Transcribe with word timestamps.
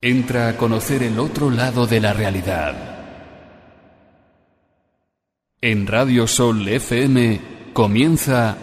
Entra 0.00 0.50
a 0.50 0.56
conocer 0.56 1.02
el 1.02 1.18
otro 1.18 1.50
lado 1.50 1.88
de 1.88 2.00
la 2.00 2.12
realidad. 2.12 2.72
En 5.60 5.88
Radio 5.88 6.28
Sol 6.28 6.68
FM 6.68 7.40
comienza 7.72 8.56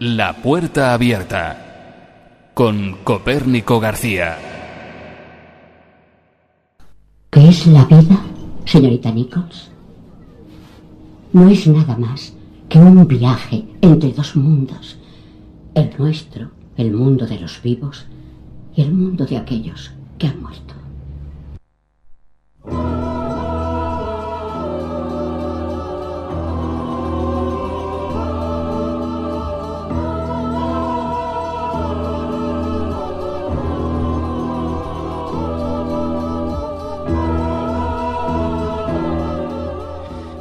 La 0.00 0.42
Puerta 0.42 0.92
Abierta 0.92 2.50
con 2.54 2.96
Copérnico 3.04 3.78
García. 3.78 4.36
¿Qué 7.30 7.48
es 7.48 7.68
la 7.68 7.84
vida, 7.84 8.20
señorita 8.64 9.12
Nichols? 9.12 9.70
No 11.32 11.48
es 11.48 11.68
nada 11.68 11.96
más 11.96 12.34
que 12.68 12.80
un 12.80 13.06
viaje 13.06 13.64
entre 13.80 14.10
dos 14.10 14.34
mundos. 14.34 14.98
El 15.72 15.96
nuestro, 15.96 16.50
el 16.76 16.90
mundo 16.90 17.28
de 17.28 17.38
los 17.38 17.62
vivos, 17.62 18.06
y 18.74 18.82
el 18.82 18.90
mundo 18.90 19.24
de 19.24 19.36
aquellos 19.36 19.92
que 20.18 20.26
han 20.26 20.42
muerto. 20.42 20.79
Oh. 22.64 23.19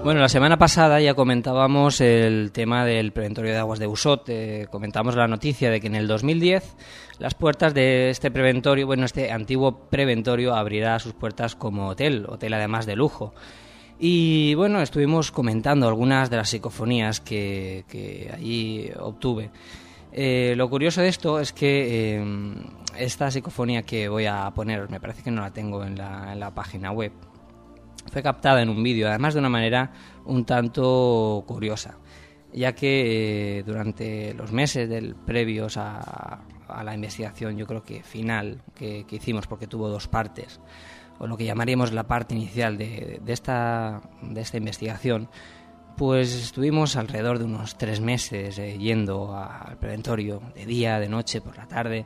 Bueno, 0.10 0.22
la 0.22 0.30
semana 0.30 0.58
pasada 0.58 1.00
ya 1.00 1.14
comentábamos 1.14 2.02
el 2.02 2.52
tema 2.52 2.84
del 2.84 3.12
preventorio 3.12 3.52
de 3.52 3.60
aguas 3.60 3.78
de 3.78 3.86
Usot. 3.86 4.28
Eh, 4.30 4.66
comentamos 4.72 5.16
la 5.16 5.28
noticia 5.28 5.70
de 5.70 5.80
que 5.80 5.86
en 5.86 5.94
el 5.94 6.08
2010 6.08 6.76
las 7.20 7.36
puertas 7.36 7.76
de 7.76 8.10
este 8.10 8.32
preventorio, 8.32 8.88
bueno, 8.88 9.06
este 9.06 9.32
antiguo 9.32 9.88
preventorio 9.88 10.56
abrirá 10.56 10.98
sus 10.98 11.14
puertas 11.14 11.56
como 11.56 11.90
hotel, 11.90 12.26
hotel 12.28 12.56
además 12.56 12.88
de 12.88 12.96
lujo. 12.96 13.36
Y 14.00 14.56
bueno, 14.56 14.82
estuvimos 14.82 15.32
comentando 15.32 15.88
algunas 15.88 16.32
de 16.32 16.38
las 16.38 16.50
psicofonías 16.50 17.22
que, 17.22 18.32
allí 18.34 18.90
obtuve. 19.00 19.52
Eh, 20.12 20.56
lo 20.58 20.72
curioso 20.72 21.02
de 21.02 21.10
esto 21.10 21.40
es 21.40 21.54
que 21.54 22.18
eh, 22.18 22.56
esta 22.98 23.30
psicofonía 23.30 23.84
que 23.84 24.10
voy 24.10 24.26
a 24.26 24.50
poner, 24.56 24.90
me 24.90 25.00
parece 25.00 25.22
que 25.22 25.30
no 25.30 25.42
la 25.42 25.52
tengo 25.52 25.86
en 25.86 25.96
la 25.96 26.52
página 26.56 26.92
web, 26.92 27.12
fue 28.12 28.24
captada 28.24 28.62
en 28.62 28.70
un 28.70 28.82
vídeo, 28.82 29.08
además 29.08 29.34
de 29.34 29.40
una 29.40 29.50
manera 29.50 29.92
un 30.26 30.46
tanto 30.46 31.44
curiosa, 31.48 31.98
ya 32.54 32.74
que 32.74 33.60
eh, 33.60 33.64
durante 33.64 34.34
los 34.34 34.52
meses 34.52 34.90
del 34.90 35.16
previos 35.16 35.78
a, 35.78 36.42
la 36.84 36.94
investigación, 36.94 37.58
yo 37.58 37.66
creo 37.66 37.84
que 37.84 38.04
final 38.04 38.62
que, 38.76 39.06
hicimos, 39.10 39.48
porque 39.48 39.66
tuvo 39.66 39.90
dos 39.90 40.08
partes, 40.08 40.60
o 41.18 41.26
lo 41.26 41.36
que 41.36 41.46
llamaríamos 41.46 41.92
la 41.92 42.08
parte 42.08 42.36
inicial 42.36 42.78
de, 42.78 43.20
esta, 43.26 44.02
de 44.22 44.40
esta 44.40 44.58
investigación, 44.58 45.30
pues 45.98 46.34
estuvimos 46.34 46.96
alrededor 46.96 47.40
de 47.40 47.46
unos 47.46 47.76
tres 47.78 48.02
meses 48.02 48.58
eh, 48.60 48.78
yendo 48.78 49.36
al 49.36 49.78
preventorio, 49.80 50.42
de 50.54 50.66
día, 50.66 51.00
de 51.00 51.10
noche, 51.10 51.42
por 51.42 51.58
la 51.58 51.68
tarde. 51.68 52.06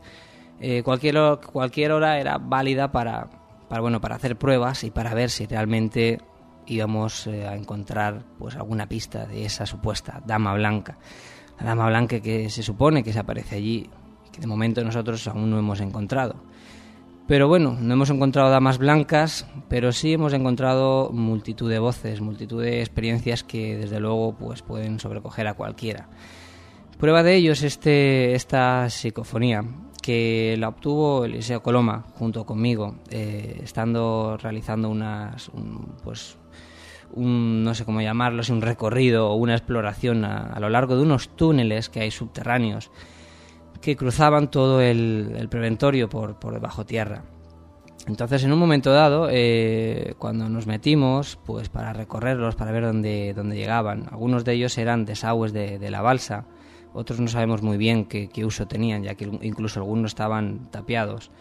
Eh, 0.59 0.81
cualquier, 0.81 1.17
cualquier 1.51 1.91
hora 1.91 2.19
era 2.19 2.37
válida 2.37 2.91
para, 2.91 3.29
para 3.67 3.81
bueno 3.81 4.01
para 4.01 4.15
hacer 4.15 4.37
pruebas 4.37 4.83
y 4.83 4.91
para 4.91 5.13
ver 5.13 5.29
si 5.29 5.45
realmente 5.45 6.19
íbamos 6.65 7.27
eh, 7.27 7.47
a 7.47 7.55
encontrar 7.55 8.23
pues 8.37 8.55
alguna 8.55 8.87
pista 8.87 9.25
de 9.25 9.45
esa 9.45 9.65
supuesta 9.65 10.21
dama 10.25 10.53
blanca. 10.53 10.97
La 11.59 11.67
dama 11.67 11.87
blanca 11.87 12.19
que 12.19 12.49
se 12.49 12.63
supone 12.63 13.03
que 13.03 13.13
se 13.13 13.19
aparece 13.19 13.55
allí 13.55 13.89
que 14.31 14.41
de 14.41 14.47
momento 14.47 14.83
nosotros 14.83 15.27
aún 15.27 15.49
no 15.49 15.59
hemos 15.59 15.79
encontrado. 15.79 16.35
Pero 17.27 17.47
bueno 17.47 17.77
no 17.79 17.93
hemos 17.93 18.09
encontrado 18.09 18.49
damas 18.49 18.77
blancas 18.77 19.47
pero 19.69 19.91
sí 19.91 20.13
hemos 20.13 20.33
encontrado 20.33 21.09
multitud 21.11 21.69
de 21.69 21.79
voces 21.79 22.19
multitud 22.21 22.61
de 22.61 22.81
experiencias 22.81 23.43
que 23.43 23.77
desde 23.77 23.99
luego 23.99 24.35
pues 24.35 24.61
pueden 24.61 24.99
sobrecoger 24.99 25.47
a 25.47 25.53
cualquiera. 25.53 26.09
Prueba 26.99 27.23
de 27.23 27.35
ello 27.35 27.53
es 27.53 27.63
este 27.63 28.35
esta 28.35 28.89
psicofonía 28.89 29.63
que 30.03 30.55
la 30.59 30.67
obtuvo 30.67 31.23
Eliseo 31.23 31.63
Coloma 31.63 32.03
junto 32.19 32.45
conmigo, 32.45 32.95
eh, 33.09 33.61
estando 33.63 34.37
realizando 34.37 34.89
unas, 34.89 35.47
un, 35.49 35.95
pues, 36.03 36.37
un, 37.13 37.63
no 37.63 37.73
sé 37.73 37.85
cómo 37.85 38.01
llamarlo, 38.01 38.43
un 38.49 38.61
recorrido 38.61 39.29
o 39.29 39.35
una 39.35 39.55
exploración 39.55 40.25
a, 40.25 40.59
lo 40.59 40.69
largo 40.69 40.97
de 40.97 41.03
unos 41.03 41.29
túneles 41.29 41.89
que 41.89 42.01
hay 42.01 42.11
subterráneos 42.11 42.91
que 43.79 43.95
cruzaban 43.95 44.51
todo 44.51 44.81
el, 44.81 45.47
preventorio 45.49 46.09
por, 46.09 46.37
por, 46.37 46.53
debajo 46.53 46.85
tierra. 46.85 47.23
Entonces, 48.05 48.43
en 48.43 48.51
un 48.51 48.59
momento 48.59 48.91
dado, 48.91 49.29
eh, 49.31 50.15
cuando 50.19 50.49
nos 50.49 50.67
metimos, 50.67 51.39
pues 51.45 51.69
para 51.69 51.93
recorrerlos, 51.93 52.55
para 52.55 52.73
ver 52.73 52.83
dónde, 52.83 53.33
dónde 53.33 53.55
llegaban, 53.55 54.07
algunos 54.11 54.43
de 54.43 54.53
ellos 54.53 54.77
eran 54.77 55.05
desagües 55.05 55.53
de, 55.53 55.79
de 55.79 55.91
la 55.91 56.01
balsa, 56.01 56.45
otros 56.93 57.19
no 57.19 57.27
sabemos 57.27 57.61
muy 57.61 57.77
bien 57.77 58.05
qué, 58.05 58.45
uso 58.45 58.67
tenían, 58.67 59.03
ya 59.03 59.15
que 59.15 59.29
incluso 59.41 59.79
algunos 59.79 60.11
estaban 60.11 60.69
tapiados. 60.71 61.31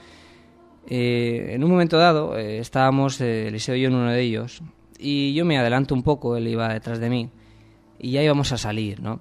Eh, 0.86 1.52
en 1.54 1.62
un 1.62 1.70
momento 1.70 1.96
dado 1.96 2.36
eh, 2.36 2.58
estábamos 2.58 3.20
eh, 3.20 3.48
Eliseo 3.48 3.76
y 3.76 3.82
yo 3.82 3.88
en 3.88 3.94
uno 3.94 4.10
de 4.10 4.20
ellos 4.20 4.62
y 4.98 5.32
yo 5.32 5.44
me 5.44 5.56
adelanto 5.56 5.94
un 5.94 6.02
poco, 6.02 6.36
él 6.36 6.48
iba 6.48 6.72
detrás 6.72 6.98
de 6.98 7.08
mí 7.08 7.30
y 7.98 8.12
ya 8.12 8.22
íbamos 8.22 8.52
a 8.52 8.58
salir, 8.58 9.00
¿no? 9.00 9.20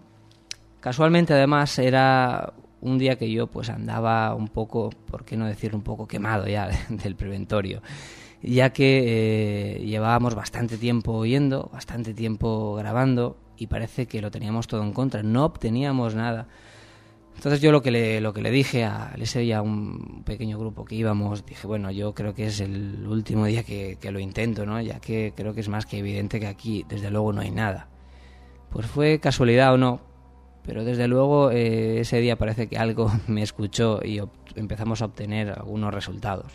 Casualmente 0.79 1.33
además 1.33 1.77
era 1.77 2.53
un 2.81 2.97
día 2.97 3.15
que 3.15 3.31
yo 3.31 3.47
pues 3.47 3.69
andaba 3.69 4.33
un 4.35 4.47
poco, 4.47 4.89
por 5.09 5.23
qué 5.23 5.37
no 5.37 5.45
decir 5.45 5.75
un 5.75 5.83
poco 5.83 6.07
quemado 6.07 6.47
ya 6.47 6.69
del 6.89 7.15
preventorio, 7.15 7.81
ya 8.41 8.71
que 8.71 9.75
eh, 9.75 9.85
llevábamos 9.85 10.35
bastante 10.35 10.77
tiempo 10.77 11.13
oyendo, 11.13 11.69
bastante 11.71 12.13
tiempo 12.13 12.75
grabando 12.75 13.37
y 13.61 13.67
parece 13.67 14.07
que 14.07 14.21
lo 14.21 14.31
teníamos 14.31 14.65
todo 14.65 14.81
en 14.81 14.91
contra, 14.91 15.21
no 15.21 15.45
obteníamos 15.45 16.15
nada. 16.15 16.47
Entonces 17.35 17.61
yo 17.61 17.71
lo 17.71 17.83
que 17.83 17.91
le, 17.91 18.19
lo 18.19 18.33
que 18.33 18.41
le 18.41 18.49
dije 18.49 18.85
a 18.85 19.13
ese 19.19 19.43
y 19.43 19.51
a 19.51 19.61
un 19.61 20.23
pequeño 20.25 20.57
grupo 20.57 20.83
que 20.83 20.95
íbamos, 20.95 21.45
dije, 21.45 21.67
bueno, 21.67 21.91
yo 21.91 22.15
creo 22.15 22.33
que 22.33 22.47
es 22.47 22.59
el 22.59 23.05
último 23.07 23.45
día 23.45 23.61
que, 23.61 23.99
lo 24.11 24.17
intento, 24.17 24.65
¿no? 24.65 24.81
Ya 24.81 24.99
que 24.99 25.33
creo 25.35 25.53
que 25.53 25.59
es 25.59 25.69
más 25.69 25.85
que 25.85 25.99
evidente 25.99 26.39
que 26.39 26.47
aquí, 26.47 26.87
desde 26.89 27.11
luego, 27.11 27.33
no 27.33 27.41
hay 27.41 27.51
nada. 27.51 27.87
Pues 28.71 28.87
fue 28.87 29.19
casualidad 29.19 29.75
o 29.75 29.77
no, 29.77 30.01
pero 30.63 30.83
desde 30.83 31.07
luego 31.07 31.51
eh, 31.51 31.99
ese 31.99 32.19
día 32.19 32.37
parece 32.37 32.67
que 32.67 32.79
algo 32.79 33.11
me 33.27 33.43
escuchó 33.43 33.99
y 34.03 34.19
empezamos 34.55 35.03
a 35.03 35.05
obtener 35.05 35.51
algunos 35.51 35.93
resultados. 35.93 36.53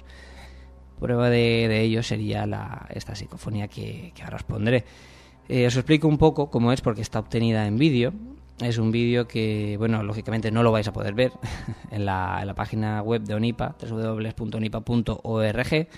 Prueba 0.98 1.30
de, 1.30 1.82
ello 1.82 2.02
sería 2.02 2.46
la, 2.46 2.88
esta 2.90 3.14
psicofonía 3.14 3.68
que, 3.68 4.10
que 4.12 4.24
ahora 4.24 4.38
os 4.38 4.42
pondré. 4.42 4.84
Eh, 5.48 5.66
os 5.66 5.76
explico 5.76 6.08
un 6.08 6.18
poco 6.18 6.50
cómo 6.50 6.72
es 6.72 6.80
porque 6.80 7.02
está 7.02 7.20
obtenida 7.20 7.66
en 7.66 7.78
vídeo. 7.78 8.12
Es 8.60 8.78
un 8.78 8.90
vídeo 8.90 9.28
que, 9.28 9.76
bueno, 9.78 10.02
lógicamente 10.02 10.50
no 10.50 10.62
lo 10.62 10.72
vais 10.72 10.88
a 10.88 10.92
poder 10.92 11.14
ver 11.14 11.32
en 11.90 12.06
la, 12.06 12.52
página 12.56 13.02
web 13.02 13.22
de 13.22 13.34
ONIPA, 13.34 13.76
www.onipa.org. 13.80 15.88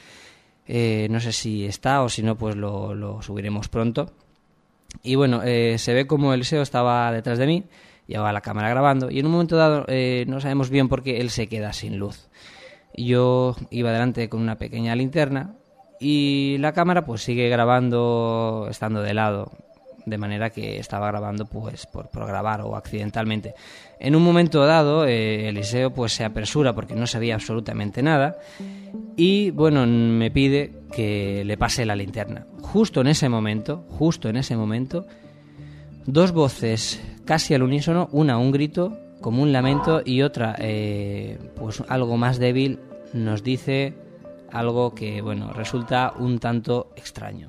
Eh, 0.71 1.09
no 1.11 1.21
sé 1.21 1.33
si 1.33 1.65
está 1.65 2.03
o 2.03 2.09
si 2.09 2.23
no, 2.23 2.37
pues 2.37 2.57
lo, 2.57 3.23
subiremos 3.23 3.69
pronto. 3.69 4.13
Y 5.03 5.15
bueno, 5.15 5.43
eh, 5.45 5.79
se 5.79 5.95
ve 5.95 6.07
como 6.07 6.35
el 6.35 6.45
SEO 6.45 6.63
estaba 6.63 7.13
detrás 7.13 7.39
de 7.39 7.47
mí, 7.47 7.65
llevaba 8.07 8.33
la 8.33 8.41
cámara 8.41 8.71
grabando 8.71 9.11
y 9.11 9.19
en 9.19 9.27
un 9.27 9.33
momento 9.33 9.57
dado 9.57 9.87
no 10.27 10.41
sabemos 10.41 10.71
bien 10.71 10.89
por 10.89 11.03
qué 11.03 11.21
él 11.21 11.31
se 11.31 11.47
queda 11.47 11.73
sin 11.73 11.99
luz. 11.99 12.29
Yo 12.97 13.55
iba 13.71 13.93
delante 13.93 14.29
con 14.29 14.41
una 14.41 14.57
pequeña 14.57 14.97
linterna 14.97 15.58
y 16.01 16.57
la 16.59 16.73
cámara 16.73 17.05
pues 17.05 17.23
sigue 17.23 17.49
grabando 17.49 18.67
estando 18.71 19.03
de 19.03 19.15
lado 19.15 19.53
de 20.09 20.19
manera 20.19 20.51
que 20.51 20.79
estaba 20.79 21.09
grabando 21.09 21.47
pues 21.47 21.87
por, 21.87 22.09
grabar 22.13 22.63
o 22.63 22.77
accidentalmente. 22.77 23.55
En 24.01 24.17
un 24.17 24.23
momento 24.23 24.65
dado 24.65 25.07
eh, 25.07 25.49
Eliseo 25.49 25.93
pues 25.93 26.13
se 26.13 26.25
apresura 26.25 26.75
porque 26.75 26.95
no 26.95 27.07
sabía 27.07 27.35
absolutamente 27.35 28.03
nada 28.03 28.39
y 29.17 29.51
bueno 29.51 29.87
me 29.87 30.31
pide 30.31 30.73
que 30.93 31.45
le 31.45 31.57
pase 31.57 31.85
la 31.85 31.97
linterna. 31.97 32.47
Justo 32.63 33.01
en 33.01 33.09
ese 33.09 33.29
momento 33.29 33.85
justo 33.91 34.29
en 34.29 34.37
ese 34.37 34.57
momento 34.57 35.07
dos 36.07 36.33
voces 36.33 37.01
casi 37.25 37.55
al 37.55 37.63
unísono 37.63 38.09
una 38.13 38.39
un 38.39 38.53
grito 38.53 38.99
como 39.21 39.43
un 39.43 39.53
lamento 39.53 40.03
y 40.05 40.23
otra 40.23 40.55
eh, 40.59 41.39
pues 41.57 41.83
algo 41.89 42.17
más 42.17 42.39
débil 42.39 42.79
nos 43.13 43.43
dice 43.43 43.95
algo 44.53 44.95
que, 44.95 45.21
bueno, 45.23 45.53
resulta 45.53 46.13
un 46.19 46.39
tanto 46.39 46.93
extraño. 46.97 47.49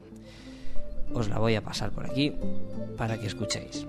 Os 1.14 1.30
la 1.30 1.40
voy 1.40 1.56
a 1.56 1.64
pasar 1.64 1.92
por 1.92 2.06
aquí 2.06 2.36
para 2.98 3.18
que 3.18 3.28
escuchéis. 3.28 3.88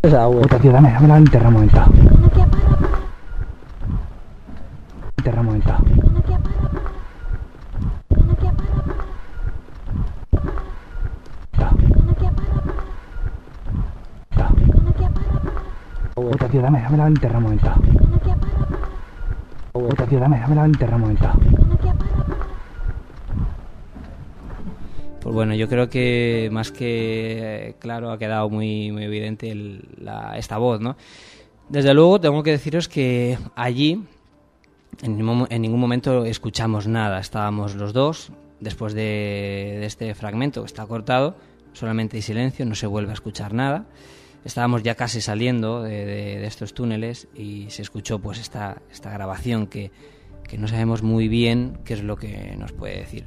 Puta, 0.00 0.58
tío, 0.60 0.72
dame, 0.72 0.92
dame 0.92 1.08
la 1.08 1.18
linterna 1.18 1.48
un 1.48 1.54
momento. 1.54 1.84
Linterna 5.16 5.40
un 5.40 5.46
momento. 5.46 5.76
Puta, 16.14 16.48
tío, 16.48 16.62
dame, 16.62 16.82
dame 16.82 16.96
la 16.96 17.06
linterna 17.06 17.38
un 17.38 17.44
momento. 17.44 18.05
Puta, 19.78 20.06
tío, 20.06 20.18
dame, 20.18 20.38
la. 20.38 21.34
Pues 25.20 25.34
bueno, 25.34 25.54
yo 25.54 25.68
creo 25.68 25.88
que 25.90 26.48
más 26.52 26.70
que 26.70 27.68
eh, 27.68 27.74
claro 27.78 28.10
ha 28.10 28.18
quedado 28.18 28.48
muy, 28.48 28.90
muy 28.92 29.04
evidente 29.04 29.50
el- 29.50 29.88
la- 29.98 30.38
esta 30.38 30.56
voz, 30.58 30.80
¿no? 30.80 30.96
Desde 31.68 31.92
luego 31.94 32.20
tengo 32.20 32.42
que 32.42 32.52
deciros 32.52 32.88
que 32.88 33.36
allí 33.56 34.04
en 35.02 35.16
ningún, 35.18 35.38
mo- 35.38 35.46
en 35.50 35.62
ningún 35.62 35.80
momento 35.80 36.24
escuchamos 36.24 36.86
nada. 36.86 37.18
Estábamos 37.18 37.74
los 37.74 37.92
dos, 37.92 38.30
después 38.60 38.94
de, 38.94 39.76
de 39.80 39.86
este 39.86 40.14
fragmento 40.14 40.62
que 40.62 40.66
está 40.66 40.86
cortado, 40.86 41.36
solamente 41.72 42.16
hay 42.16 42.22
silencio, 42.22 42.64
no 42.64 42.74
se 42.76 42.86
vuelve 42.86 43.10
a 43.10 43.14
escuchar 43.14 43.52
nada. 43.52 43.84
Estábamos 44.46 44.82
ya 44.82 44.94
casi 44.94 45.20
saliendo 45.20 45.82
de, 45.82 46.06
de- 46.06 46.38
de 46.38 46.46
estos 46.46 46.72
túneles 46.72 47.28
y 47.34 47.66
se 47.70 47.82
escuchó 47.82 48.18
pues 48.20 48.38
esta, 48.38 48.80
esta 48.90 49.10
grabación 49.10 49.66
que, 49.66 49.90
que 50.48 50.56
no 50.56 50.68
sabemos 50.68 51.02
muy 51.02 51.26
bien 51.28 51.78
qué 51.84 51.94
es 51.94 52.02
lo 52.02 52.16
que 52.16 52.54
nos 52.56 52.72
puede 52.72 52.96
decir. 52.98 53.24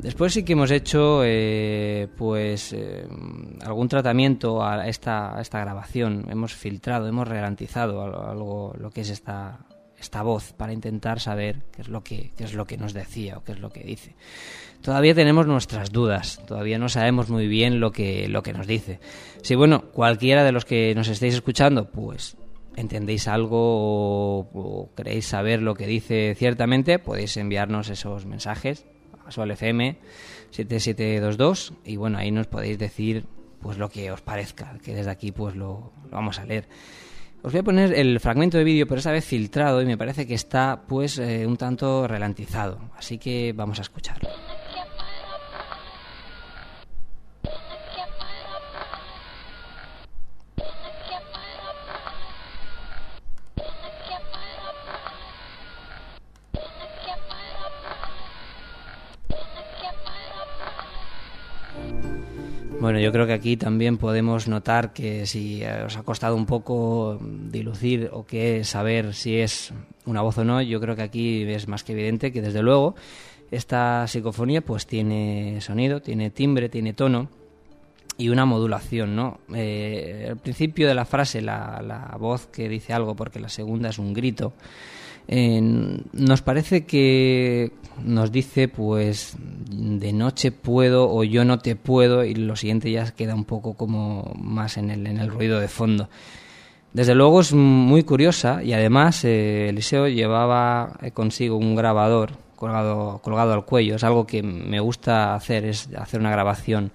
Después 0.00 0.32
sí 0.32 0.42
que 0.44 0.54
hemos 0.54 0.70
hecho 0.70 1.20
eh, 1.24 2.08
pues 2.16 2.72
eh, 2.72 3.06
algún 3.64 3.86
tratamiento 3.88 4.64
a 4.64 4.88
esta, 4.88 5.36
a 5.36 5.40
esta 5.42 5.60
grabación. 5.60 6.26
Hemos 6.30 6.54
filtrado, 6.54 7.06
hemos 7.06 7.28
ralentizado 7.28 8.02
al- 8.02 8.30
algo 8.30 8.74
lo 8.78 8.90
que 8.90 9.02
es 9.02 9.10
esta, 9.10 9.60
esta 10.00 10.22
voz 10.22 10.52
para 10.54 10.72
intentar 10.72 11.20
saber 11.20 11.62
qué 11.72 11.82
es 11.82 11.88
lo 11.88 12.02
que 12.02 12.32
qué 12.36 12.44
es 12.44 12.54
lo 12.54 12.64
que 12.66 12.78
nos 12.78 12.92
decía 12.94 13.36
o 13.38 13.44
qué 13.44 13.52
es 13.52 13.60
lo 13.60 13.70
que 13.70 13.84
dice. 13.84 14.14
Todavía 14.80 15.14
tenemos 15.14 15.46
nuestras 15.46 15.92
dudas, 15.92 16.40
todavía 16.46 16.78
no 16.78 16.88
sabemos 16.88 17.28
muy 17.28 17.46
bien 17.46 17.80
lo 17.80 17.92
que 17.92 18.28
lo 18.28 18.42
que 18.42 18.52
nos 18.52 18.66
dice. 18.66 18.98
Si 19.42 19.54
bueno, 19.54 19.82
cualquiera 19.92 20.42
de 20.42 20.52
los 20.52 20.64
que 20.64 20.94
nos 20.94 21.08
estéis 21.08 21.34
escuchando, 21.34 21.90
pues 21.90 22.36
entendéis 22.76 23.28
algo 23.28 24.40
o, 24.40 24.90
queréis 24.96 25.26
saber 25.26 25.60
lo 25.62 25.74
que 25.74 25.86
dice 25.86 26.34
ciertamente, 26.36 26.98
podéis 26.98 27.36
enviarnos 27.36 27.90
esos 27.90 28.26
mensajes 28.26 28.86
a 29.26 29.30
Sol 29.30 29.50
FM 29.50 29.98
7722 30.50 31.74
y 31.84 31.96
bueno, 31.96 32.18
ahí 32.18 32.30
nos 32.30 32.46
podéis 32.46 32.78
decir 32.78 33.26
pues 33.60 33.76
lo 33.76 33.90
que 33.90 34.10
os 34.10 34.22
parezca, 34.22 34.78
que 34.82 34.94
desde 34.94 35.10
aquí 35.10 35.32
pues 35.32 35.54
lo 35.54 35.92
vamos 36.10 36.38
a 36.38 36.46
leer. 36.46 36.66
Os 37.42 37.52
voy 37.52 37.60
a 37.60 37.64
poner 37.64 37.94
el 37.94 38.20
fragmento 38.20 38.58
de 38.58 38.64
vídeo, 38.64 38.86
pero 38.86 38.98
esta 38.98 39.12
vez 39.12 39.24
filtrado 39.24 39.80
y 39.80 39.86
me 39.86 39.96
parece 39.96 40.26
que 40.26 40.34
está 40.34 40.82
pues 40.86 41.18
eh, 41.18 41.46
un 41.46 41.56
tanto 41.56 42.06
ralentizado, 42.06 42.78
así 42.96 43.16
que 43.16 43.54
vamos 43.56 43.78
a 43.78 43.82
escucharlo. 43.82 44.28
Bueno, 62.90 63.04
yo 63.04 63.12
creo 63.12 63.28
que 63.28 63.34
aquí 63.34 63.56
también 63.56 63.98
podemos 63.98 64.48
notar 64.48 64.92
que 64.92 65.24
si 65.24 65.62
eh, 65.62 65.84
os 65.84 65.96
ha 65.96 66.02
costado 66.02 66.34
un 66.34 66.44
poco 66.44 67.20
dilucir 67.22 68.10
o 68.12 68.26
que 68.26 68.64
saber 68.64 69.14
si 69.14 69.36
es 69.36 69.72
una 70.06 70.22
voz 70.22 70.38
o 70.38 70.44
no, 70.44 70.60
yo 70.60 70.80
creo 70.80 70.96
que 70.96 71.02
aquí 71.02 71.44
es 71.44 71.68
más 71.68 71.84
que 71.84 71.92
evidente 71.92 72.32
que 72.32 72.42
desde 72.42 72.62
luego 72.62 72.96
esta 73.52 74.08
psicofonía 74.08 74.60
pues 74.62 74.88
tiene 74.88 75.60
sonido, 75.60 76.02
tiene 76.02 76.30
timbre, 76.30 76.68
tiene 76.68 76.92
tono 76.92 77.28
y 78.18 78.28
una 78.28 78.44
modulación, 78.44 79.14
¿no? 79.14 79.38
Eh, 79.54 80.26
al 80.30 80.38
principio 80.38 80.88
de 80.88 80.94
la 80.94 81.04
frase 81.04 81.42
la, 81.42 81.80
la 81.86 82.16
voz 82.18 82.48
que 82.48 82.68
dice 82.68 82.92
algo 82.92 83.14
porque 83.14 83.38
la 83.38 83.50
segunda 83.50 83.90
es 83.90 84.00
un 84.00 84.12
grito. 84.12 84.52
Eh, 85.32 85.60
nos 86.12 86.42
parece 86.42 86.86
que 86.86 87.70
nos 88.04 88.32
dice 88.32 88.66
pues 88.66 89.36
de 89.38 90.12
noche 90.12 90.50
puedo 90.50 91.08
o 91.08 91.22
yo 91.22 91.44
no 91.44 91.60
te 91.60 91.76
puedo 91.76 92.24
y 92.24 92.34
lo 92.34 92.56
siguiente 92.56 92.90
ya 92.90 93.08
queda 93.12 93.36
un 93.36 93.44
poco 93.44 93.74
como 93.74 94.34
más 94.40 94.76
en 94.76 94.90
el, 94.90 95.06
en 95.06 95.18
el 95.18 95.30
ruido 95.30 95.60
de 95.60 95.68
fondo. 95.68 96.08
Desde 96.92 97.14
luego 97.14 97.42
es 97.42 97.52
muy 97.52 98.02
curiosa 98.02 98.64
y 98.64 98.72
además 98.72 99.24
eh, 99.24 99.68
Eliseo 99.68 100.08
llevaba 100.08 100.98
eh, 101.00 101.12
consigo 101.12 101.56
un 101.56 101.76
grabador 101.76 102.32
colgado, 102.56 103.20
colgado 103.22 103.52
al 103.52 103.64
cuello. 103.64 103.94
Es 103.94 104.02
algo 104.02 104.26
que 104.26 104.42
me 104.42 104.80
gusta 104.80 105.36
hacer, 105.36 105.64
es 105.64 105.90
hacer 105.96 106.18
una 106.18 106.32
grabación 106.32 106.90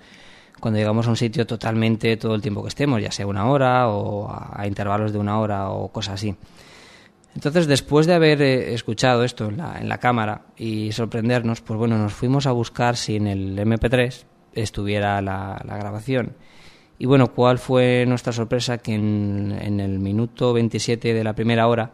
cuando 0.60 0.78
llegamos 0.78 1.08
a 1.08 1.12
un 1.12 1.16
sitio 1.16 1.48
totalmente 1.48 2.18
todo 2.18 2.36
el 2.36 2.42
tiempo 2.42 2.64
que 2.64 2.70
estemos, 2.70 3.02
ya 3.02 3.12
sea 3.12 3.28
una 3.28 3.46
hora 3.46 3.88
o 3.88 4.28
a, 4.30 4.62
a 4.62 4.68
intervalos 4.68 5.14
de 5.14 5.20
una 5.20 5.40
hora 5.40 5.70
o 5.70 5.88
cosas 5.88 6.16
así. 6.16 6.36
Entonces, 7.36 7.68
después 7.68 8.08
de 8.08 8.14
haber 8.14 8.42
eh, 8.42 8.74
escuchado 8.74 9.24
esto 9.24 9.50
en 9.50 9.58
la, 9.58 9.78
en 9.80 9.90
la 9.90 9.98
cámara 9.98 10.44
y 10.56 10.94
sorprendernos, 10.94 11.62
pues 11.62 11.78
bueno, 11.78 11.98
nos 11.98 12.14
fuimos 12.14 12.48
a 12.48 12.54
buscar 12.54 12.96
si 12.96 13.18
en 13.18 13.28
el 13.28 13.60
MP3 13.60 14.24
estuviera 14.54 15.22
la, 15.22 15.62
la 15.66 15.78
grabación. 15.78 16.34
Y 16.98 17.06
bueno, 17.08 17.34
¿cuál 17.34 17.60
fue 17.60 18.06
nuestra 18.08 18.32
sorpresa? 18.32 18.78
Que 18.78 18.94
en, 18.94 19.80
el 19.80 20.00
minuto 20.00 20.54
27 20.54 21.14
de 21.14 21.24
la 21.24 21.34
primera 21.34 21.68
hora 21.68 21.92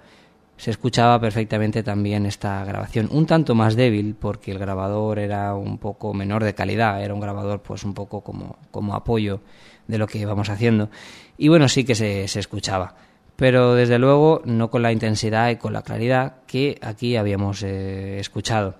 se 0.57 0.69
escuchaba 0.69 1.19
perfectamente 1.19 1.81
también 1.81 2.27
esta 2.27 2.63
grabación. 2.63 3.09
Un 3.11 3.25
tanto 3.25 3.55
más 3.55 3.75
débil 3.75 4.15
porque 4.19 4.51
el 4.51 4.59
grabador 4.59 5.17
era 5.17 5.55
un 5.55 5.79
poco 5.79 6.13
menor 6.13 6.43
de 6.43 6.53
calidad, 6.53 7.03
era 7.03 7.15
un 7.15 7.19
grabador 7.19 7.63
pues 7.63 7.83
un 7.83 7.95
poco 7.95 8.21
como, 8.21 8.59
como 8.69 8.93
apoyo 8.93 9.41
de 9.87 9.97
lo 9.97 10.05
que 10.05 10.19
íbamos 10.19 10.49
haciendo. 10.49 10.91
Y 11.35 11.47
bueno, 11.47 11.67
sí 11.67 11.83
que 11.83 11.95
se, 11.95 12.27
se 12.27 12.39
escuchaba 12.39 12.93
pero 13.41 13.73
desde 13.73 13.97
luego 13.97 14.43
no 14.45 14.69
con 14.69 14.83
la 14.83 14.91
intensidad 14.91 15.49
y 15.49 15.55
con 15.55 15.73
la 15.73 15.81
claridad 15.81 16.43
que 16.45 16.77
aquí 16.79 17.15
habíamos 17.15 17.63
eh, 17.63 18.19
escuchado. 18.19 18.75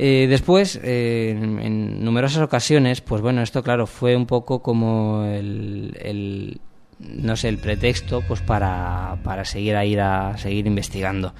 Eh, 0.00 0.26
después, 0.28 0.80
en, 0.82 2.02
numerosas 2.04 2.42
ocasiones, 2.42 3.00
pues 3.02 3.22
bueno, 3.22 3.40
esto 3.40 3.62
claro 3.62 3.86
fue 3.86 4.16
un 4.16 4.26
poco 4.26 4.62
como 4.62 5.24
el, 5.26 5.96
el 6.02 6.60
no 6.98 7.36
sé, 7.36 7.48
el 7.48 7.58
pretexto 7.58 8.20
pues 8.26 8.40
para, 8.40 9.16
para 9.22 9.44
seguir 9.44 9.76
a 9.76 9.84
ir 9.84 10.00
a 10.00 10.36
seguir 10.38 10.66
investigando. 10.66 11.32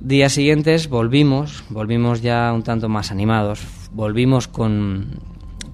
Días 0.00 0.32
siguientes 0.32 0.88
volvimos, 0.88 1.62
volvimos 1.68 2.22
ya 2.22 2.50
un 2.54 2.62
tanto 2.62 2.88
más 2.88 3.10
animados, 3.10 3.60
volvimos 3.92 4.48
con, 4.48 5.20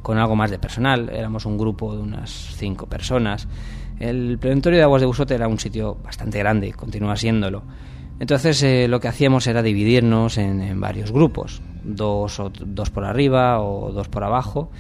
con 0.02 0.18
algo 0.18 0.34
más 0.34 0.50
de 0.50 0.58
personal, 0.58 1.10
éramos 1.14 1.46
un 1.46 1.58
grupo 1.58 1.94
de 1.94 2.02
unas 2.02 2.56
cinco 2.56 2.88
personas. 2.88 3.46
El 3.98 4.38
preventorio 4.38 4.78
de 4.78 4.84
aguas 4.84 5.00
de 5.00 5.06
Busote 5.06 5.34
era 5.34 5.48
un 5.48 5.58
sitio 5.58 5.96
bastante 6.02 6.38
grande, 6.38 6.72
continúa 6.72 7.16
siéndolo. 7.16 7.62
Entonces 8.20 8.62
eh, 8.62 8.86
lo 8.88 9.00
que 9.00 9.08
hacíamos 9.08 9.46
era 9.46 9.62
dividirnos 9.62 10.38
en, 10.38 10.80
varios 10.80 11.10
grupos, 11.10 11.62
dos, 11.82 12.38
o, 12.40 12.50
dos 12.50 12.90
por 12.90 13.04
arriba 13.04 13.60
o 13.60 13.92
dos 13.92 14.08
por 14.08 14.24
abajo. 14.24 14.70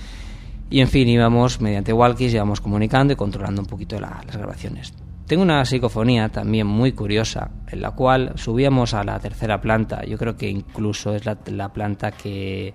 Y 0.70 0.80
en 0.80 0.88
fin, 0.88 1.08
íbamos 1.08 1.60
mediante 1.60 1.92
walkies, 1.92 2.34
íbamos 2.34 2.60
comunicando 2.60 3.12
y 3.12 3.16
controlando 3.16 3.62
un 3.62 3.68
poquito 3.68 4.00
la, 4.00 4.22
las 4.26 4.36
grabaciones. 4.36 4.94
Tengo 5.26 5.42
una 5.42 5.64
psicofonía 5.64 6.28
también 6.28 6.66
muy 6.66 6.92
curiosa, 6.92 7.50
en 7.70 7.80
la 7.80 7.92
cual 7.92 8.32
subíamos 8.36 8.92
a 8.92 9.04
la 9.04 9.18
tercera 9.18 9.60
planta. 9.60 10.04
Yo 10.04 10.18
creo 10.18 10.36
que 10.36 10.50
incluso 10.50 11.14
es 11.14 11.24
la 11.24 11.72
planta 11.72 12.12
que, 12.12 12.74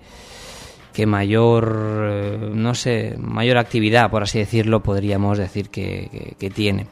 que 1.00 1.06
mayor, 1.06 2.52
no 2.54 2.76
sé, 2.76 3.16
mayor 3.18 3.58
actividad, 3.58 4.12
por 4.12 4.24
así 4.24 4.38
decirlo, 4.38 4.84
podríamos 4.84 5.38
decir 5.38 5.70
que, 5.70 6.10
que, 6.12 6.36
que 6.38 6.50
tiene. 6.50 6.88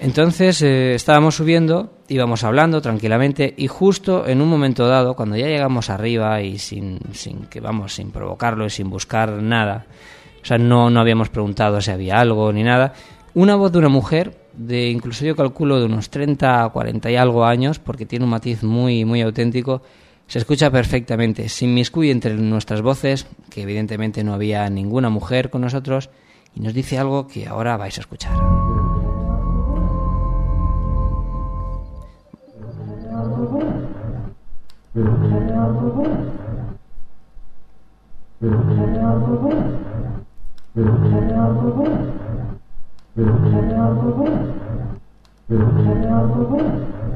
Entonces 0.00 0.60
eh, 0.62 0.96
estábamos 0.96 1.36
subiendo, 1.36 2.00
íbamos 2.08 2.42
hablando 2.42 2.80
tranquilamente 2.82 3.54
y 3.56 3.68
justo 3.68 4.26
en 4.26 4.40
un 4.42 4.48
momento 4.48 4.88
dado, 4.88 5.14
cuando 5.14 5.36
ya 5.36 5.46
llegamos 5.46 5.88
arriba 5.88 6.42
y 6.42 6.58
sin, 6.58 6.98
sin 7.12 7.46
que 7.46 7.60
vamos, 7.60 7.94
sin 7.94 8.10
provocarlo 8.10 8.66
y 8.66 8.70
sin 8.70 8.90
buscar 8.90 9.40
nada, 9.40 9.86
o 10.42 10.44
sea, 10.44 10.58
no, 10.58 10.90
no 10.90 10.98
habíamos 10.98 11.28
preguntado 11.28 11.80
si 11.80 11.92
había 11.92 12.18
algo 12.18 12.52
ni 12.52 12.64
nada, 12.64 12.92
una 13.34 13.54
voz 13.54 13.70
de 13.70 13.78
una 13.78 13.88
mujer, 13.88 14.36
de 14.52 14.90
incluso 14.90 15.24
yo 15.24 15.36
calculo 15.36 15.78
de 15.78 15.86
unos 15.86 16.10
30, 16.10 16.68
40 16.70 17.08
y 17.08 17.14
algo 17.14 17.44
años, 17.44 17.78
porque 17.78 18.04
tiene 18.04 18.24
un 18.24 18.32
matiz 18.32 18.64
muy, 18.64 19.04
muy 19.04 19.20
auténtico, 19.20 19.82
se 20.26 20.38
escucha 20.38 20.70
perfectamente, 20.70 21.48
sin 21.48 21.74
miscuye 21.74 22.10
entre 22.10 22.34
nuestras 22.34 22.82
voces, 22.82 23.26
que 23.50 23.62
evidentemente 23.62 24.24
no 24.24 24.34
había 24.34 24.68
ninguna 24.68 25.08
mujer 25.08 25.50
con 25.50 25.60
nosotros, 25.62 26.10
y 26.54 26.60
nos 26.60 26.74
dice 26.74 26.98
algo 26.98 27.28
que 27.28 27.46
ahora 27.46 27.76
vais 27.76 27.96
a 27.98 28.00
escuchar. 28.00 28.36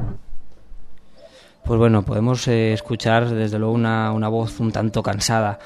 Pues 1.63 1.77
bueno, 1.77 2.03
podemos 2.03 2.47
eh, 2.47 2.73
escuchar 2.73 3.29
desde 3.29 3.59
luego 3.59 3.73
una, 3.73 4.11
una, 4.11 4.27
voz 4.27 4.59
un 4.59 4.71
tanto 4.71 5.03
cansada, 5.03 5.59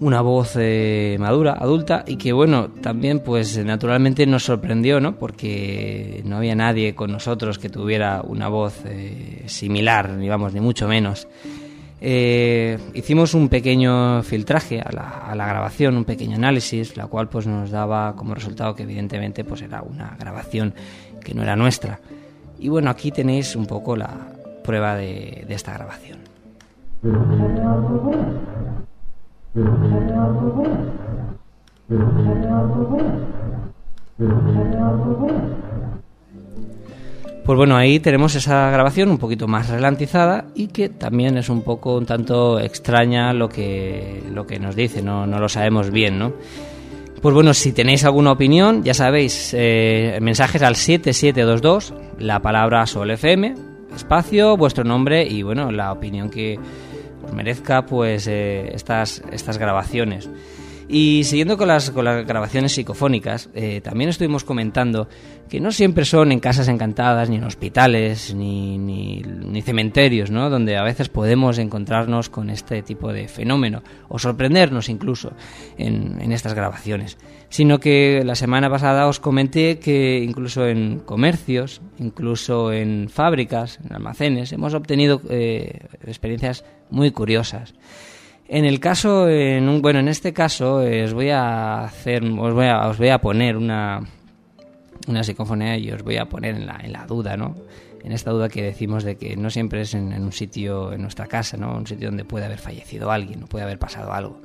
una 0.00 0.20
voz 0.20 0.52
eh, 0.56 1.16
madura, 1.18 1.56
adulta, 1.58 2.04
y 2.06 2.16
que 2.16 2.32
bueno, 2.32 2.68
también 2.68 3.20
pues 3.20 3.58
naturalmente 3.64 4.26
nos 4.26 4.44
sorprendió, 4.44 5.00
¿no? 5.00 5.16
Porque 5.16 6.22
no 6.24 6.36
había 6.36 6.54
nadie 6.54 6.94
con 6.94 7.10
nosotros 7.10 7.58
que 7.58 7.68
tuviera 7.68 8.22
una 8.22 8.48
voz 8.48 8.82
eh, 8.86 9.42
similar, 9.46 10.16
digamos, 10.18 10.54
ni 10.54 10.60
mucho 10.60 10.86
menos. 10.86 11.26
Eh, 12.06 12.78
hicimos 12.92 13.32
un 13.32 13.48
pequeño 13.48 14.22
filtraje 14.22 14.80
a 14.80 14.92
la, 14.92 15.08
a 15.26 15.34
la, 15.34 15.46
grabación, 15.46 15.96
un 15.96 16.04
pequeño 16.04 16.36
análisis, 16.36 16.96
la 16.96 17.06
cual 17.06 17.28
pues 17.28 17.46
nos 17.46 17.70
daba 17.70 18.14
como 18.14 18.34
resultado 18.34 18.74
que 18.74 18.82
evidentemente 18.82 19.42
pues 19.42 19.62
era 19.62 19.80
una 19.80 20.14
grabación 20.18 20.74
que 21.22 21.32
no 21.32 21.42
era 21.42 21.56
nuestra. 21.56 22.00
Y 22.58 22.68
bueno, 22.68 22.90
aquí 22.90 23.10
tenéis 23.10 23.56
un 23.56 23.66
poco 23.66 23.96
la 23.96 24.33
prueba 24.64 24.96
de, 24.96 25.46
esta 25.48 25.74
grabación. 25.74 26.18
Pues 37.44 37.58
bueno, 37.58 37.76
ahí 37.76 38.00
tenemos 38.00 38.34
esa 38.34 38.70
grabación 38.70 39.10
un 39.10 39.18
poquito 39.18 39.46
más 39.46 39.68
ralentizada 39.68 40.46
y 40.54 40.68
que 40.68 40.88
también 40.88 41.36
es 41.36 41.50
un 41.50 41.62
poco 41.62 41.96
un 41.96 42.06
tanto 42.06 42.58
extraña 42.58 43.34
lo 43.34 43.50
que, 43.50 44.22
lo 44.32 44.46
que 44.46 44.58
nos 44.58 44.74
dice, 44.74 45.02
no, 45.02 45.26
no 45.26 45.38
lo 45.38 45.48
sabemos 45.50 45.90
bien, 45.90 46.18
¿no? 46.18 46.32
Pues 47.20 47.34
bueno, 47.34 47.54
si 47.54 47.72
tenéis 47.72 48.04
alguna 48.04 48.32
opinión, 48.32 48.82
ya 48.82 48.92
sabéis, 48.92 49.54
eh, 49.56 50.18
mensajes 50.20 50.62
al 50.62 50.76
7722, 50.76 51.94
la 52.18 52.40
palabra 52.40 52.86
Sol 52.86 53.10
FM, 53.10 53.73
espacio, 53.96 54.56
vuestro 54.56 54.84
nombre 54.84 55.26
y 55.26 55.42
bueno, 55.42 55.70
la 55.70 55.92
opinión 55.92 56.30
que 56.30 56.58
os 57.24 57.32
merezca 57.32 57.86
pues 57.86 58.26
eh, 58.26 58.70
estas, 58.74 59.22
estas 59.32 59.58
grabaciones. 59.58 60.28
Y 60.88 61.24
siguiendo 61.24 61.56
con 61.56 61.68
las, 61.68 61.90
con 61.90 62.04
las 62.04 62.26
grabaciones 62.26 62.72
psicofónicas, 62.72 63.48
eh, 63.54 63.80
también 63.82 64.10
estuvimos 64.10 64.44
comentando 64.44 65.08
que 65.48 65.60
no 65.60 65.72
siempre 65.72 66.04
son 66.04 66.32
en 66.32 66.40
casas 66.40 66.68
encantadas, 66.68 67.30
ni 67.30 67.36
en 67.36 67.44
hospitales, 67.44 68.34
ni, 68.34 68.76
ni, 68.78 69.62
cementerios, 69.62 70.30
¿no? 70.30 70.50
donde 70.50 70.76
a 70.76 70.82
veces 70.82 71.08
podemos 71.08 71.58
encontrarnos 71.58 72.28
con 72.28 72.50
este 72.50 72.82
tipo 72.82 73.12
de 73.12 73.28
fenómeno, 73.28 73.82
o 74.08 74.18
sorprendernos 74.18 74.88
incluso 74.88 75.32
en, 75.78 76.20
en 76.20 76.32
estas 76.32 76.54
grabaciones. 76.54 77.16
Sino 77.48 77.78
que 77.78 78.22
la 78.24 78.34
semana 78.34 78.68
pasada 78.68 79.06
os 79.06 79.20
comenté 79.20 79.78
que 79.78 80.18
incluso 80.18 80.66
en 80.66 80.98
comercios, 80.98 81.80
incluso 81.98 82.72
en 82.72 83.08
fábricas, 83.08 83.78
en 83.84 83.94
almacenes, 83.94 84.52
hemos 84.52 84.74
obtenido 84.74 85.20
eh, 85.30 85.86
experiencias 86.04 86.64
muy 86.90 87.10
curiosas. 87.10 87.74
En 88.46 88.64
el 88.64 88.78
caso, 88.78 89.28
en 89.28 89.68
un, 89.68 89.80
bueno, 89.80 90.00
en 90.00 90.08
este 90.08 90.32
caso 90.32 90.82
eh, 90.82 91.04
os 91.04 91.14
voy 91.14 91.30
a 91.30 91.84
hacer, 91.84 92.22
os 92.24 92.54
voy 92.54 92.66
a, 92.66 92.88
os 92.88 92.98
voy 92.98 93.08
a 93.08 93.18
poner 93.18 93.56
una, 93.56 94.02
una 95.08 95.22
psicofonía 95.22 95.78
y 95.78 95.90
os 95.90 96.02
voy 96.02 96.18
a 96.18 96.26
poner 96.26 96.54
en 96.54 96.66
la, 96.66 96.78
en 96.82 96.92
la 96.92 97.06
duda, 97.06 97.36
¿no? 97.36 97.56
En 98.02 98.12
esta 98.12 98.32
duda 98.32 98.50
que 98.50 98.62
decimos 98.62 99.02
de 99.02 99.16
que 99.16 99.34
no 99.34 99.48
siempre 99.48 99.80
es 99.80 99.94
en, 99.94 100.12
un 100.12 100.32
sitio, 100.32 100.92
en 100.92 101.00
nuestra 101.00 101.26
casa, 101.26 101.56
¿no? 101.56 101.74
Un 101.74 101.86
sitio 101.86 102.08
donde 102.08 102.26
puede 102.26 102.44
haber 102.44 102.58
fallecido 102.58 103.10
alguien, 103.10 103.42
o 103.42 103.46
puede 103.46 103.64
haber 103.64 103.78
pasado 103.78 104.12
algo. 104.12 104.42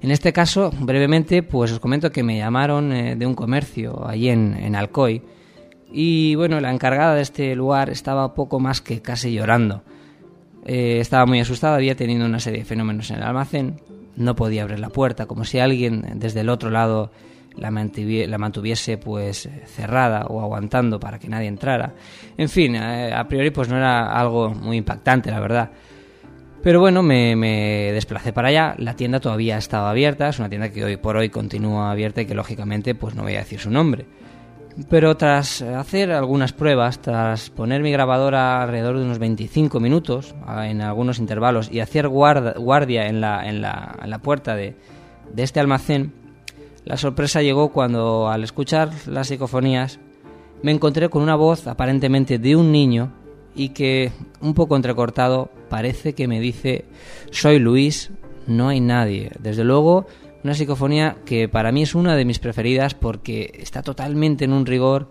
En 0.00 0.12
este 0.12 0.32
caso, 0.32 0.70
brevemente, 0.78 1.42
pues 1.42 1.72
os 1.72 1.80
comento 1.80 2.12
que 2.12 2.22
me 2.22 2.38
llamaron 2.38 2.92
eh, 2.92 3.16
de 3.16 3.26
un 3.26 3.34
comercio 3.34 4.06
allí 4.06 4.28
en, 4.28 4.54
en 4.54 4.76
Alcoy 4.76 5.22
y 5.92 6.34
bueno, 6.36 6.60
la 6.60 6.72
encargada 6.72 7.14
de 7.14 7.22
este 7.22 7.54
lugar 7.54 7.90
estaba 7.90 8.34
poco 8.34 8.60
más 8.60 8.80
que 8.80 9.02
casi 9.02 9.32
llorando. 9.32 9.82
Eh, 10.64 10.98
estaba 11.00 11.26
muy 11.26 11.40
asustada, 11.40 11.76
había 11.76 11.96
tenido 11.96 12.24
una 12.24 12.40
serie 12.40 12.60
de 12.60 12.64
fenómenos 12.64 13.10
en 13.10 13.16
el 13.16 13.22
almacén, 13.22 13.80
no 14.16 14.36
podía 14.36 14.62
abrir 14.62 14.78
la 14.78 14.90
puerta, 14.90 15.26
como 15.26 15.44
si 15.44 15.58
alguien 15.58 16.04
desde 16.16 16.40
el 16.40 16.48
otro 16.48 16.70
lado 16.70 17.10
la, 17.56 17.70
mantuviese, 17.70 18.98
pues 18.98 19.48
cerrada 19.66 20.26
o 20.26 20.40
aguantando 20.40 21.00
para 21.00 21.18
que 21.18 21.28
nadie 21.28 21.48
entrara. 21.48 21.94
En 22.36 22.48
fin, 22.48 22.76
a, 22.76 23.18
a 23.18 23.28
priori 23.28 23.50
pues 23.50 23.68
no 23.68 23.76
era 23.76 24.12
algo 24.12 24.50
muy 24.50 24.76
impactante, 24.76 25.30
la 25.30 25.40
verdad. 25.40 25.70
Pero 26.62 26.78
bueno, 26.78 27.02
me, 27.02 27.34
me, 27.34 27.90
desplacé 27.92 28.32
para 28.32 28.48
allá. 28.48 28.74
La 28.78 28.94
tienda 28.94 29.18
todavía 29.18 29.58
estaba 29.58 29.90
abierta. 29.90 30.28
Es 30.28 30.38
una 30.38 30.48
tienda 30.48 30.70
que 30.70 30.84
hoy 30.84 30.96
por 30.96 31.16
hoy 31.16 31.28
continúa 31.28 31.90
abierta 31.90 32.22
y 32.22 32.26
que 32.26 32.34
lógicamente 32.34 32.94
pues 32.94 33.16
no 33.16 33.22
voy 33.22 33.34
a 33.34 33.40
decir 33.40 33.58
su 33.58 33.70
nombre. 33.70 34.06
Pero 34.88 35.16
tras 35.16 35.62
hacer 35.62 36.12
algunas 36.12 36.52
pruebas, 36.52 37.00
tras 37.00 37.50
poner 37.50 37.82
mi 37.82 37.92
grabadora 37.92 38.62
alrededor 38.62 38.98
de 38.98 39.04
unos 39.04 39.18
25 39.18 39.80
minutos 39.80 40.34
en 40.64 40.80
algunos 40.80 41.18
intervalos 41.18 41.70
y 41.70 41.80
hacer 41.80 42.08
guardia 42.08 43.06
en 43.06 43.20
la, 43.20 44.20
puerta 44.22 44.54
de, 44.56 44.74
de, 45.32 45.42
este 45.42 45.60
almacén, 45.60 46.12
la 46.84 46.96
sorpresa 46.96 47.42
llegó 47.42 47.68
cuando 47.70 48.28
al 48.28 48.44
escuchar 48.44 48.90
las 49.06 49.28
psicofonías 49.28 49.98
me 50.62 50.72
encontré 50.72 51.08
con 51.10 51.22
una 51.22 51.36
voz 51.36 51.66
aparentemente 51.66 52.38
de 52.38 52.56
un 52.56 52.72
niño 52.72 53.12
y 53.54 53.70
que, 53.70 54.12
un 54.40 54.54
poco 54.54 54.76
entrecortado, 54.76 55.50
parece 55.68 56.14
que 56.14 56.28
me 56.28 56.40
dice, 56.40 56.86
soy 57.30 57.58
Luis, 57.58 58.10
no 58.46 58.68
hay 58.68 58.80
nadie. 58.80 59.30
Desde 59.38 59.64
luego 59.64 60.06
una 60.44 60.54
psicofonía 60.54 61.16
que 61.24 61.48
para 61.48 61.72
mí 61.72 61.82
es 61.82 61.94
una 61.94 62.16
de 62.16 62.24
mis 62.24 62.38
preferidas 62.38 62.94
porque 62.94 63.52
está 63.58 63.82
totalmente 63.82 64.44
en 64.44 64.52
un 64.52 64.66
rigor 64.66 65.10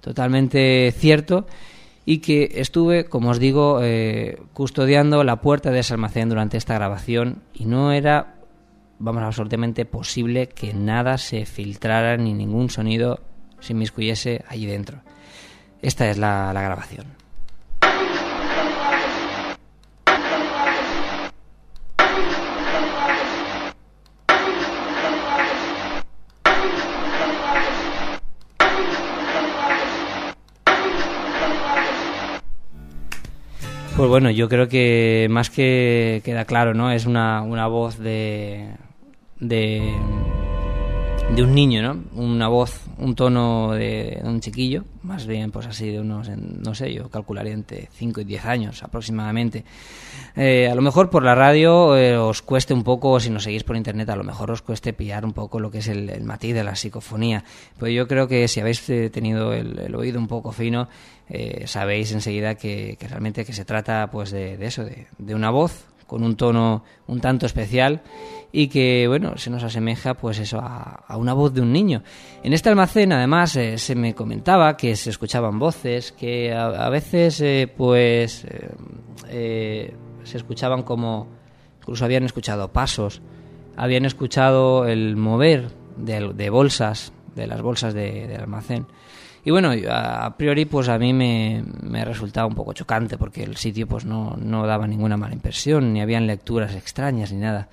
totalmente 0.00 0.92
cierto 0.96 1.46
y 2.04 2.18
que 2.18 2.52
estuve, 2.54 3.04
como 3.04 3.30
os 3.30 3.38
digo, 3.38 3.80
eh, 3.82 4.40
custodiando 4.54 5.24
la 5.24 5.42
puerta 5.42 5.70
de 5.70 5.80
ese 5.80 5.94
almacén 5.94 6.28
durante 6.28 6.56
esta 6.56 6.74
grabación 6.74 7.42
y 7.52 7.66
no 7.66 7.92
era, 7.92 8.36
vamos, 8.98 9.22
absolutamente 9.22 9.84
posible 9.84 10.48
que 10.48 10.72
nada 10.72 11.18
se 11.18 11.44
filtrara 11.44 12.16
ni 12.16 12.32
ningún 12.32 12.70
sonido 12.70 13.20
se 13.60 13.72
inmiscuyese 13.72 14.44
allí 14.48 14.64
dentro. 14.66 15.02
Esta 15.82 16.08
es 16.10 16.16
la, 16.16 16.52
la 16.54 16.62
grabación. 16.62 17.17
Pues 33.98 34.08
bueno, 34.08 34.30
yo 34.30 34.48
creo 34.48 34.68
que 34.68 35.26
más 35.28 35.50
que 35.50 36.22
queda 36.24 36.44
claro, 36.44 36.72
¿no? 36.72 36.92
Es 36.92 37.04
una, 37.04 37.42
una 37.42 37.66
voz 37.66 37.98
de, 37.98 38.68
de, 39.40 39.92
de 41.34 41.42
un 41.42 41.54
niño, 41.54 41.82
¿no? 41.82 42.04
Una 42.14 42.48
voz, 42.48 42.80
un 42.98 43.14
tono 43.14 43.72
de, 43.72 44.20
un 44.24 44.40
chiquillo, 44.40 44.84
más 45.02 45.26
bien 45.26 45.50
pues 45.50 45.66
así 45.66 45.90
de 45.90 46.00
unos, 46.00 46.28
no 46.28 46.74
sé, 46.74 46.92
yo 46.92 47.08
calcularía 47.10 47.52
entre 47.52 47.88
5 47.92 48.22
y 48.22 48.24
10 48.24 48.44
años 48.46 48.82
aproximadamente. 48.82 49.64
Eh, 50.36 50.68
a 50.70 50.74
lo 50.74 50.82
mejor 50.82 51.10
por 51.10 51.22
la 51.22 51.34
radio 51.34 51.96
eh, 51.96 52.16
os 52.16 52.42
cueste 52.42 52.72
un 52.74 52.82
poco, 52.82 53.20
si 53.20 53.30
nos 53.30 53.44
seguís 53.44 53.62
por 53.62 53.76
internet, 53.76 54.08
a 54.08 54.16
lo 54.16 54.24
mejor 54.24 54.50
os 54.50 54.62
cueste 54.62 54.92
pillar 54.92 55.24
un 55.24 55.32
poco 55.32 55.60
lo 55.60 55.70
que 55.70 55.78
es 55.78 55.88
el, 55.88 56.08
el 56.08 56.24
matiz 56.24 56.54
de 56.54 56.64
la 56.64 56.74
psicofonía. 56.74 57.44
Pues 57.78 57.94
yo 57.94 58.08
creo 58.08 58.26
que 58.26 58.48
si 58.48 58.60
habéis 58.60 58.88
eh, 58.88 59.10
tenido 59.10 59.52
el, 59.52 59.78
el 59.78 59.94
oído 59.94 60.18
un 60.18 60.28
poco 60.28 60.50
fino, 60.52 60.88
eh, 61.28 61.66
sabéis 61.66 62.10
enseguida 62.12 62.54
que, 62.54 62.96
que, 62.98 63.06
realmente 63.06 63.44
que 63.44 63.52
se 63.52 63.66
trata 63.66 64.08
pues 64.10 64.30
de, 64.30 64.56
de 64.56 64.66
eso, 64.66 64.84
de, 64.84 65.06
de, 65.18 65.34
una 65.34 65.50
voz 65.50 65.84
con 66.08 66.24
un 66.24 66.34
tono 66.36 66.82
un 67.06 67.20
tanto 67.20 67.46
especial 67.46 68.00
y 68.50 68.68
que 68.68 69.06
bueno 69.06 69.36
se 69.36 69.50
nos 69.50 69.62
asemeja 69.62 70.14
pues 70.14 70.38
eso 70.38 70.58
a, 70.58 71.04
una 71.16 71.34
voz 71.34 71.52
de 71.52 71.60
un 71.60 71.70
niño. 71.70 72.02
En 72.42 72.52
este 72.54 72.70
almacén 72.70 73.12
además 73.12 73.54
eh, 73.54 73.78
se 73.78 73.94
me 73.94 74.14
comentaba 74.14 74.76
que 74.76 74.96
se 74.96 75.10
escuchaban 75.10 75.58
voces, 75.60 76.10
que 76.10 76.52
a, 76.52 76.66
a 76.66 76.88
veces 76.88 77.40
eh, 77.42 77.72
pues 77.76 78.46
eh, 79.28 79.94
se 80.24 80.36
escuchaban 80.36 80.82
como 80.82 81.28
incluso 81.80 82.04
habían 82.06 82.24
escuchado 82.24 82.72
pasos, 82.72 83.20
habían 83.76 84.06
escuchado 84.06 84.86
el 84.86 85.16
mover 85.16 85.68
de, 85.98 86.32
de 86.32 86.50
bolsas, 86.50 87.12
de 87.34 87.46
las 87.46 87.60
bolsas 87.60 87.92
de, 87.92 88.26
del 88.26 88.40
almacén. 88.40 88.86
Y 89.48 89.50
bueno, 89.50 89.72
a 89.90 90.36
priori 90.36 90.66
pues 90.66 90.90
a 90.90 90.98
mí 90.98 91.14
me, 91.14 91.64
me 91.80 92.04
resultaba 92.04 92.46
un 92.46 92.54
poco 92.54 92.74
chocante 92.74 93.16
porque 93.16 93.42
el 93.42 93.56
sitio 93.56 93.86
pues 93.86 94.04
no, 94.04 94.36
no 94.36 94.66
daba 94.66 94.86
ninguna 94.86 95.16
mala 95.16 95.32
impresión, 95.32 95.94
ni 95.94 96.02
habían 96.02 96.26
lecturas 96.26 96.74
extrañas 96.74 97.32
ni 97.32 97.38
nada. 97.38 97.70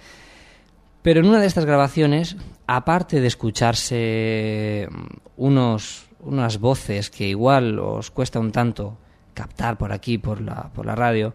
Pero 1.01 1.19
en 1.19 1.25
una 1.25 1.41
de 1.41 1.47
estas 1.47 1.65
grabaciones, 1.65 2.37
aparte 2.65 3.19
de 3.19 3.27
escucharse 3.27 4.87
unos, 5.35 6.05
unas 6.21 6.59
voces 6.61 7.09
que 7.09 7.27
igual 7.27 7.77
os 7.77 8.09
cuesta 8.09 8.39
un 8.39 8.53
tanto 8.53 8.97
captar 9.33 9.77
por 9.77 9.91
aquí, 9.91 10.17
por 10.17 10.39
la, 10.39 10.71
por 10.73 10.85
la 10.85 10.95
radio, 10.95 11.33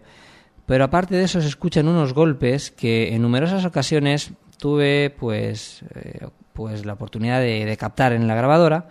pero 0.65 0.85
aparte 0.85 1.13
de 1.13 1.25
eso 1.25 1.39
se 1.39 1.49
escuchan 1.49 1.87
unos 1.87 2.15
golpes 2.15 2.71
que 2.71 3.13
en 3.13 3.21
numerosas 3.21 3.63
ocasiones 3.63 4.31
tuve 4.57 5.11
pues, 5.19 5.83
eh, 5.93 6.29
pues 6.53 6.83
la 6.83 6.93
oportunidad 6.93 7.41
de, 7.41 7.63
de 7.63 7.77
captar 7.77 8.11
en 8.13 8.27
la 8.27 8.33
grabadora 8.33 8.87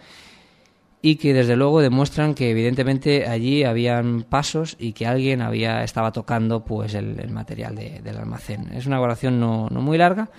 y 1.03 1.17
que 1.17 1.33
desde 1.33 1.57
luego 1.57 1.81
demuestran 1.81 2.35
que 2.35 2.51
evidentemente 2.51 3.27
allí 3.27 3.65
habían 3.65 4.23
pasos 4.23 4.77
y 4.79 4.93
que 4.93 5.07
alguien 5.07 5.41
había 5.41 5.83
estaba 5.83 6.13
tocando 6.13 6.65
pues 6.65 6.95
el, 6.95 7.31
material 7.31 7.75
de, 7.75 8.01
del 8.01 8.19
almacén. 8.19 8.73
Es 8.75 8.87
una 8.87 8.99
grabación 8.99 9.41
no, 9.41 9.69
muy 9.71 9.97
larga 9.99 10.31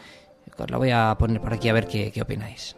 Os 0.57 0.69
la 0.69 0.77
voy 0.77 0.91
a 0.91 1.15
poner 1.17 1.41
por 1.41 1.53
aquí 1.53 1.69
a 1.69 1.73
ver 1.73 1.87
qué 1.87 2.21
opináis. 2.21 2.75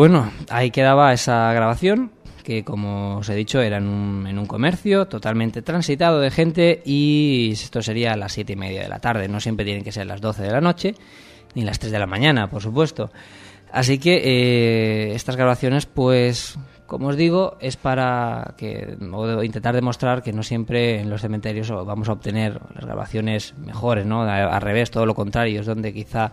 Bueno, 0.00 0.32
ahí 0.48 0.70
quedaba 0.70 1.12
esa 1.12 1.52
grabación, 1.52 2.10
que 2.42 2.64
como 2.64 3.18
os 3.18 3.28
he 3.28 3.34
dicho 3.34 3.60
era 3.60 3.76
en 3.76 3.86
un, 3.86 4.26
en 4.26 4.38
un 4.38 4.46
comercio 4.46 5.06
totalmente 5.08 5.60
transitado 5.60 6.20
de 6.20 6.30
gente 6.30 6.80
y 6.86 7.50
esto 7.52 7.82
sería 7.82 8.14
a 8.14 8.16
las 8.16 8.32
siete 8.32 8.54
y 8.54 8.56
media 8.56 8.80
de 8.80 8.88
la 8.88 9.00
tarde, 9.00 9.28
no 9.28 9.40
siempre 9.40 9.66
tienen 9.66 9.84
que 9.84 9.92
ser 9.92 10.06
las 10.06 10.22
12 10.22 10.42
de 10.44 10.50
la 10.52 10.62
noche, 10.62 10.94
ni 11.54 11.64
las 11.64 11.78
3 11.78 11.92
de 11.92 11.98
la 11.98 12.06
mañana, 12.06 12.48
por 12.48 12.62
supuesto. 12.62 13.10
Así 13.70 13.98
que 13.98 14.22
eh, 14.24 15.14
estas 15.14 15.36
grabaciones, 15.36 15.84
pues, 15.84 16.58
como 16.86 17.08
os 17.08 17.16
digo, 17.18 17.58
es 17.60 17.76
para 17.76 18.54
que 18.56 18.96
intentar 19.42 19.74
demostrar 19.74 20.22
que 20.22 20.32
no 20.32 20.42
siempre 20.42 21.02
en 21.02 21.10
los 21.10 21.20
cementerios 21.20 21.70
vamos 21.70 22.08
a 22.08 22.12
obtener 22.12 22.58
las 22.74 22.86
grabaciones 22.86 23.54
mejores, 23.58 24.06
¿no? 24.06 24.22
Al 24.22 24.62
revés, 24.62 24.90
todo 24.90 25.04
lo 25.04 25.14
contrario, 25.14 25.60
es 25.60 25.66
donde 25.66 25.92
quizá 25.92 26.32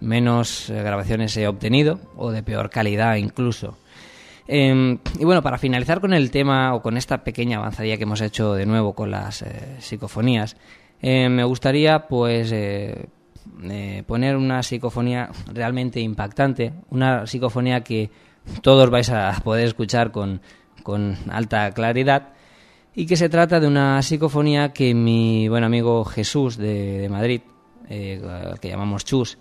menos 0.00 0.70
eh, 0.70 0.82
grabaciones 0.82 1.36
he 1.36 1.48
obtenido 1.48 2.00
o 2.16 2.30
de 2.30 2.42
peor 2.42 2.70
calidad 2.70 3.16
incluso. 3.16 3.76
Eh, 4.48 4.98
y 5.18 5.24
bueno, 5.24 5.42
para 5.42 5.58
finalizar 5.58 6.00
con 6.00 6.12
el 6.14 6.30
tema 6.30 6.74
o 6.74 6.82
con 6.82 6.96
esta 6.96 7.24
pequeña 7.24 7.58
avanzadilla 7.58 7.96
que 7.96 8.04
hemos 8.04 8.20
hecho 8.20 8.54
de 8.54 8.66
nuevo 8.66 8.94
con 8.94 9.10
las 9.10 9.42
eh, 9.42 9.76
psicofonías, 9.80 10.56
eh, 11.02 11.28
me 11.28 11.44
gustaría 11.44 12.06
pues 12.06 12.52
eh, 12.52 13.08
poner 14.06 14.36
una 14.36 14.62
psicofonía 14.62 15.30
realmente 15.52 16.00
impactante, 16.00 16.72
una 16.90 17.26
psicofonía 17.26 17.82
que 17.82 18.10
todos 18.62 18.88
vais 18.90 19.10
a 19.10 19.32
poder 19.42 19.66
escuchar 19.66 20.12
con, 20.12 20.40
con 20.84 21.16
alta 21.30 21.72
claridad 21.72 22.34
y 22.94 23.06
que 23.06 23.16
se 23.16 23.28
trata 23.28 23.58
de 23.58 23.66
una 23.66 24.00
psicofonía 24.02 24.72
que 24.72 24.94
mi 24.94 25.48
buen 25.48 25.64
amigo 25.64 26.04
Jesús 26.04 26.56
de, 26.56 26.98
de 26.98 27.08
Madrid, 27.08 27.40
que 27.88 28.68
llamamos 28.68 29.04
Chus, 29.04 29.38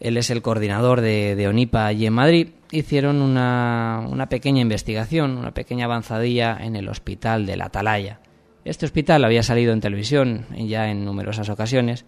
él 0.00 0.16
es 0.16 0.30
el 0.30 0.42
coordinador 0.42 1.00
de, 1.00 1.46
ONIPA 1.48 1.86
allí 1.86 2.06
en 2.06 2.12
Madrid, 2.12 2.48
hicieron 2.70 3.22
una, 3.22 4.26
pequeña 4.28 4.60
investigación, 4.60 5.36
una 5.36 5.52
pequeña 5.52 5.86
avanzadilla 5.86 6.56
en 6.60 6.76
el 6.76 6.88
hospital 6.88 7.46
de 7.46 7.56
la 7.56 7.66
Atalaya. 7.66 8.20
Este 8.64 8.86
hospital 8.86 9.24
había 9.24 9.42
salido 9.42 9.72
en 9.72 9.80
televisión 9.80 10.46
ya 10.56 10.90
en 10.90 11.04
numerosas 11.04 11.48
ocasiones 11.48 12.04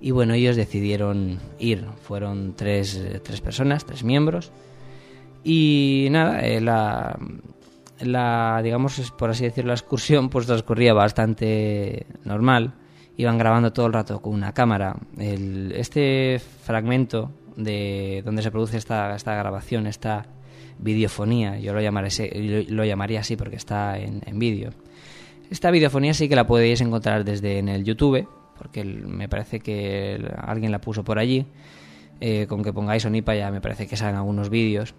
y 0.00 0.10
bueno, 0.10 0.34
ellos 0.34 0.56
decidieron 0.56 1.40
ir. 1.58 1.84
Fueron 2.02 2.54
tres, 2.54 3.02
tres 3.24 3.40
personas, 3.40 3.84
tres 3.84 4.04
miembros. 4.04 4.52
Y 5.42 6.08
nada, 6.10 6.40
eh, 6.40 6.60
la, 6.60 7.18
la, 8.00 8.60
digamos, 8.62 9.10
por 9.12 9.30
así 9.30 9.44
decirlo, 9.44 9.68
la 9.68 9.74
excursión 9.74 10.28
pues 10.28 10.46
transcurría 10.46 10.92
bastante 10.92 12.06
normal 12.24 12.74
iban 13.16 13.38
grabando 13.38 13.72
todo 13.72 13.86
el 13.86 13.92
rato 13.92 14.20
con 14.20 14.34
una 14.34 14.52
cámara. 14.52 14.96
Este 15.18 16.40
fragmento 16.62 17.30
de 17.56 18.22
donde 18.24 18.42
se 18.42 18.50
produce 18.50 18.76
esta, 18.76 19.14
esta 19.14 19.34
grabación, 19.34 19.86
esta 19.86 20.26
videofonía, 20.78 21.58
yo 21.58 21.72
lo, 21.72 21.80
llamaré, 21.80 22.10
lo 22.68 22.84
llamaría 22.84 23.20
así 23.20 23.36
porque 23.36 23.56
está 23.56 23.98
en, 23.98 24.22
en 24.26 24.38
vídeo. 24.38 24.70
Esta 25.50 25.70
videofonía 25.70 26.12
sí 26.12 26.28
que 26.28 26.36
la 26.36 26.46
podéis 26.46 26.80
encontrar 26.80 27.24
desde 27.24 27.58
en 27.58 27.68
el 27.68 27.84
YouTube, 27.84 28.28
porque 28.58 28.84
me 28.84 29.28
parece 29.28 29.60
que 29.60 30.20
alguien 30.36 30.72
la 30.72 30.80
puso 30.80 31.04
por 31.04 31.18
allí. 31.18 31.46
Eh, 32.20 32.46
con 32.48 32.62
que 32.62 32.72
pongáis 32.72 33.04
Onipa 33.04 33.34
ya 33.34 33.50
me 33.50 33.60
parece 33.60 33.86
que 33.86 33.96
salen 33.96 34.16
algunos 34.16 34.48
vídeos. 34.48 34.94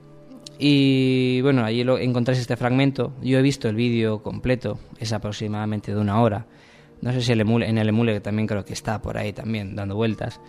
Y 0.60 1.42
bueno, 1.42 1.64
allí 1.64 1.84
lo, 1.84 1.98
encontráis 1.98 2.40
este 2.40 2.56
fragmento. 2.56 3.14
Yo 3.22 3.38
he 3.38 3.42
visto 3.42 3.70
el 3.70 3.76
vídeo 3.76 4.24
completo, 4.24 4.80
es 5.00 5.14
aproximadamente 5.14 5.94
de 5.94 6.00
una 6.00 6.22
hora. 6.22 6.46
No 7.02 7.12
sé 7.12 7.22
si 7.22 7.32
el 7.32 7.42
emule, 7.42 7.70
en 7.70 7.78
el 7.78 7.90
emule 7.90 8.20
también 8.20 8.48
creo 8.48 8.66
que 8.66 8.74
está 8.74 9.02
por 9.02 9.18
ahí 9.18 9.34
también 9.34 9.76
dando 9.76 9.96
vueltas. 9.96 10.40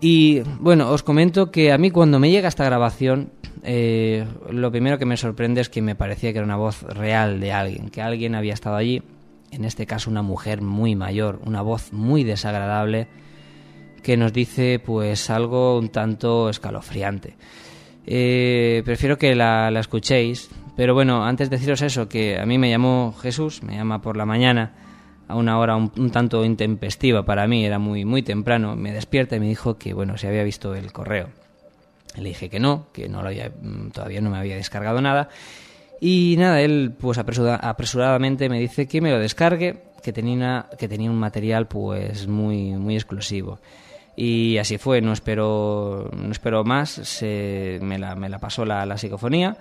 Y 0.00 0.40
bueno, 0.60 0.90
os 0.90 1.02
comento 1.02 1.50
que 1.50 1.72
a 1.72 1.78
mí 1.78 1.90
cuando 1.90 2.20
me 2.20 2.30
llega 2.30 2.48
esta 2.48 2.64
grabación, 2.64 3.32
eh, 3.64 4.24
lo 4.50 4.70
primero 4.70 4.98
que 4.98 5.06
me 5.06 5.16
sorprende 5.16 5.60
es 5.60 5.68
que 5.68 5.82
me 5.82 5.96
parecía 5.96 6.32
que 6.32 6.38
era 6.38 6.44
una 6.44 6.56
voz 6.56 6.82
real 6.82 7.40
de 7.40 7.52
alguien, 7.52 7.88
que 7.88 8.00
alguien 8.00 8.36
había 8.36 8.54
estado 8.54 8.76
allí, 8.76 9.02
en 9.50 9.64
este 9.64 9.86
caso 9.86 10.10
una 10.10 10.22
mujer 10.22 10.62
muy 10.62 10.94
mayor, 10.94 11.40
una 11.44 11.62
voz 11.62 11.92
muy 11.92 12.22
desagradable, 12.22 13.08
que 14.02 14.16
nos 14.16 14.32
dice 14.32 14.78
pues 14.78 15.30
algo 15.30 15.78
un 15.78 15.88
tanto 15.88 16.48
escalofriante. 16.48 17.36
Eh, 18.06 18.82
prefiero 18.84 19.18
que 19.18 19.34
la, 19.34 19.70
la 19.72 19.80
escuchéis, 19.80 20.48
pero 20.76 20.94
bueno, 20.94 21.24
antes 21.24 21.50
de 21.50 21.56
deciros 21.56 21.82
eso, 21.82 22.08
que 22.08 22.38
a 22.38 22.46
mí 22.46 22.56
me 22.56 22.70
llamó 22.70 23.14
Jesús, 23.20 23.64
me 23.64 23.74
llama 23.74 24.00
por 24.00 24.16
la 24.16 24.24
mañana, 24.24 24.72
a 25.28 25.36
una 25.36 25.58
hora 25.58 25.76
un, 25.76 26.10
tanto 26.10 26.44
intempestiva 26.44 27.24
para 27.24 27.46
mí, 27.46 27.64
era 27.64 27.78
muy, 27.78 28.04
muy 28.04 28.22
temprano, 28.22 28.74
me 28.74 28.92
despierta 28.92 29.36
y 29.36 29.40
me 29.40 29.46
dijo 29.46 29.78
que, 29.78 29.92
bueno, 29.92 30.16
si 30.16 30.26
había 30.26 30.42
visto 30.42 30.74
el 30.74 30.92
correo. 30.92 31.28
Le 32.16 32.30
dije 32.30 32.48
que 32.48 32.58
no, 32.58 32.88
que 32.92 33.08
no 33.08 33.22
lo 33.22 33.28
había, 33.28 33.52
todavía 33.92 34.20
no 34.20 34.30
me 34.30 34.38
había 34.38 34.56
descargado 34.56 35.00
nada. 35.00 35.28
Y 36.00 36.36
nada, 36.38 36.60
él 36.62 36.94
pues 36.98 37.18
apresuradamente 37.18 38.48
me 38.48 38.58
dice 38.58 38.88
que 38.88 39.00
me 39.00 39.10
lo 39.10 39.18
descargue, 39.18 39.82
que 40.02 40.12
tenía, 40.12 40.66
que 40.78 40.88
tenía 40.88 41.10
un 41.10 41.18
material 41.18 41.68
pues 41.68 42.26
muy, 42.26 42.72
muy 42.72 42.94
exclusivo. 42.94 43.60
Y 44.16 44.58
así 44.58 44.78
fue, 44.78 45.00
no 45.00 45.12
espero, 45.12 46.10
no 46.16 46.32
espero 46.32 46.64
más, 46.64 46.90
se, 46.90 47.78
me, 47.82 47.98
la, 47.98 48.16
me 48.16 48.28
la 48.28 48.38
pasó 48.38 48.64
la, 48.64 48.84
la 48.86 48.96
psicofonía, 48.96 49.56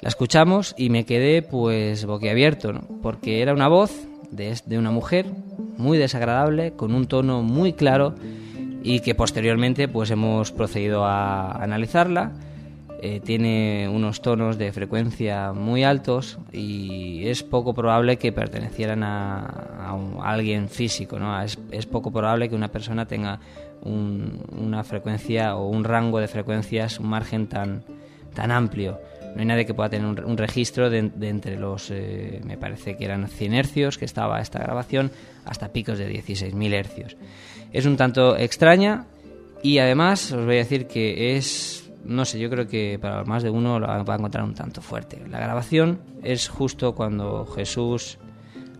la 0.00 0.08
escuchamos 0.08 0.74
y 0.76 0.90
me 0.90 1.04
quedé 1.04 1.42
pues 1.42 2.04
boquiabierto, 2.04 2.72
¿no? 2.72 2.82
porque 3.02 3.42
era 3.42 3.52
una 3.52 3.68
voz 3.68 3.92
de, 4.30 4.56
de 4.64 4.78
una 4.78 4.90
mujer 4.90 5.26
muy 5.76 5.98
desagradable, 5.98 6.72
con 6.72 6.94
un 6.94 7.06
tono 7.06 7.42
muy 7.42 7.72
claro 7.72 8.14
y 8.82 9.00
que 9.00 9.14
posteriormente 9.14 9.88
pues 9.88 10.10
hemos 10.10 10.52
procedido 10.52 11.04
a 11.04 11.52
analizarla. 11.52 12.32
Eh, 13.02 13.20
tiene 13.24 13.88
unos 13.90 14.20
tonos 14.20 14.58
de 14.58 14.72
frecuencia 14.72 15.54
muy 15.54 15.84
altos 15.84 16.38
y 16.52 17.26
es 17.28 17.42
poco 17.42 17.72
probable 17.72 18.18
que 18.18 18.30
pertenecieran 18.30 19.02
a, 19.02 19.96
alguien 20.22 20.68
físico. 20.68 21.18
¿no? 21.18 21.42
Es, 21.42 21.58
es, 21.70 21.86
poco 21.86 22.10
probable 22.10 22.50
que 22.50 22.54
una 22.54 22.68
persona 22.68 23.06
tenga 23.06 23.40
un, 23.82 24.44
una 24.52 24.84
frecuencia 24.84 25.56
o 25.56 25.68
un 25.68 25.84
rango 25.84 26.20
de 26.20 26.28
frecuencias, 26.28 27.00
un 27.00 27.08
margen 27.08 27.46
tan, 27.46 27.84
tan 28.34 28.50
amplio. 28.50 29.00
No 29.34 29.40
hay 29.40 29.46
nadie 29.46 29.64
que 29.64 29.74
pueda 29.74 29.88
tener 29.88 30.06
un, 30.06 30.22
un 30.24 30.36
registro 30.36 30.90
de, 30.90 31.10
entre 31.20 31.58
los, 31.58 31.90
eh, 31.90 32.40
me 32.44 32.56
parece 32.56 32.96
que 32.96 33.04
eran 33.04 33.28
100 33.28 33.54
hercios 33.54 33.98
que 33.98 34.04
estaba 34.04 34.40
esta 34.40 34.58
grabación, 34.58 35.10
hasta 35.44 35.72
picos 35.72 35.98
de 35.98 36.12
16.000 36.12 36.72
hercios. 36.72 37.16
Es 37.72 37.86
un 37.86 37.96
tanto 37.96 38.36
extraña 38.36 39.06
y 39.62 39.78
además 39.78 40.32
os 40.32 40.44
voy 40.44 40.56
a 40.56 40.58
decir 40.58 40.86
que 40.86 41.36
es, 41.36 41.90
no 42.04 42.24
sé, 42.24 42.38
yo 42.38 42.50
creo 42.50 42.66
que 42.66 42.98
para 43.00 43.24
más 43.24 43.42
de 43.42 43.50
uno 43.50 43.78
lo 43.78 43.86
va 43.86 44.14
a 44.14 44.16
encontrar 44.16 44.44
un 44.44 44.54
tanto 44.54 44.80
fuerte. 44.80 45.22
La 45.28 45.38
grabación 45.38 46.00
es 46.22 46.48
justo 46.48 46.94
cuando 46.94 47.46
Jesús 47.46 48.18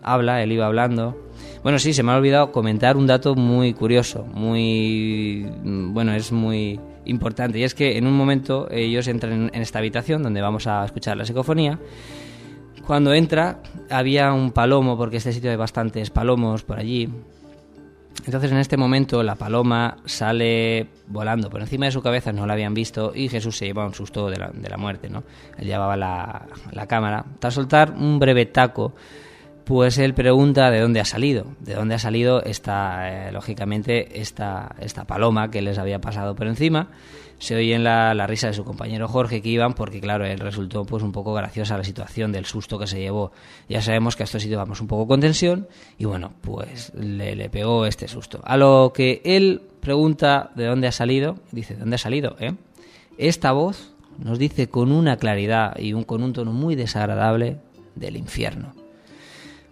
habla, 0.03 0.41
él 0.43 0.51
iba 0.51 0.65
hablando. 0.65 1.17
Bueno, 1.63 1.79
sí, 1.79 1.93
se 1.93 2.03
me 2.03 2.11
ha 2.11 2.17
olvidado 2.17 2.51
comentar 2.51 2.97
un 2.97 3.07
dato 3.07 3.35
muy 3.35 3.73
curioso, 3.73 4.25
muy, 4.25 5.45
bueno, 5.63 6.13
es 6.13 6.31
muy 6.31 6.79
importante. 7.05 7.59
Y 7.59 7.63
es 7.63 7.75
que 7.75 7.97
en 7.97 8.07
un 8.07 8.13
momento 8.13 8.67
ellos 8.71 9.07
entran 9.07 9.49
en 9.53 9.61
esta 9.61 9.79
habitación 9.79 10.23
donde 10.23 10.41
vamos 10.41 10.67
a 10.67 10.85
escuchar 10.85 11.17
la 11.17 11.25
psicofonía. 11.25 11.79
Cuando 12.85 13.13
entra 13.13 13.59
había 13.89 14.33
un 14.33 14.51
palomo, 14.51 14.97
porque 14.97 15.17
este 15.17 15.33
sitio 15.33 15.51
hay 15.51 15.57
bastantes 15.57 16.09
palomos 16.09 16.63
por 16.63 16.79
allí. 16.79 17.09
Entonces 18.25 18.51
en 18.51 18.57
este 18.57 18.77
momento 18.77 19.23
la 19.23 19.35
paloma 19.35 19.97
sale 20.05 20.87
volando 21.07 21.49
por 21.49 21.61
encima 21.61 21.85
de 21.85 21.91
su 21.91 22.01
cabeza, 22.01 22.31
no 22.31 22.45
la 22.45 22.53
habían 22.53 22.73
visto 22.73 23.13
y 23.15 23.29
Jesús 23.29 23.57
se 23.57 23.65
lleva 23.65 23.85
un 23.85 23.93
susto 23.93 24.29
de 24.29 24.37
la, 24.37 24.49
de 24.49 24.69
la 24.69 24.77
muerte, 24.77 25.09
¿no? 25.09 25.23
Él 25.57 25.65
llevaba 25.65 25.95
la, 25.95 26.45
la 26.71 26.87
cámara. 26.87 27.25
Tras 27.39 27.53
soltar 27.53 27.91
un 27.91 28.19
breve 28.19 28.45
taco, 28.45 28.93
pues 29.71 29.97
él 29.99 30.13
pregunta 30.13 30.69
de 30.69 30.81
dónde 30.81 30.99
ha 30.99 31.05
salido, 31.05 31.45
de 31.61 31.75
dónde 31.75 31.95
ha 31.95 31.97
salido 31.97 32.43
esta, 32.43 33.29
eh, 33.29 33.31
lógicamente, 33.31 34.19
esta, 34.19 34.75
esta 34.81 35.05
paloma 35.05 35.49
que 35.49 35.61
les 35.61 35.77
había 35.77 36.01
pasado 36.01 36.35
por 36.35 36.47
encima. 36.47 36.89
Se 37.39 37.55
oye 37.55 37.73
en 37.73 37.85
la, 37.85 38.13
la, 38.13 38.27
risa 38.27 38.47
de 38.47 38.53
su 38.53 38.65
compañero 38.65 39.07
Jorge 39.07 39.41
que 39.41 39.47
iban 39.47 39.71
porque, 39.73 40.01
claro, 40.01 40.25
él 40.25 40.39
resultó 40.39 40.83
pues 40.83 41.03
un 41.03 41.13
poco 41.13 41.33
graciosa 41.33 41.77
la 41.77 41.85
situación 41.85 42.33
del 42.33 42.43
susto 42.43 42.77
que 42.77 42.85
se 42.85 42.99
llevó. 42.99 43.31
Ya 43.69 43.81
sabemos 43.81 44.17
que 44.17 44.23
a 44.23 44.25
esto 44.25 44.41
sí 44.41 44.53
vamos 44.53 44.81
un 44.81 44.87
poco 44.87 45.07
con 45.07 45.21
tensión 45.21 45.69
y 45.97 46.03
bueno, 46.03 46.33
pues 46.41 46.91
le, 46.93 47.37
le 47.37 47.49
pegó 47.49 47.85
este 47.85 48.09
susto. 48.09 48.41
A 48.43 48.57
lo 48.57 48.91
que 48.93 49.21
él 49.23 49.61
pregunta 49.79 50.51
de 50.53 50.65
dónde 50.65 50.87
ha 50.87 50.91
salido, 50.91 51.37
dice, 51.53 51.75
¿de 51.75 51.79
dónde 51.79 51.95
ha 51.95 51.97
salido? 51.97 52.35
Eh? 52.41 52.55
Esta 53.17 53.53
voz 53.53 53.93
nos 54.17 54.37
dice 54.37 54.67
con 54.67 54.91
una 54.91 55.15
claridad 55.15 55.79
y 55.79 55.93
un, 55.93 56.03
con 56.03 56.23
un 56.23 56.33
tono 56.33 56.51
muy 56.51 56.75
desagradable 56.75 57.59
del 57.95 58.17
infierno. 58.17 58.80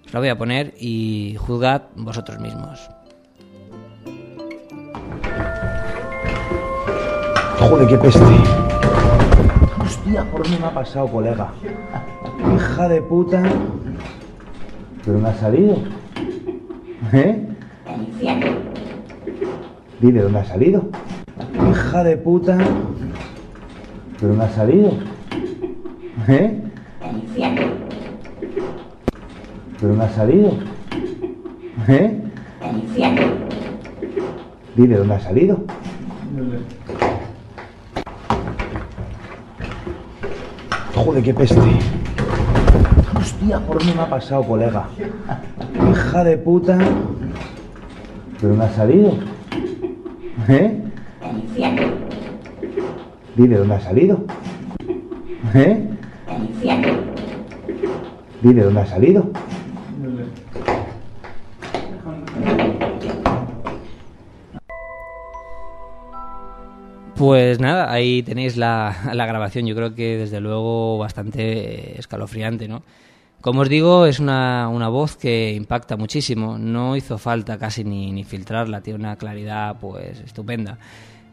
Os 0.10 0.14
la 0.16 0.22
voy 0.22 0.30
a 0.30 0.38
poner 0.40 0.74
y 0.80 1.36
juzgad 1.38 1.84
vosotros 1.96 2.40
mismos. 2.40 2.90
Joder, 7.60 7.88
qué 7.88 7.96
peste. 8.00 8.26
Hostia, 9.80 10.24
por 10.32 10.50
mí 10.50 10.58
me 10.60 10.66
ha 10.66 10.74
pasado, 10.74 11.08
colega. 11.10 11.54
Hija 12.56 12.90
de 12.90 13.04
puta. 13.04 13.44
¿Pero 15.06 15.20
no 15.20 15.28
ha 15.28 15.34
salido? 15.36 15.78
¿Eh? 17.14 17.48
Dile, 20.02 20.22
¿dónde 20.24 20.40
ha 20.40 20.46
salido? 20.46 20.90
Hija 21.70 22.04
de 22.04 22.18
puta. 22.18 22.58
¿Pero 24.20 24.34
no 24.34 24.42
ha 24.42 24.50
salido? 24.50 24.92
¿Eh? 26.28 26.64
¿Pero 29.82 29.96
no 29.96 30.04
ha 30.04 30.10
salido? 30.10 30.52
¿Eh? 31.88 32.22
Dile, 34.76 34.98
¿dónde 34.98 35.14
ha 35.14 35.20
salido? 35.20 35.64
Joder, 40.96 41.24
qué 41.24 41.34
peste. 41.34 41.60
Hostia, 43.18 43.60
por 43.60 43.84
mí 43.86 43.94
me 43.96 44.02
ha 44.02 44.10
pasado, 44.10 44.44
colega. 44.44 44.88
Hija 45.92 46.24
de 46.26 46.38
puta. 46.38 46.78
¿Pero 48.42 48.56
no 48.56 48.64
ha 48.64 48.70
salido? 48.72 49.14
¿Eh? 50.50 50.84
Dile, 53.38 53.58
¿dónde 53.58 53.76
ha 53.76 53.80
salido? 53.80 54.26
¿Eh? 55.54 55.90
Dile, 58.42 58.64
¿dónde 58.64 58.82
ha 58.82 58.86
salido? 58.86 59.32
Pues 67.20 67.60
nada, 67.60 67.92
ahí 67.92 68.24
tenéis 68.24 68.56
la, 68.56 68.96
grabación, 69.14 69.68
yo 69.68 69.76
creo 69.76 69.94
que 69.94 70.16
desde 70.16 70.40
luego 70.40 70.98
bastante 70.98 72.00
escalofriante, 72.00 72.70
¿no? 72.70 72.82
Como 73.42 73.60
os 73.60 73.68
digo, 73.68 74.06
es 74.06 74.22
una, 74.22 74.70
una 74.70 74.88
voz 74.88 75.18
que 75.18 75.52
impacta 75.52 75.98
muchísimo, 75.98 76.58
no 76.58 76.96
hizo 76.96 77.18
falta 77.18 77.58
casi 77.58 77.84
ni, 77.84 78.14
ni 78.14 78.24
filtrarla, 78.24 78.80
tiene 78.80 79.00
una 79.00 79.18
claridad 79.18 79.76
pues 79.82 80.22
estupenda. 80.22 80.78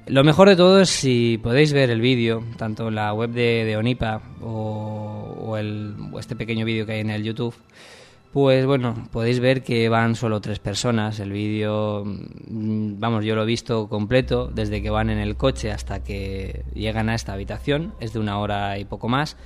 Lo 0.09 0.25
mejor 0.25 0.49
de 0.49 0.57
todo 0.57 0.81
es 0.81 0.90
si 0.90 1.38
podéis 1.40 1.72
ver 1.72 1.90
el 1.90 2.01
vídeo, 2.01 2.42
tanto 2.57 2.90
la 2.90 3.14
web 3.14 3.31
de, 3.31 3.77
Onipa 3.77 4.22
o, 4.42 5.57
el, 5.57 5.94
o 6.11 6.18
este 6.18 6.35
pequeño 6.35 6.66
vídeo 6.66 6.85
que 6.85 6.94
hay 6.94 7.01
en 7.03 7.11
el 7.11 7.22
YouTube, 7.22 7.55
pues 8.32 8.66
bueno, 8.66 8.94
podéis 9.12 9.40
ver 9.40 9.62
que 9.62 9.88
van 9.88 10.14
solo 10.14 10.40
tres 10.40 10.58
personas. 10.58 11.20
El 11.20 11.32
vídeo, 11.32 12.04
mm, 12.04 12.98
vamos, 12.98 13.24
yo 13.24 13.34
lo 13.34 13.42
he 13.42 13.46
visto 13.46 13.88
completo, 13.88 14.50
desde 14.52 14.82
que 14.82 14.90
van 14.90 15.10
en 15.10 15.18
el 15.18 15.36
coche 15.36 15.72
hasta 15.72 16.02
que 16.02 16.64
llegan 16.74 17.08
a 17.08 17.14
esta 17.14 17.32
habitación. 17.32 17.94
Es 18.00 18.12
de 18.12 18.18
una 18.18 18.38
hora 18.38 18.78
y 18.78 18.84
poco 18.84 19.08
más. 19.08 19.36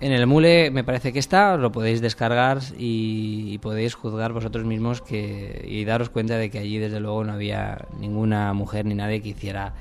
En 0.00 0.12
el 0.12 0.26
mule 0.26 0.70
me 0.70 0.84
parece 0.84 1.12
que 1.12 1.18
está, 1.18 1.56
lo 1.56 1.72
podéis 1.72 2.00
descargar 2.00 2.58
y, 2.78 3.52
y, 3.52 3.58
podéis 3.58 3.94
juzgar 3.94 4.32
vosotros 4.32 4.64
mismos 4.64 5.00
que, 5.00 5.64
y 5.66 5.84
daros 5.84 6.10
cuenta 6.10 6.36
de 6.36 6.50
que 6.50 6.58
allí 6.58 6.78
desde 6.78 7.00
luego 7.00 7.24
no 7.24 7.32
había 7.32 7.86
ninguna 8.00 8.52
mujer 8.52 8.84
ni 8.86 8.94
nadie 8.94 9.22
que 9.22 9.30
hiciera 9.30 9.72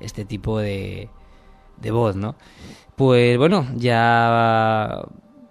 este 0.00 0.24
tipo 0.24 0.58
de, 0.58 1.08
de 1.80 1.90
voz, 1.90 2.16
¿no? 2.16 2.34
Pues 2.96 3.38
bueno, 3.38 3.66
ya 3.76 5.02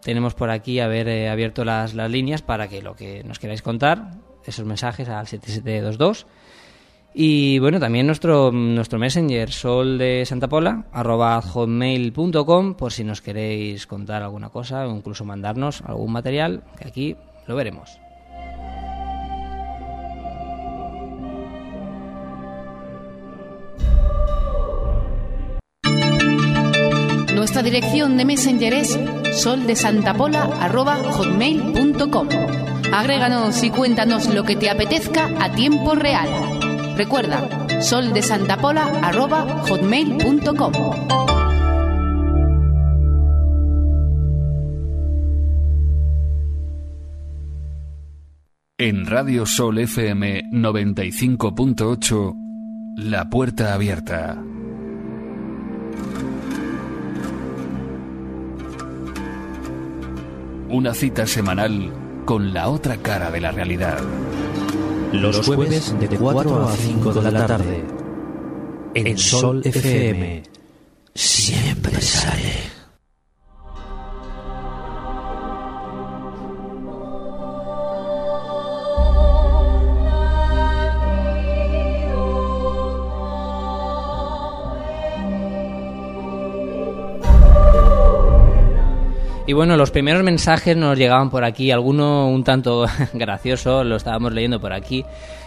tenemos 0.09 0.33
por 0.33 0.49
aquí 0.49 0.79
haber 0.79 1.07
eh, 1.07 1.29
abierto 1.29 1.63
las, 1.63 1.93
las, 1.93 2.09
líneas 2.09 2.41
para 2.41 2.67
que 2.67 2.81
lo 2.81 2.95
que 2.95 3.23
nos 3.23 3.37
queráis 3.37 3.61
contar, 3.61 4.09
esos 4.43 4.65
mensajes 4.65 5.07
al 5.07 5.27
7722. 5.27 6.25
Y 7.13 7.59
bueno, 7.59 7.79
también 7.79 8.07
nuestro, 8.07 8.51
nuestro 8.51 8.97
messenger, 8.97 9.51
sol 9.51 9.99
de 9.99 10.25
Santa 10.25 10.47
Pola, 10.47 10.85
arroba 10.91 11.39
hotmail.com, 11.43 12.73
por 12.73 12.91
si 12.91 13.03
nos 13.03 13.21
queréis 13.21 13.85
contar 13.85 14.23
alguna 14.23 14.49
cosa 14.49 14.87
o 14.87 14.95
incluso 14.95 15.25
mandarnos 15.25 15.83
algún 15.83 16.11
material, 16.11 16.63
que 16.79 16.87
aquí 16.87 17.15
lo 17.45 17.55
veremos. 17.55 17.99
Nuestra 27.49 27.63
dirección 27.63 28.15
de 28.15 28.25
Messenger 28.25 28.75
es 28.75 28.99
soldesantapola.hotmail.com. 29.41 32.27
Agréganos 32.93 33.63
y 33.63 33.71
cuéntanos 33.71 34.31
lo 34.31 34.43
que 34.43 34.55
te 34.55 34.69
apetezca 34.69 35.31
a 35.43 35.51
tiempo 35.51 35.95
real. 35.95 36.29
Recuerda, 36.95 37.81
soldesantapola.hotmail.com. 37.81 40.73
En 48.77 49.07
Radio 49.07 49.47
Sol 49.47 49.79
FM 49.79 50.51
95.8, 50.51 52.35
La 52.97 53.27
Puerta 53.27 53.73
Abierta. 53.73 54.43
Una 60.69 60.93
cita 60.93 61.25
semanal 61.25 61.91
con 62.25 62.53
la 62.53 62.69
otra 62.69 62.97
cara 62.97 63.31
de 63.31 63.41
la 63.41 63.51
realidad. 63.51 63.97
Los 65.11 65.45
jueves 65.45 65.99
de 65.99 66.07
4 66.07 66.67
a 66.67 66.71
5 66.73 67.13
de 67.13 67.31
la 67.31 67.45
tarde. 67.47 67.83
En 68.93 69.17
Sol 69.17 69.61
FM. 69.65 70.43
Siempre 71.15 71.99
sale. 71.99 72.78
Y 89.49 89.53
bueno, 89.53 89.75
los 89.77 89.89
primeros 89.89 90.21
mensajes 90.21 90.77
nos 90.77 90.95
llegaban 90.95 91.31
por 91.31 91.43
aquí, 91.43 91.71
alguno 91.71 92.29
un 92.29 92.43
tanto 92.43 92.85
gracioso, 93.13 93.83
lo 93.83 93.95
estábamos 93.95 94.31
leyendo 94.31 94.61
por 94.61 94.73
aquí. 94.73 95.03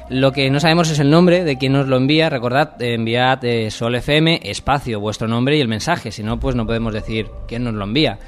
Lo 0.09 0.33
que 0.33 0.51
no 0.51 0.59
sabemos 0.59 0.91
es 0.91 0.99
el 0.99 1.09
nombre 1.09 1.45
de 1.45 1.57
quien 1.57 1.75
nos 1.75 1.87
lo 1.87 1.99
envía. 1.99 2.29
Recordad, 2.29 2.83
enviad 2.83 3.45
eh, 3.45 3.71
Sol 3.71 3.95
FM, 3.95 4.41
espacio, 4.43 4.99
vuestro 4.99 5.29
nombre 5.29 5.57
y 5.57 5.61
el 5.61 5.69
mensaje. 5.69 6.11
Si 6.11 6.25
no, 6.25 6.41
pues 6.41 6.57
no 6.57 6.67
podemos 6.67 6.93
decir 6.93 7.29
quién 7.47 7.63
nos 7.63 7.75
lo 7.75 7.85
envía. 7.85 8.19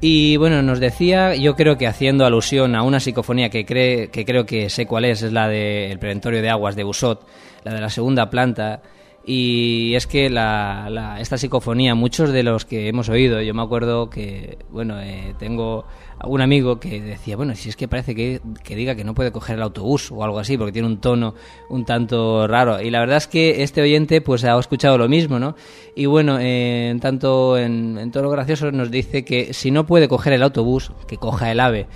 Y 0.00 0.36
bueno, 0.36 0.62
nos 0.62 0.78
decía, 0.78 1.34
yo 1.34 1.56
creo 1.56 1.76
que 1.76 1.88
haciendo 1.88 2.24
alusión 2.24 2.76
a 2.76 2.84
una 2.84 3.00
psicofonía 3.00 3.50
que, 3.50 3.66
cree, 3.66 4.10
que 4.10 4.24
creo 4.24 4.46
que 4.46 4.70
sé 4.70 4.86
cuál 4.86 5.06
es, 5.06 5.22
es 5.22 5.32
la 5.32 5.48
del 5.48 5.98
preventorio 5.98 6.40
de 6.40 6.50
aguas 6.50 6.76
de 6.76 6.84
Busot, 6.84 7.26
la 7.64 7.74
de 7.74 7.80
la 7.80 7.90
segunda 7.90 8.30
planta. 8.30 8.80
Y 9.28 9.96
es 9.96 10.06
que 10.06 10.30
la, 10.30 10.86
la, 10.88 11.20
esta 11.20 11.36
psicofonía, 11.36 11.96
muchos 11.96 12.30
de 12.30 12.44
los 12.44 12.64
que 12.64 12.86
hemos 12.86 13.08
oído, 13.08 13.42
yo 13.42 13.54
me 13.54 13.62
acuerdo 13.62 14.08
que, 14.08 14.56
bueno, 14.70 15.00
eh, 15.00 15.34
tengo 15.36 15.84
un 16.22 16.40
amigo 16.40 16.78
que 16.78 17.00
decía, 17.00 17.36
bueno, 17.36 17.56
si 17.56 17.68
es 17.68 17.74
que 17.74 17.88
parece 17.88 18.14
que, 18.14 18.40
que, 18.62 18.76
diga 18.76 18.94
que 18.94 19.02
no 19.02 19.14
puede 19.14 19.32
coger 19.32 19.56
el 19.56 19.62
autobús 19.62 20.12
o 20.12 20.22
algo 20.22 20.38
así, 20.38 20.56
porque 20.56 20.70
tiene 20.70 20.86
un 20.86 20.98
tono 20.98 21.34
un 21.70 21.84
tanto 21.84 22.46
raro. 22.46 22.80
Y 22.80 22.88
la 22.90 23.00
verdad 23.00 23.16
es 23.16 23.26
que 23.26 23.64
este 23.64 23.82
oyente 23.82 24.20
pues 24.20 24.44
ha 24.44 24.56
escuchado 24.56 24.96
lo 24.96 25.08
mismo, 25.08 25.40
¿no? 25.40 25.56
Y 25.96 26.06
bueno, 26.06 26.38
eh, 26.38 26.90
en 26.90 27.00
tanto 27.00 27.58
en, 27.58 27.98
en 27.98 28.12
todo 28.12 28.22
lo 28.22 28.30
gracioso 28.30 28.70
nos 28.70 28.92
dice 28.92 29.24
que 29.24 29.52
si 29.52 29.72
no 29.72 29.86
puede 29.86 30.06
coger 30.06 30.34
el 30.34 30.44
autobús, 30.44 30.92
que 31.08 31.16
coja 31.16 31.50
el 31.50 31.58
ave. 31.58 31.88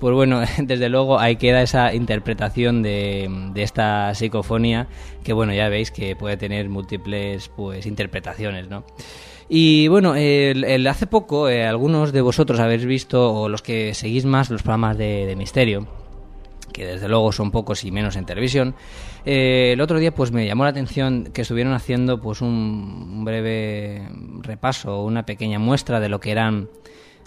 Pues 0.00 0.14
bueno, 0.14 0.40
desde 0.58 0.88
luego 0.88 1.18
ahí 1.18 1.36
queda 1.36 1.62
esa 1.62 1.94
interpretación 1.94 2.82
de, 2.82 3.28
de, 3.52 3.62
esta 3.62 4.14
psicofonía 4.14 4.86
que 5.24 5.32
bueno, 5.32 5.52
ya 5.52 5.68
veis 5.68 5.90
que 5.90 6.16
puede 6.16 6.36
tener 6.36 6.68
múltiples 6.68 7.48
pues 7.48 7.86
interpretaciones, 7.86 8.68
¿no? 8.68 8.84
Y 9.48 9.88
bueno, 9.88 10.14
el, 10.14 10.86
hace 10.86 11.06
poco 11.06 11.48
eh, 11.48 11.66
algunos 11.66 12.12
de 12.12 12.20
vosotros 12.20 12.60
habéis 12.60 12.84
visto, 12.84 13.32
o 13.32 13.48
los 13.48 13.62
que 13.62 13.94
seguís 13.94 14.26
más 14.26 14.50
los 14.50 14.62
programas 14.62 14.98
de, 14.98 15.24
de 15.24 15.36
misterio, 15.36 15.86
que 16.72 16.84
desde 16.84 17.08
luego 17.08 17.32
son 17.32 17.50
pocos 17.50 17.82
y 17.84 17.90
menos 17.90 18.16
en 18.16 18.26
televisión, 18.26 18.74
eh, 19.24 19.70
el 19.72 19.80
otro 19.80 19.98
día 19.98 20.14
pues 20.14 20.32
me 20.32 20.46
llamó 20.46 20.64
la 20.64 20.70
atención 20.70 21.30
que 21.32 21.42
estuvieron 21.42 21.72
haciendo 21.72 22.20
pues 22.20 22.42
un, 22.42 22.50
un 23.10 23.24
breve 23.24 24.06
repaso, 24.42 25.02
una 25.02 25.24
pequeña 25.24 25.58
muestra 25.58 25.98
de 25.98 26.10
lo 26.10 26.20
que 26.20 26.30
eran 26.30 26.68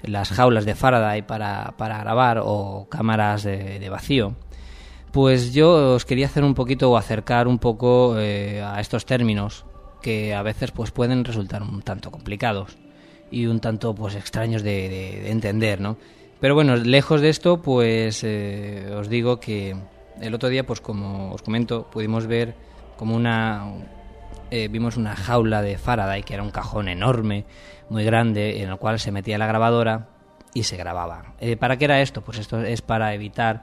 las 0.04 0.30
jaulas 0.30 0.66
de 0.66 0.76
Faraday 0.76 1.22
para, 1.22 1.74
para 1.78 1.98
grabar 2.00 2.42
o 2.44 2.88
cámaras 2.90 3.44
de, 3.44 3.80
de 3.80 3.90
vacío. 3.90 4.34
Pues 5.12 5.54
yo 5.54 5.96
os 5.96 6.06
quería 6.06 6.28
hacer 6.28 6.44
un 6.44 6.54
poquito 6.54 6.90
o 6.92 6.98
acercar 6.98 7.48
un 7.48 7.60
poco 7.60 8.16
eh, 8.18 8.62
a 8.64 8.80
estos 8.80 9.06
términos 9.06 9.66
que 10.02 10.34
a 10.34 10.42
veces 10.42 10.72
pues 10.72 10.92
pueden 10.92 11.26
resultar 11.26 11.62
un 11.62 11.82
tanto 11.82 12.12
complicados 12.12 12.78
y 13.30 13.46
un 13.46 13.60
tanto 13.60 13.94
pues 13.94 14.16
extraños 14.16 14.64
de, 14.64 14.90
de- 14.90 15.22
de 15.24 15.32
entender, 15.32 15.80
¿no? 15.82 15.98
Pero 16.40 16.56
bueno, 16.56 16.76
lejos 16.76 17.22
de 17.22 17.30
esto, 17.30 17.62
pues 17.62 18.24
eh, 18.24 18.92
os 18.98 19.10
digo 19.10 19.40
que 19.40 19.76
el 20.22 20.34
otro 20.34 20.50
día, 20.50 20.66
pues 20.66 20.82
como 20.82 21.32
os 21.34 21.42
comento, 21.44 21.88
pudimos 21.92 22.26
ver 22.26 22.56
como 22.98 23.16
una 23.16 23.66
eh, 24.50 24.68
vimos 24.70 24.98
una 24.98 25.16
jaula 25.16 25.62
de 25.62 25.78
Faraday 25.78 26.24
que 26.24 26.34
era 26.34 26.42
un 26.44 26.52
cajón 26.52 26.88
enorme, 26.88 27.46
muy 27.91 28.04
grande, 28.06 28.63
en 28.63 28.69
el 28.69 28.77
cual 28.77 28.99
se 28.99 29.12
metía 29.12 29.38
la 29.38 29.45
grabadora 29.47 30.08
y 30.54 30.63
se 30.63 30.77
grababa. 30.77 31.34
Eh, 31.39 31.58
¿Para 31.58 31.77
qué 31.77 31.86
era 31.86 32.01
esto? 32.01 32.21
Pues 32.21 32.39
esto 32.39 32.62
es 32.63 32.82
para 32.82 33.13
evitar 33.13 33.62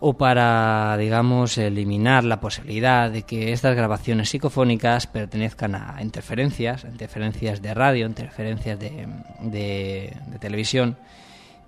o 0.00 0.14
para, 0.14 0.96
digamos, 0.98 1.56
eliminar 1.56 2.24
la 2.24 2.40
posibilidad 2.40 3.10
de 3.10 3.22
que 3.22 3.52
estas 3.52 3.74
grabaciones 3.76 4.28
psicofónicas 4.28 5.06
pertenezcan 5.06 5.76
a 5.76 5.96
interferencias, 6.02 6.84
interferencias 6.84 7.62
de 7.62 7.72
radio, 7.74 8.06
interferencias 8.06 8.78
de, 8.78 9.06
de- 9.40 10.12
de 10.26 10.38
televisión 10.40 10.96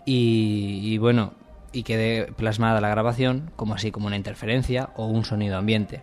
y, 0.05 0.81
y, 0.83 0.99
bueno, 0.99 1.33
y 1.73 1.83
quede 1.83 2.33
plasmada 2.33 2.81
la 2.81 2.89
grabación 2.89 3.51
como 3.57 3.75
así 3.75 3.91
como 3.91 4.07
una 4.09 4.17
interferencia 4.17 4.91
o 4.97 5.07
un 5.07 5.25
sonido 5.25 5.57
ambiente. 5.57 6.01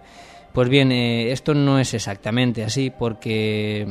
Pues 0.54 0.70
bien, 0.70 0.92
eh, 0.92 1.32
esto 1.32 1.54
no 1.54 1.78
es 1.80 1.94
exactamente 1.94 2.64
así 2.64 2.90
porque 2.90 3.88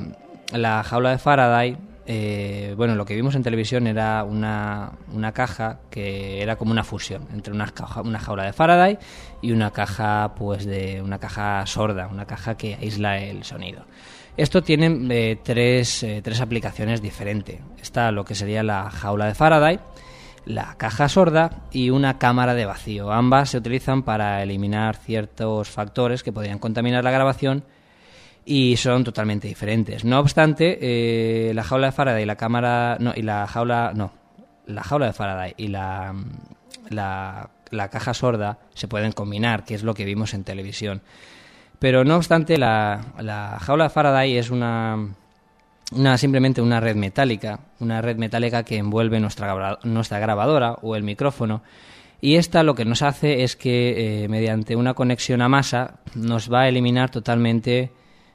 la 0.52 0.82
jaula 0.84 1.10
de 1.10 1.18
Faraday, 1.18 1.76
eh, 2.06 2.74
bueno, 2.76 2.94
lo 2.96 3.04
que 3.04 3.14
vimos 3.14 3.34
en 3.36 3.42
televisión 3.42 3.86
era 3.86 4.24
una, 4.24 4.92
una 5.12 5.32
caja 5.32 5.78
que 5.90 6.42
era 6.42 6.56
como 6.56 6.72
una 6.72 6.82
fusión 6.84 7.28
entre 7.32 7.52
una, 7.54 7.66
caja- 7.66 8.02
una 8.02 8.18
jaula 8.18 8.44
de 8.44 8.52
Faraday 8.52 8.98
y 9.40 9.52
una 9.52 9.70
caja, 9.70 10.34
pues 10.36 10.66
de 10.66 11.00
una 11.00 11.18
caja 11.18 11.64
sorda, 11.66 12.08
una 12.08 12.26
caja 12.26 12.56
que 12.56 12.74
aísla 12.74 13.18
el 13.18 13.44
sonido. 13.44 13.84
Esto 14.36 14.62
tiene 14.62 14.98
eh, 15.10 15.38
tres, 15.42 16.02
eh, 16.02 16.20
tres 16.24 16.40
aplicaciones 16.40 17.02
diferentes. 17.02 17.60
Está 17.80 18.10
lo 18.10 18.24
que 18.24 18.34
sería 18.34 18.62
la 18.62 18.90
jaula 18.90 19.26
de 19.26 19.34
Faraday, 19.34 19.78
la 20.44 20.74
caja 20.78 21.08
sorda 21.08 21.62
y 21.70 21.90
una 21.90 22.18
cámara 22.18 22.54
de 22.54 22.64
vacío. 22.66 23.12
Ambas 23.12 23.50
se 23.50 23.58
utilizan 23.58 24.02
para 24.02 24.42
eliminar 24.42 24.96
ciertos 24.96 25.68
factores 25.68 26.22
que 26.22 26.32
podrían 26.32 26.58
contaminar 26.58 27.04
la 27.04 27.10
grabación 27.12 27.64
y 28.44 28.76
son 28.76 29.04
totalmente 29.04 29.48
diferentes. 29.48 30.04
No 30.04 30.18
obstante, 30.18 30.78
eh, 30.80 31.54
la 31.54 31.64
jaula 31.64 31.86
de 31.86 31.92
Faraday 31.92 32.22
y 32.22 32.26
la 32.26 32.36
cámara 32.36 32.96
no 33.00 33.12
y 33.14 33.22
la 33.22 33.46
jaula 33.46 33.92
no, 33.94 34.12
la 34.66 34.82
jaula 34.82 35.06
de 35.06 35.12
Faraday 35.12 35.54
y 35.56 35.68
la 35.68 36.14
la, 36.90 37.50
la 37.70 37.88
caja 37.88 38.14
sorda 38.14 38.58
se 38.74 38.88
pueden 38.88 39.12
combinar, 39.12 39.64
que 39.64 39.74
es 39.74 39.82
lo 39.82 39.94
que 39.94 40.04
vimos 40.04 40.34
en 40.34 40.44
televisión. 40.44 41.02
Pero 41.78 42.04
no 42.04 42.16
obstante, 42.16 42.58
la, 42.58 43.00
la 43.18 43.58
jaula 43.60 43.84
de 43.84 43.90
Faraday 43.90 44.36
es 44.36 44.50
una, 44.50 45.14
una 45.92 46.18
simplemente 46.18 46.62
una 46.62 46.80
red 46.80 46.96
metálica, 46.96 47.60
una 47.80 48.00
red 48.00 48.16
metálica 48.16 48.62
que 48.62 48.76
envuelve 48.76 49.18
nuestra, 49.18 49.78
nuestra 49.82 50.18
grabadora 50.20 50.74
o 50.82 50.94
el 50.94 51.02
micrófono. 51.02 51.62
Y 52.20 52.36
esta 52.36 52.62
lo 52.62 52.76
que 52.76 52.84
nos 52.84 53.02
hace 53.02 53.42
es 53.42 53.56
que 53.56 54.24
eh, 54.24 54.28
mediante 54.28 54.76
una 54.76 54.94
conexión 54.94 55.42
a 55.42 55.48
masa 55.48 55.98
nos 56.14 56.52
va 56.52 56.62
a 56.62 56.68
eliminar 56.68 57.10
totalmente 57.10 57.90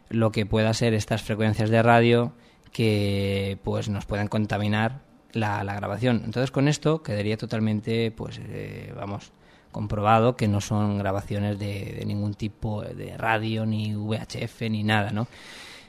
lo 0.10 0.32
que 0.32 0.46
pueda 0.46 0.74
ser 0.74 0.94
estas 0.94 1.22
frecuencias 1.22 1.70
de 1.70 1.82
radio 1.84 2.34
que 2.72 3.58
pues 3.64 3.90
nos 3.90 4.06
puedan 4.06 4.28
contaminar 4.28 5.02
la, 5.34 5.64
la 5.64 5.76
grabación. 5.76 6.22
Entonces 6.26 6.52
con 6.52 6.68
esto 6.68 7.02
quedaría 7.04 7.38
totalmente 7.38 8.12
pues 8.12 8.40
eh, 8.44 8.94
vamos 8.96 9.32
comprobado 9.72 10.36
que 10.36 10.48
no 10.48 10.62
son 10.62 10.98
grabaciones 10.98 11.60
de, 11.60 11.96
de 12.00 12.06
ningún 12.06 12.34
tipo 12.34 12.82
de 12.82 13.16
radio 13.18 13.66
ni 13.66 13.96
VHF 13.96 14.62
ni 14.70 14.84
nada, 14.84 15.12
¿no? 15.12 15.28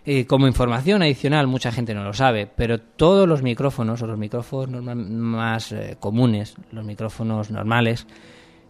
Eh, 0.04 0.26
como 0.26 0.46
información 0.46 1.02
adicional, 1.02 1.46
mucha 1.46 1.70
gente 1.70 1.92
no 1.94 2.02
lo 2.02 2.12
sabe, 2.14 2.46
pero 2.46 2.81
todos 2.81 3.28
los 3.28 3.42
micrófonos 3.42 4.00
o 4.02 4.07
los 4.07 4.18
micrófonos 4.18 4.83
normal- 4.83 4.96
más 5.11 5.72
eh, 5.72 5.96
comunes, 6.00 6.54
los 6.72 6.85
micrófonos 6.85 7.50
normales, 7.50 8.07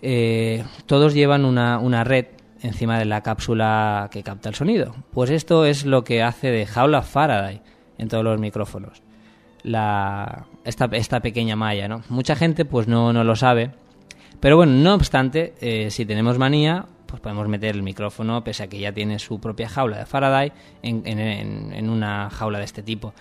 eh, 0.02 0.64
todos 0.86 1.14
llevan 1.14 1.44
una, 1.44 1.78
una 1.78 2.02
red 2.04 2.26
encima 2.62 2.98
de 2.98 3.04
la 3.04 3.22
cápsula 3.22 4.08
que 4.10 4.22
capta 4.22 4.48
el 4.48 4.54
sonido. 4.54 4.94
Pues 5.12 5.30
esto 5.30 5.64
es 5.64 5.84
lo 5.86 6.04
que 6.04 6.22
hace 6.22 6.50
de 6.50 6.66
jaula 6.66 7.02
Faraday 7.02 7.60
en 7.98 8.08
todos 8.08 8.24
los 8.24 8.38
micrófonos. 8.40 9.02
La, 9.62 10.46
esta, 10.64 11.20
pequeña 11.20 11.56
malla, 11.56 11.88
¿no? 11.88 12.02
Mucha 12.08 12.36
gente 12.36 12.64
pues 12.64 12.86
no, 12.88 13.12
no 13.12 13.24
lo 13.24 13.34
sabe, 13.36 13.72
pero 14.40 14.56
bueno, 14.56 14.72
no 14.72 14.94
obstante, 14.94 15.54
eh, 15.60 15.90
si 15.90 16.06
tenemos 16.06 16.38
manía, 16.38 16.86
pues 17.06 17.20
podemos 17.20 17.48
meter 17.48 17.74
el 17.74 17.82
micrófono, 17.82 18.44
pese 18.44 18.62
a 18.62 18.66
que 18.68 18.78
ya 18.78 18.92
tiene 18.92 19.18
su 19.18 19.40
propia 19.40 19.68
jaula 19.68 19.98
de 19.98 20.06
Faraday, 20.06 20.52
en, 20.82 21.02
en- 21.06 21.18
en- 21.18 21.72
en 21.72 21.90
una 21.90 22.30
jaula 22.30 22.58
de 22.58 22.64
este 22.66 22.82
tipo. 22.82 23.14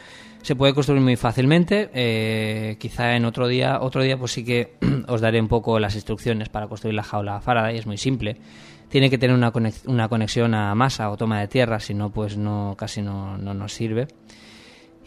Se 0.44 0.56
puede 0.56 0.74
construir 0.74 1.02
muy 1.02 1.16
fácilmente. 1.16 1.90
eh, 1.94 2.78
quizá 2.80 3.16
en 3.16 3.26
otro 3.26 3.48
día, 3.48 3.80
otro 3.82 4.04
día, 4.04 4.18
pues 4.18 4.32
sí 4.34 4.46
que 4.46 4.76
os 5.08 5.20
daré 5.22 5.42
un 5.42 5.48
poco 5.48 5.80
las 5.80 5.96
instrucciones 5.96 6.50
para 6.50 6.68
construir 6.68 6.94
la 6.96 7.04
jaula 7.04 7.42
Faraday. 7.42 7.78
Es 7.78 7.88
muy 7.88 7.98
simple. 7.98 8.38
Tiene 8.90 9.10
que 9.10 9.18
tener 9.18 9.36
una, 9.36 9.52
conex- 9.52 9.86
una 9.86 10.08
conexión 10.08 10.54
a 10.54 10.74
masa 10.74 11.10
o 11.10 11.18
toma 11.18 11.40
de 11.42 11.48
tierra, 11.48 11.80
si 11.80 11.94
no, 11.94 12.10
pues 12.10 12.38
no, 12.38 12.76
casi 12.78 13.02
no, 13.02 13.38
no 13.38 13.54
nos 13.54 13.74
sirve. 13.74 14.08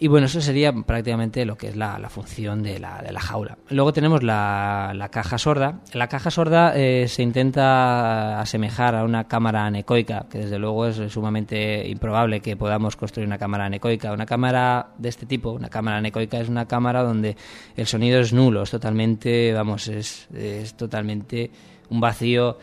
Y 0.03 0.09
bueno, 0.09 0.29
eso 0.29 0.41
sería 0.41 0.73
prácticamente 0.73 1.45
lo 1.45 1.59
que 1.59 1.69
es 1.69 1.77
la, 1.77 1.99
la 1.99 2.09
función 2.09 2.63
de 2.63 2.79
la, 2.79 3.03
de 3.03 3.13
la 3.13 3.21
jaula. 3.21 3.59
Luego 3.69 3.93
tenemos 3.93 4.23
la, 4.23 4.93
la 4.95 5.11
caja 5.11 5.37
sorda. 5.37 5.81
La 5.93 6.09
caja 6.09 6.31
sorda 6.31 6.73
eh, 6.75 7.07
se 7.07 7.23
intenta 7.23 8.41
asemejar 8.41 8.95
a 8.95 9.05
una 9.05 9.29
cámara 9.29 9.67
anecoica, 9.67 10.25
que 10.31 10.39
desde 10.39 10.59
luego 10.59 10.87
es 10.87 11.13
sumamente 11.13 11.87
improbable 11.87 12.41
que 12.41 12.57
podamos 12.57 12.97
construir 12.97 13.27
una 13.27 13.37
cámara 13.37 13.67
anecoica. 13.67 14.11
Una 14.15 14.25
cámara 14.25 14.89
de 14.97 15.11
este 15.11 15.27
tipo, 15.27 15.51
una 15.51 15.69
cámara 15.69 15.99
anecoica, 15.99 16.41
es 16.41 16.49
una 16.49 16.65
cámara 16.67 17.03
donde 17.03 17.37
el 17.77 17.87
sonido 17.87 18.21
es 18.21 18.33
nulo, 18.33 18.63
es 18.63 18.71
totalmente, 18.71 19.53
vamos, 19.53 19.87
es, 19.89 20.29
es 20.33 20.75
totalmente 20.79 21.51
un 21.91 22.01
vacío 22.01 22.57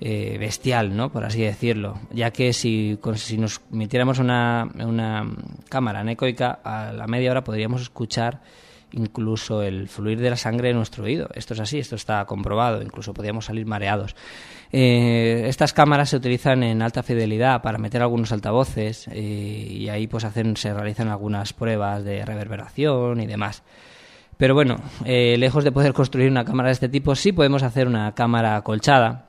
eh, 0.00 0.36
bestial, 0.38 0.96
¿no? 0.96 1.10
Por 1.10 1.24
así 1.24 1.42
decirlo. 1.42 1.98
Ya 2.12 2.30
que 2.30 2.52
si, 2.52 2.98
si 3.16 3.36
nos 3.36 3.60
metiéramos 3.70 4.20
una, 4.20 4.68
una 4.78 5.28
cámara 5.68 6.00
anecoica, 6.00 6.60
a 6.62 6.92
la 6.92 7.08
media 7.08 7.32
hora 7.32 7.42
podríamos 7.42 7.82
escuchar 7.82 8.40
incluso 8.92 9.60
el 9.60 9.88
fluir 9.88 10.20
de 10.20 10.30
la 10.30 10.36
sangre 10.36 10.70
en 10.70 10.76
nuestro 10.76 11.02
oído. 11.02 11.28
Esto 11.34 11.54
es 11.54 11.60
así, 11.60 11.80
esto 11.80 11.96
está 11.96 12.24
comprobado, 12.26 12.80
incluso 12.80 13.12
podríamos 13.12 13.46
salir 13.46 13.66
mareados. 13.66 14.14
Eh, 14.70 15.46
estas 15.48 15.72
cámaras 15.72 16.10
se 16.10 16.16
utilizan 16.16 16.62
en 16.62 16.80
alta 16.80 17.02
fidelidad 17.02 17.60
para 17.60 17.78
meter 17.78 18.00
algunos 18.00 18.30
altavoces 18.30 19.08
eh, 19.08 19.20
y 19.20 19.88
ahí 19.88 20.06
pues 20.06 20.24
hacen, 20.24 20.56
se 20.56 20.72
realizan 20.72 21.08
algunas 21.08 21.52
pruebas 21.52 22.04
de 22.04 22.24
reverberación 22.24 23.20
y 23.20 23.26
demás. 23.26 23.64
Pero 24.36 24.54
bueno, 24.54 24.76
lejos 25.04 25.64
de 25.64 25.72
poder 25.72 25.92
construir 25.92 26.30
una 26.30 26.44
cámara 26.44 26.68
de 26.68 26.74
este 26.74 26.88
tipo, 26.88 27.16
sí 27.16 27.32
podemos 27.32 27.64
hacer 27.64 27.88
una 27.88 28.14
cámara 28.14 28.54
acolchada, 28.54 29.27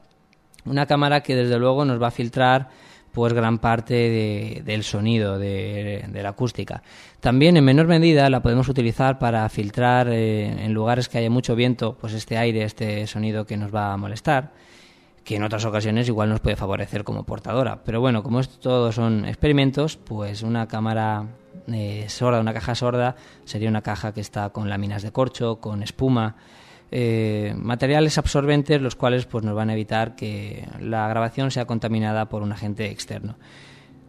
una 0.65 0.86
cámara 0.86 1.22
que 1.22 1.36
desde 1.36 1.58
luego 1.60 1.86
nos 1.86 2.02
va 2.02 2.08
a 2.08 2.12
filtrar 2.12 2.69
pues 3.12 3.34
gran 3.34 3.58
parte 3.58 3.93
de- 3.95 4.62
del 4.63 4.84
sonido 4.84 5.39
de, 5.39 6.06
de 6.10 6.24
la 6.24 6.30
acústica. 6.30 6.84
También 7.19 7.58
en 7.58 7.65
menor 7.65 7.88
medida 7.88 8.30
la 8.30 8.41
podemos 8.41 8.69
utilizar 8.69 9.17
para 9.17 9.50
filtrar 9.50 10.08
eh, 10.10 10.65
en 10.65 10.74
lugares 10.74 11.10
que 11.10 11.17
haya 11.17 11.30
mucho 11.30 11.56
viento, 11.56 11.98
pues 12.00 12.13
este 12.13 12.38
aire, 12.38 12.63
este 12.63 13.08
sonido 13.08 13.45
que 13.45 13.58
nos 13.58 13.74
va 13.74 13.93
a 13.93 13.98
molestar, 13.98 14.52
que 15.24 15.36
en 15.38 15.43
otras 15.43 15.65
ocasiones 15.65 16.08
igual 16.08 16.30
nos 16.30 16.39
puede 16.39 16.56
favorecer 16.56 17.04
como 17.04 17.24
portadora. 17.24 17.80
Pero 17.84 18.00
bueno, 18.00 18.22
como 18.22 18.39
esto 18.39 18.60
todo 18.60 18.91
son 18.91 19.26
experimentos, 19.26 19.98
pues 19.98 20.43
una 20.43 20.67
cámara 20.67 21.26
eh, 21.67 22.06
sorda, 22.10 22.39
una 22.39 22.54
caja 22.54 22.76
sorda, 22.76 23.15
sería 23.43 23.69
una 23.69 23.82
caja 23.82 24.13
que 24.13 24.22
está 24.22 24.50
con 24.50 24.69
láminas 24.69 25.02
de 25.02 25.12
corcho, 25.12 25.56
con 25.60 25.82
espuma, 25.82 26.36
eh, 26.91 27.54
materiales 27.56 28.17
absorbentes 28.17 28.82
los 28.82 28.95
cuales 28.95 29.25
pues 29.25 29.43
nos 29.43 29.56
van 29.56 29.69
a 29.69 29.73
evitar 29.73 30.15
que 30.15 30.67
la 30.80 31.08
grabación 31.08 31.52
sea 31.52 31.65
contaminada 31.65 32.30
por 32.30 32.41
un 32.41 32.52
agente 32.52 32.89
externo. 32.89 33.38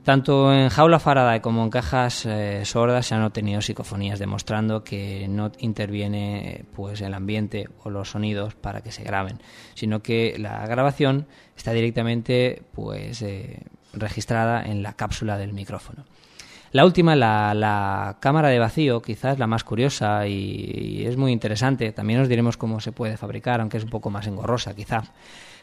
Tanto 0.04 0.50
en 0.52 0.70
jaula 0.70 0.98
Faraday 0.98 1.40
como 1.40 1.62
en 1.62 1.68
cajas 1.68 2.24
eh, 2.24 2.64
sordas 2.64 3.06
se 3.06 3.14
han 3.14 3.22
obtenido 3.22 3.60
psicofonías 3.60 4.18
demostrando 4.18 4.82
que 4.82 5.28
no 5.28 5.52
interviene 5.58 6.64
pues 6.74 7.02
el 7.02 7.12
ambiente 7.12 7.68
o 7.84 7.90
los 7.90 8.10
sonidos 8.10 8.54
para 8.54 8.80
que 8.80 8.92
se 8.92 9.04
graben, 9.04 9.42
sino 9.74 10.00
que 10.00 10.36
la 10.38 10.66
grabación 10.66 11.26
está 11.54 11.72
directamente 11.72 12.62
pues 12.72 13.20
eh, 13.20 13.62
registrada 13.92 14.62
en 14.64 14.82
la 14.82 14.94
cápsula 14.94 15.36
del 15.36 15.52
micrófono. 15.52 16.06
La 16.72 16.84
última, 16.84 17.16
la, 17.16 18.16
cámara 18.20 18.48
de 18.48 18.60
vacío, 18.60 19.02
quizás 19.02 19.40
la 19.40 19.48
más 19.48 19.64
curiosa 19.64 20.28
y, 20.28 21.04
es 21.04 21.16
muy 21.16 21.32
interesante. 21.32 21.90
También 21.90 22.20
os 22.20 22.28
diremos 22.28 22.56
cómo 22.56 22.78
se 22.80 22.92
puede 22.92 23.16
fabricar, 23.16 23.60
aunque 23.60 23.78
es 23.78 23.84
un 23.84 23.90
poco 23.90 24.08
más 24.10 24.28
engorrosa, 24.28 24.74
quizá. 24.74 25.02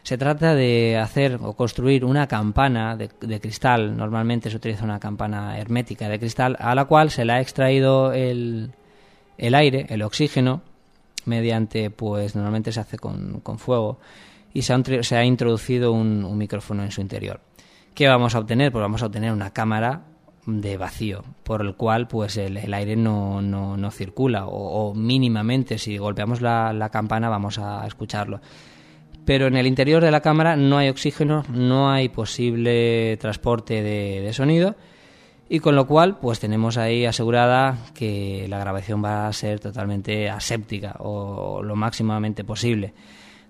Se 0.02 0.18
trata 0.18 0.54
de 0.54 0.98
hacer 0.98 1.38
o 1.42 1.54
construir 1.54 2.04
una 2.04 2.26
campana 2.26 2.94
de, 2.94 3.08
de, 3.20 3.40
cristal. 3.40 3.96
Normalmente 3.96 4.50
se 4.50 4.56
utiliza 4.56 4.84
una 4.84 5.00
campana 5.00 5.58
hermética 5.58 6.08
de 6.08 6.18
cristal 6.18 6.56
a 6.60 6.74
la 6.74 6.84
cual 6.84 7.10
se 7.10 7.24
le 7.24 7.32
ha 7.32 7.40
extraído 7.40 8.12
el, 8.12 8.72
el 9.38 9.54
aire, 9.54 9.86
el 9.88 10.02
oxígeno, 10.02 10.60
mediante, 11.24 11.90
pues 11.90 12.36
normalmente 12.36 12.70
se 12.70 12.80
hace 12.80 12.98
con, 12.98 13.40
con 13.40 13.58
fuego 13.58 13.98
y 14.52 14.62
se 14.62 14.74
ha, 14.74 14.82
se 15.02 15.16
ha 15.16 15.24
introducido 15.24 15.92
un, 15.92 16.24
un, 16.24 16.36
micrófono 16.36 16.82
en 16.82 16.90
su 16.90 17.00
interior. 17.00 17.40
¿Qué 17.94 18.08
vamos 18.08 18.34
a 18.34 18.40
obtener? 18.40 18.72
Pues 18.72 18.82
vamos 18.82 19.02
a 19.02 19.06
obtener 19.06 19.32
una 19.32 19.52
cámara 19.52 20.02
de 20.48 20.78
vacío, 20.78 21.24
por 21.44 21.60
el 21.60 21.74
cual 21.74 22.08
pues 22.08 22.36
el, 22.38 22.72
aire 22.72 22.96
no, 22.96 23.42
no, 23.42 23.76
no 23.76 23.90
circula 23.90 24.46
o, 24.46 24.94
mínimamente 24.94 25.78
si 25.78 25.98
golpeamos 25.98 26.40
la, 26.40 26.88
campana 26.90 27.28
vamos 27.28 27.58
a 27.58 27.86
escucharlo 27.86 28.40
pero 29.26 29.46
en 29.46 29.56
el 29.56 29.66
interior 29.66 30.02
de 30.02 30.10
la 30.10 30.22
cámara 30.22 30.56
no 30.56 30.78
hay 30.78 30.88
oxígeno, 30.88 31.44
no 31.52 31.90
hay 31.90 32.08
posible 32.08 33.18
transporte 33.18 33.82
de, 33.82 34.22
de, 34.22 34.32
sonido 34.32 34.74
y 35.50 35.60
con 35.60 35.76
lo 35.76 35.86
cual 35.86 36.18
pues 36.18 36.40
tenemos 36.40 36.78
ahí 36.78 37.04
asegurada 37.04 37.76
que 37.94 38.46
la 38.48 38.58
grabación 38.58 39.04
va 39.04 39.28
a 39.28 39.32
ser 39.34 39.60
totalmente 39.60 40.30
aséptica 40.30 40.96
o 41.00 41.62
lo 41.62 41.76
máximamente 41.76 42.42
posible. 42.42 42.94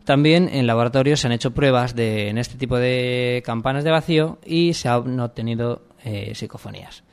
También 0.09 0.49
en 0.51 0.67
laboratorio 0.67 1.19
se 1.19 1.27
han 1.27 1.35
hecho 1.35 1.51
pruebas 1.51 1.95
de, 1.95 2.31
en 2.31 2.39
este 2.39 2.57
tipo 2.57 2.79
de 2.79 3.43
campanas 3.45 3.85
de 3.85 3.91
vacío 3.91 4.39
y 4.43 4.73
se 4.73 4.89
han 4.89 5.21
obtenido 5.21 5.83
eh, 6.05 6.33
psicofonías. 6.35 7.05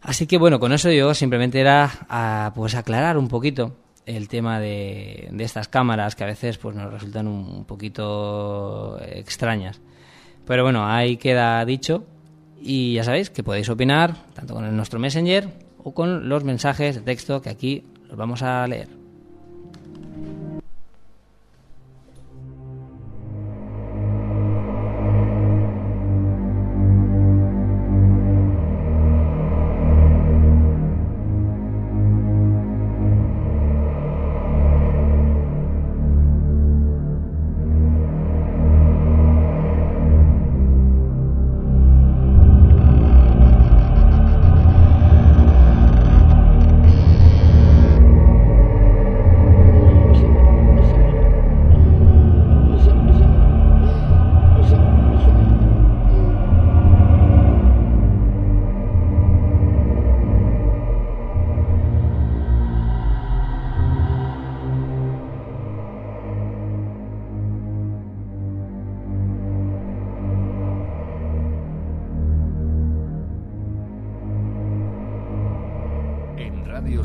Así 0.00 0.26
que 0.26 0.38
bueno, 0.38 0.60
con 0.60 0.72
eso 0.72 0.90
yo 0.90 1.14
simplemente 1.14 1.60
era 1.60 1.90
a, 2.08 2.52
pues 2.54 2.74
aclarar 2.74 3.16
un 3.16 3.28
poquito 3.28 3.76
el 4.04 4.28
tema 4.28 4.60
de, 4.60 5.28
de, 5.32 5.44
estas 5.44 5.68
cámaras 5.68 6.14
que 6.14 6.24
a 6.24 6.26
veces 6.26 6.58
pues 6.58 6.76
nos 6.76 6.92
resultan 6.92 7.26
un, 7.26 7.48
un, 7.48 7.64
poquito 7.64 8.98
extrañas. 9.00 9.80
Pero 10.46 10.62
bueno, 10.62 10.86
ahí 10.86 11.16
queda 11.16 11.64
dicho 11.64 12.04
y 12.60 12.94
ya 12.94 13.04
sabéis 13.04 13.30
que 13.30 13.42
podéis 13.42 13.70
opinar 13.70 14.14
tanto 14.34 14.54
con 14.54 14.76
nuestro 14.76 14.98
Messenger 14.98 15.48
o 15.82 15.94
con 15.94 16.28
los 16.28 16.44
mensajes 16.44 16.96
de 16.96 17.00
texto 17.00 17.40
que 17.40 17.50
aquí 17.50 17.84
los 18.08 18.16
vamos 18.16 18.42
a 18.42 18.66
leer. 18.66 19.03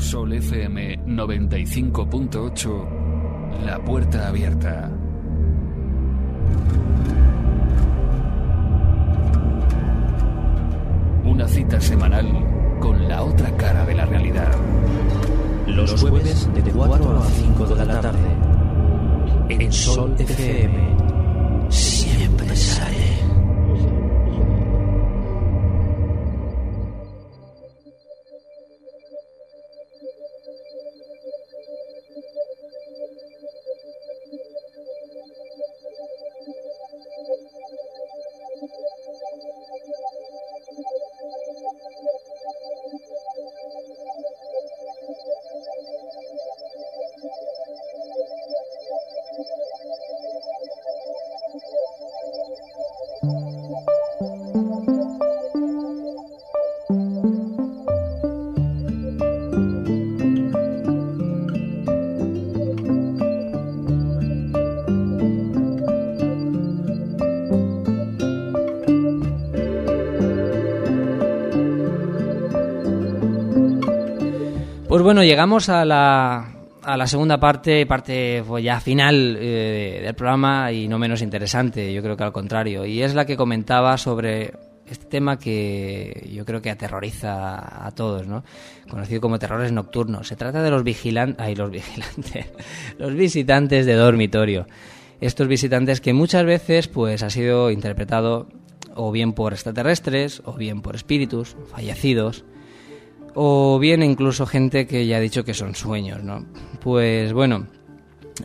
Sol 0.00 0.32
FM 0.32 1.04
95.8 1.04 3.64
La 3.66 3.78
Puerta 3.84 4.28
Abierta. 4.28 4.90
Una 11.24 11.46
cita 11.46 11.78
semanal 11.80 12.26
con 12.80 13.06
la 13.08 13.22
otra 13.22 13.54
cara 13.58 13.84
de 13.84 13.94
la 13.94 14.06
realidad. 14.06 14.50
Los 15.66 16.00
jueves 16.00 16.48
de 16.54 16.62
4 16.62 17.18
a 17.18 17.26
5 17.26 17.66
de 17.66 17.84
la 17.84 18.00
tarde. 18.00 18.36
En 19.50 19.70
Sol 19.72 20.14
FM. 20.18 20.96
Siempre 21.68 22.56
sale. 22.56 22.99
Bueno, 75.20 75.28
llegamos 75.28 75.68
a 75.68 75.84
la, 75.84 77.06
segunda 77.06 77.38
parte, 77.38 77.84
parte 77.84 78.42
pues 78.48 78.64
ya 78.64 78.80
final 78.80 79.36
eh, 79.38 80.00
del 80.02 80.14
programa 80.14 80.72
y 80.72 80.88
no 80.88 80.98
menos 80.98 81.20
interesante, 81.20 81.92
yo 81.92 82.00
creo 82.00 82.16
que 82.16 82.24
al 82.24 82.32
contrario, 82.32 82.86
y 82.86 83.02
es 83.02 83.14
la 83.14 83.26
que 83.26 83.36
comentaba 83.36 83.98
sobre 83.98 84.54
este 84.86 85.04
tema 85.04 85.38
que 85.38 86.26
yo 86.32 86.46
creo 86.46 86.62
que 86.62 86.70
aterroriza 86.70 87.86
a 87.86 87.90
todos, 87.90 88.26
¿no? 88.26 88.44
Conocido 88.88 89.20
como 89.20 89.38
terrores 89.38 89.72
nocturnos. 89.72 90.26
Se 90.26 90.36
trata 90.36 90.62
de 90.62 90.70
los 90.70 90.84
vigilantes, 90.84 91.36
ay, 91.38 91.54
los 91.54 91.70
vigilantes, 91.70 92.46
los 92.98 93.14
visitantes 93.14 93.84
de 93.84 93.92
dormitorio. 93.96 94.66
Estos 95.20 95.48
visitantes 95.48 96.00
que 96.00 96.14
muchas 96.14 96.46
veces 96.46 96.88
pues 96.88 97.22
ha 97.22 97.28
sido 97.28 97.70
interpretado 97.70 98.48
o 98.94 99.12
bien 99.12 99.34
por 99.34 99.52
extraterrestres 99.52 100.40
o 100.46 100.54
bien 100.54 100.80
por 100.80 100.96
espíritus 100.96 101.58
fallecidos 101.70 102.42
o 103.34 103.78
bien 103.78 104.02
incluso 104.02 104.46
gente 104.46 104.86
que 104.86 105.06
ya 105.06 105.16
ha 105.16 105.20
dicho 105.20 105.44
que 105.44 105.54
son 105.54 105.74
sueños, 105.74 106.22
¿no? 106.22 106.44
Pues 106.80 107.32
bueno, 107.32 107.66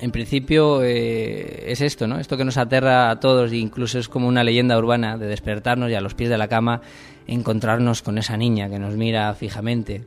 en 0.01 0.11
principio 0.11 0.83
eh, 0.83 1.71
es 1.71 1.81
esto, 1.81 2.07
¿no? 2.07 2.19
Esto 2.19 2.37
que 2.37 2.45
nos 2.45 2.57
aterra 2.57 3.09
a 3.09 3.19
todos 3.19 3.51
e 3.51 3.57
incluso 3.57 3.99
es 3.99 4.07
como 4.07 4.27
una 4.27 4.43
leyenda 4.43 4.77
urbana 4.77 5.17
de 5.17 5.27
despertarnos 5.27 5.89
y 5.89 5.95
a 5.95 6.01
los 6.01 6.13
pies 6.13 6.29
de 6.29 6.37
la 6.37 6.47
cama 6.47 6.81
encontrarnos 7.27 8.01
con 8.01 8.17
esa 8.17 8.37
niña 8.37 8.69
que 8.69 8.79
nos 8.79 8.95
mira 8.95 9.33
fijamente. 9.33 10.03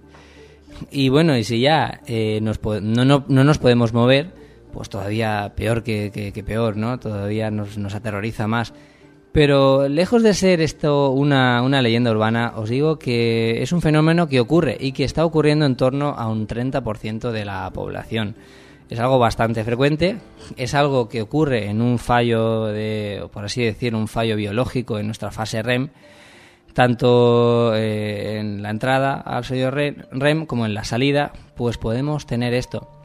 Y 0.90 1.08
bueno, 1.08 1.36
y 1.36 1.44
si 1.44 1.60
ya 1.60 2.00
eh, 2.06 2.40
no, 2.42 2.52
no, 2.80 3.24
no, 3.26 3.44
nos 3.44 3.58
podemos 3.58 3.92
mover, 3.92 4.30
pues 4.72 4.88
todavía 4.88 5.52
peor 5.56 5.82
que, 5.82 6.10
que, 6.12 6.32
que 6.32 6.44
peor, 6.44 6.76
¿no? 6.76 6.98
Todavía 6.98 7.50
nos, 7.50 7.78
nos 7.78 7.94
aterroriza 7.94 8.46
más. 8.46 8.72
Pero 9.32 9.88
lejos 9.88 10.22
de 10.22 10.34
ser 10.34 10.60
esto 10.60 11.10
una, 11.10 11.62
una, 11.62 11.82
leyenda 11.82 12.10
urbana, 12.10 12.54
os 12.56 12.70
digo 12.70 12.98
que 12.98 13.62
es 13.62 13.72
un 13.72 13.82
fenómeno 13.82 14.26
que 14.26 14.40
ocurre 14.40 14.76
y 14.80 14.92
que 14.92 15.04
está 15.04 15.24
ocurriendo 15.24 15.66
en 15.66 15.76
torno 15.76 16.14
a 16.16 16.28
un 16.28 16.46
30% 16.46 17.30
de 17.30 17.44
la 17.44 17.70
población. 17.70 18.34
Es 18.88 18.98
algo 18.98 19.18
bastante 19.18 19.64
frecuente, 19.64 20.16
es 20.56 20.74
algo 20.74 21.10
que 21.10 21.20
ocurre 21.20 21.68
en 21.68 21.82
un 21.82 21.98
fallo 21.98 22.66
de, 22.66 23.28
por 23.32 23.44
así 23.44 23.62
decir, 23.62 23.94
un 23.94 24.08
fallo 24.08 24.34
biológico 24.34 24.98
en 24.98 25.06
nuestra 25.06 25.30
fase 25.30 25.62
REM, 25.62 25.90
tanto 26.72 27.74
eh, 27.74 28.38
en 28.38 28.62
la 28.62 28.70
entrada 28.70 29.14
al 29.14 29.44
sueño 29.44 29.70
REM 29.70 30.46
como 30.46 30.64
en 30.64 30.72
la 30.72 30.85
salida, 30.85 31.33
pues 31.54 31.76
podemos 31.76 32.24
tener 32.24 32.54
esto. 32.54 32.98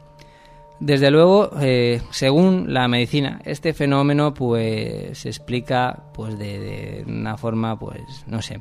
Desde 0.84 1.10
luego, 1.10 1.48
eh, 1.62 2.02
según 2.10 2.74
la 2.74 2.88
medicina, 2.88 3.40
este 3.46 3.72
fenómeno 3.72 4.34
pues 4.34 5.16
se 5.16 5.30
explica 5.30 6.10
pues 6.12 6.38
de, 6.38 7.02
una 7.06 7.38
forma 7.38 7.78
pues 7.78 8.02
no 8.26 8.42
sé 8.42 8.60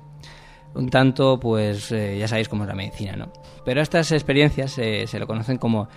un 0.74 0.88
tanto, 0.90 1.38
pues 1.38 1.92
eh, 1.92 2.18
ya 2.18 2.30
sabéis 2.30 2.48
cómo 2.48 2.64
es 2.64 2.70
la 2.70 2.76
medicina, 2.76 3.18
¿no? 3.18 3.34
Pero 3.66 3.82
estas 3.82 4.14
experiencias 4.14 4.72
se 4.72 5.20
lo 5.20 5.28
conocen 5.28 5.58
como, 5.58 5.90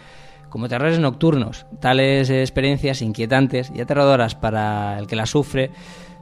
como 0.48 0.68
terrores 0.68 0.98
nocturnos. 0.98 1.64
Tales 1.80 2.28
experiencias 2.28 3.02
inquietantes 3.02 3.70
y 3.72 3.80
aterradoras 3.80 4.34
para 4.34 4.98
el 4.98 5.06
que 5.06 5.14
las 5.14 5.30
sufre 5.30 5.70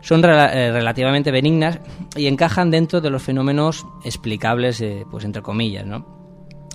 son 0.03 0.23
eh, 0.23 0.71
relativamente 0.71 1.31
benignas 1.31 1.81
y 2.15 2.27
encajan 2.27 2.71
dentro 2.71 3.01
de 3.01 3.09
los 3.09 3.23
fenómenos 3.23 3.87
explicables, 4.05 4.85
pues 5.11 5.25
entre 5.25 5.41
comillas, 5.41 5.87
¿no? 5.87 6.24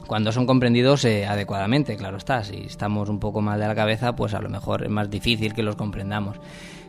Cuando 0.10 0.32
son 0.32 0.47
comprendidos 0.47 1.05
eh, 1.05 1.28
adecuadamente, 1.28 1.95
claro 1.95 2.18
está. 2.18 2.43
Si 2.43 2.57
estamos 2.66 3.10
un 3.10 3.20
poco 3.20 3.41
mal 3.41 3.60
de 3.60 3.68
la 3.68 3.76
cabeza, 3.76 4.16
pues 4.16 4.34
a 4.34 4.41
lo 4.41 4.49
mejor 4.49 4.84
es 4.84 4.89
más 4.89 5.07
difícil 5.07 5.53
que 5.53 5.62
los 5.62 5.76
comprendamos. 5.76 6.38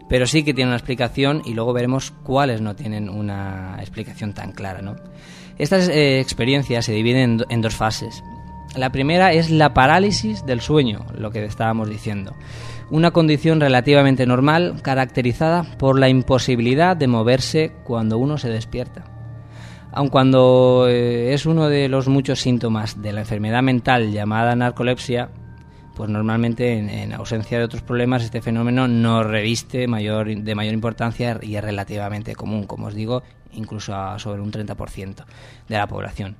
Pero 0.08 0.26
sí 0.26 0.42
que 0.42 0.54
tiene 0.54 0.70
una 0.70 0.78
explicación 0.78 1.42
y 1.44 1.52
luego 1.52 1.74
veremos 1.74 2.12
cuáles 2.22 2.62
no 2.62 2.74
tienen 2.74 3.10
una 3.10 3.76
explicación 3.78 4.32
tan 4.32 4.52
clara, 4.52 4.80
¿no? 4.80 4.96
Estas 5.58 5.90
eh, 5.90 6.18
experiencias 6.18 6.86
se 6.86 6.92
dividen 6.94 7.22
en 7.22 7.36
do- 7.36 7.46
en 7.50 7.60
dos 7.60 7.76
fases. 7.76 8.24
La 8.74 8.90
primera 8.90 9.34
es 9.34 9.50
la 9.50 9.74
parálisis 9.74 10.46
del 10.46 10.62
sueño, 10.62 11.04
lo 11.18 11.30
que 11.30 11.44
estábamos 11.44 11.90
diciendo. 11.90 12.34
Una 12.90 13.10
condición 13.10 13.60
relativamente 13.60 14.24
normal 14.24 14.80
caracterizada 14.82 15.64
por 15.78 15.98
la 16.00 16.08
imposibilidad 16.08 16.96
de 16.96 17.06
moverse 17.06 17.72
cuando 17.84 18.16
uno 18.16 18.38
se 18.38 18.48
despierta. 18.48 19.04
Aun 19.92 20.08
cuando 20.08 20.86
eh, 20.88 21.34
es 21.34 21.46
uno 21.46 21.68
de 21.68 21.88
los 21.88 22.06
muchos 22.08 22.40
síntomas 22.40 23.02
de 23.02 23.12
la 23.12 23.20
enfermedad 23.20 23.62
mental 23.62 24.12
llamada 24.12 24.54
narcolepsia, 24.54 25.30
pues 25.96 26.08
normalmente 26.08 26.78
en, 26.78 26.88
en 26.88 27.12
ausencia 27.12 27.58
de 27.58 27.64
otros 27.64 27.82
problemas 27.82 28.22
este 28.22 28.40
fenómeno 28.40 28.86
no 28.86 29.24
reviste 29.24 29.88
mayor, 29.88 30.28
de 30.28 30.54
mayor 30.54 30.74
importancia 30.74 31.38
y 31.42 31.56
es 31.56 31.64
relativamente 31.64 32.36
común, 32.36 32.66
como 32.66 32.86
os 32.86 32.94
digo, 32.94 33.24
incluso 33.52 33.94
a 33.94 34.18
sobre 34.20 34.40
un 34.40 34.52
30% 34.52 35.24
de 35.68 35.76
la 35.76 35.88
población. 35.88 36.36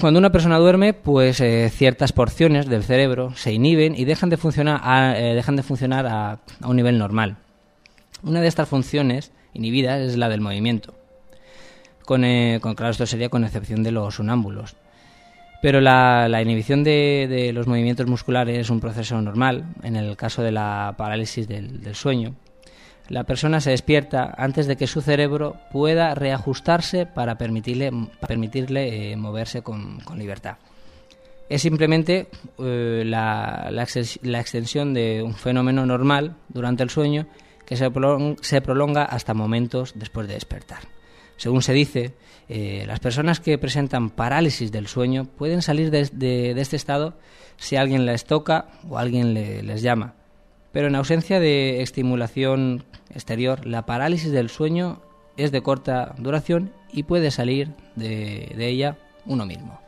Cuando 0.00 0.18
una 0.18 0.32
persona 0.32 0.58
duerme, 0.58 0.94
pues 0.94 1.40
eh, 1.40 1.68
ciertas 1.68 2.12
porciones 2.12 2.66
del 2.66 2.84
cerebro 2.84 3.34
se 3.34 3.52
inhiben 3.52 3.94
y 3.94 4.04
dejan 4.04 4.30
de 4.30 4.36
funcionar, 4.36 4.80
a, 4.82 5.18
eh, 5.18 5.34
dejan 5.34 5.56
de 5.56 5.62
funcionar 5.64 6.06
a, 6.06 6.30
a 6.60 6.68
un 6.68 6.76
nivel 6.76 6.96
normal. 6.96 7.36
Una 8.22 8.40
de 8.40 8.46
estas 8.46 8.68
funciones 8.68 9.32
inhibidas 9.52 10.00
es 10.00 10.16
la 10.16 10.28
del 10.28 10.40
movimiento. 10.40 10.94
Eh, 12.20 12.58
con- 12.60 12.74
claro, 12.74 12.90
esto 12.90 13.06
sería 13.06 13.28
con 13.28 13.44
excepción 13.44 13.82
de 13.82 13.92
los 13.92 14.16
sonámbulos. 14.16 14.76
Pero 15.62 15.80
la, 15.80 16.42
inhibición 16.42 16.82
de, 16.82 17.52
los 17.54 17.68
movimientos 17.68 18.08
musculares 18.08 18.58
es 18.58 18.68
un 18.68 18.80
proceso 18.80 19.20
normal 19.22 19.64
en 19.84 19.94
el 19.94 20.16
caso 20.16 20.42
de 20.42 20.50
la 20.50 20.94
parálisis 20.98 21.46
del, 21.46 21.94
sueño. 21.94 22.34
La 23.08 23.22
persona 23.22 23.60
se 23.60 23.70
despierta 23.70 24.34
antes 24.36 24.66
de 24.66 24.76
que 24.76 24.88
su 24.88 25.02
cerebro 25.02 25.56
pueda 25.70 26.16
reajustarse 26.16 27.06
para 27.06 27.38
permitirle, 27.38 27.92
eh, 29.12 29.16
moverse 29.16 29.62
con, 29.62 29.98
libertad. 30.16 30.56
Es 31.48 31.62
simplemente 31.62 32.26
eh, 32.58 33.04
la, 33.06 33.70
extensión 33.70 34.94
de 34.94 35.22
un 35.22 35.34
fenómeno 35.34 35.86
normal 35.86 36.34
durante 36.48 36.82
el 36.82 36.90
sueño 36.90 37.28
que 37.66 37.76
se 37.76 38.60
prolonga 38.60 39.04
hasta 39.04 39.32
momentos 39.32 39.92
después 39.94 40.26
de 40.26 40.34
despertar. 40.34 40.80
Según 41.42 41.60
se 41.62 41.72
dice, 41.72 42.14
eh, 42.48 42.84
las 42.86 43.00
personas 43.00 43.40
que 43.40 43.58
presentan 43.58 44.10
parálisis 44.10 44.70
del 44.70 44.86
sueño 44.86 45.24
pueden 45.24 45.60
salir 45.60 45.90
de, 45.90 46.52
este 46.56 46.76
estado 46.76 47.14
si 47.56 47.74
alguien 47.74 48.06
les 48.06 48.24
toca 48.26 48.68
o 48.88 48.96
alguien 48.96 49.34
le- 49.34 49.60
les 49.64 49.82
llama. 49.82 50.14
Pero 50.70 50.86
en 50.86 50.94
ausencia 50.94 51.40
de 51.40 51.82
estimulación 51.82 52.84
exterior, 53.12 53.66
la 53.66 53.86
parálisis 53.86 54.30
del 54.30 54.50
sueño 54.50 55.02
es 55.36 55.50
de 55.50 55.62
corta 55.62 56.14
duración 56.16 56.70
y 56.92 57.02
puede 57.02 57.32
salir 57.32 57.70
de 57.96 58.54
ella 58.68 58.96
uno 59.26 59.44
mismo. 59.44 59.80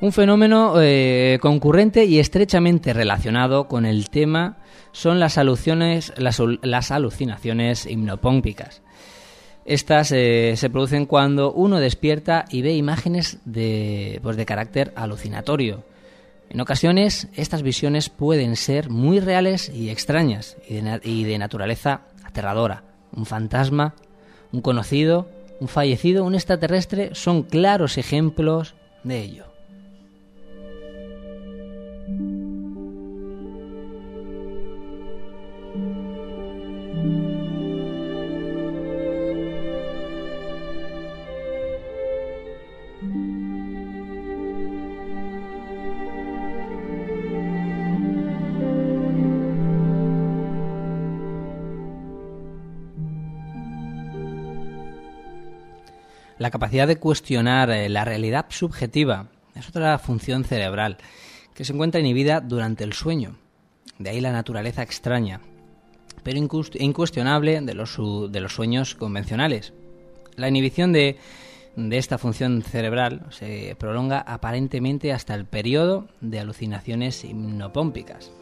Un 0.00 0.12
fenómeno 0.12 0.74
eh, 0.80 1.38
concurrente 1.42 2.04
y 2.04 2.20
estrechamente 2.20 2.92
relacionado 2.92 3.66
con 3.66 3.84
el 3.84 4.10
tema 4.10 4.58
son 4.92 5.18
las, 5.18 5.38
alucinaciones, 5.38 6.12
las, 6.62 6.90
alucinaciones 6.92 7.84
hipnopómpicas. 7.84 8.80
Estas 9.64 10.12
eh, 10.12 10.54
se 10.56 10.70
producen 10.70 11.04
cuando 11.04 11.52
uno 11.52 11.80
despierta 11.80 12.44
y 12.48 12.62
ve 12.62 12.74
imágenes 12.74 13.38
de, 13.44 14.20
pues, 14.22 14.36
de 14.36 14.46
carácter 14.46 14.92
alucinatorio. 14.94 15.82
En 16.48 16.60
ocasiones, 16.60 17.26
estas 17.34 17.62
visiones 17.62 18.08
pueden 18.08 18.54
ser 18.54 18.90
muy 18.90 19.18
reales 19.18 19.68
y 19.68 19.90
extrañas 19.90 20.56
y 20.68 20.74
de, 20.74 21.00
y 21.02 21.24
de 21.24 21.38
naturaleza 21.38 22.02
aterradora. 22.24 22.84
Un 23.12 23.26
fantasma, 23.26 23.96
un 24.52 24.60
conocido, 24.60 25.28
un 25.58 25.66
fallecido, 25.66 26.24
un 26.24 26.36
extraterrestre 26.36 27.10
son 27.14 27.42
claros 27.42 27.98
ejemplos 27.98 28.76
de 29.02 29.18
ello. 29.18 29.47
La 56.48 56.52
capacidad 56.52 56.88
de 56.88 56.96
cuestionar 56.96 57.68
eh, 57.68 57.90
la 57.90 58.06
realidad 58.06 58.46
subjetiva 58.48 59.28
es 59.54 59.68
otra 59.68 59.98
función 59.98 60.44
cerebral 60.44 60.96
que 61.54 61.62
se 61.62 61.74
encuentra 61.74 62.00
inhibida 62.00 62.40
durante 62.40 62.84
el 62.84 62.94
sueño. 62.94 63.36
De 63.98 64.08
ahí 64.08 64.22
la 64.22 64.32
naturaleza 64.32 64.82
extraña, 64.82 65.42
pero 66.22 66.38
incuestionable 66.38 67.60
de 67.60 67.74
los, 67.74 67.92
su- 67.92 68.28
de 68.28 68.40
los 68.40 68.54
sueños 68.54 68.94
convencionales. 68.94 69.74
La 70.36 70.48
inhibición 70.48 70.90
de, 70.90 71.18
de 71.76 71.98
esta 71.98 72.16
función 72.16 72.62
cerebral 72.62 73.26
se 73.28 73.76
prolonga 73.78 74.20
aparentemente 74.20 75.12
hasta 75.12 75.34
el 75.34 75.44
periodo 75.44 76.08
de 76.22 76.40
alucinaciones 76.40 77.24
hipnopómpicas. 77.24 78.32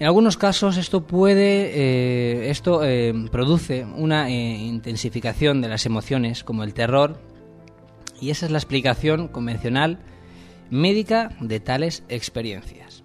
En 0.00 0.06
algunos 0.06 0.38
casos 0.38 0.78
esto 0.78 1.06
puede, 1.06 1.72
eh, 1.74 2.50
esto 2.50 2.82
eh, 2.82 3.12
produce 3.30 3.84
una 3.84 4.30
eh, 4.30 4.32
intensificación 4.32 5.60
de 5.60 5.68
las 5.68 5.84
emociones 5.84 6.42
como 6.42 6.64
el 6.64 6.72
terror 6.72 7.20
y 8.18 8.30
esa 8.30 8.46
es 8.46 8.52
la 8.52 8.56
explicación 8.56 9.28
convencional 9.28 9.98
médica 10.70 11.36
de 11.38 11.60
tales 11.60 12.02
experiencias. 12.08 13.04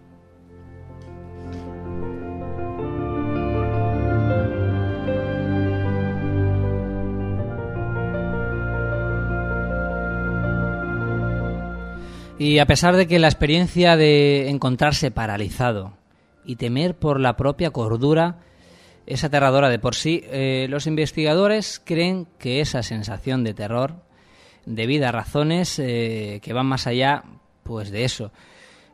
Y 12.40 12.60
a 12.60 12.66
pesar 12.66 12.96
de 12.96 13.06
que 13.06 13.20
la 13.20 13.28
experiencia 13.28 13.98
de 13.98 14.48
encontrarse 14.50 15.12
paralizado 15.12 16.05
y 16.46 16.56
temer 16.56 16.96
por 16.96 17.20
la 17.20 17.36
propia 17.36 17.72
cordura 17.72 18.40
es 19.06 19.24
aterradora 19.24 19.70
de 19.70 19.80
por 19.80 19.96
sí, 19.96 20.24
eh, 20.26 20.68
los 20.70 20.88
investigadores 20.88 21.82
creen 21.84 22.28
que 22.40 22.60
esa 22.60 22.82
sensación 22.84 23.44
de 23.44 23.54
terror, 23.54 24.04
debido 24.66 25.08
a 25.08 25.12
razones 25.12 25.78
eh, 25.78 26.40
que 26.42 26.54
van 26.54 26.66
más 26.66 26.88
allá 26.88 27.24
pues 27.64 27.92
de 27.92 28.04
eso, 28.04 28.32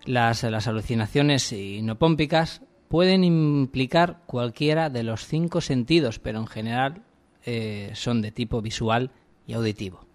las, 0.05 0.43
las 0.43 0.67
alucinaciones 0.67 1.51
hipnopómpicas 1.51 2.61
pueden 2.87 3.23
implicar 3.23 4.21
cualquiera 4.25 4.89
de 4.89 5.03
los 5.03 5.25
cinco 5.25 5.61
sentidos, 5.61 6.19
pero 6.19 6.39
en 6.39 6.47
general 6.47 7.03
eh, 7.45 7.91
son 7.93 8.21
de 8.21 8.31
tipo 8.31 8.61
visual 8.61 9.11
y 9.47 9.53
auditivo. 9.53 10.05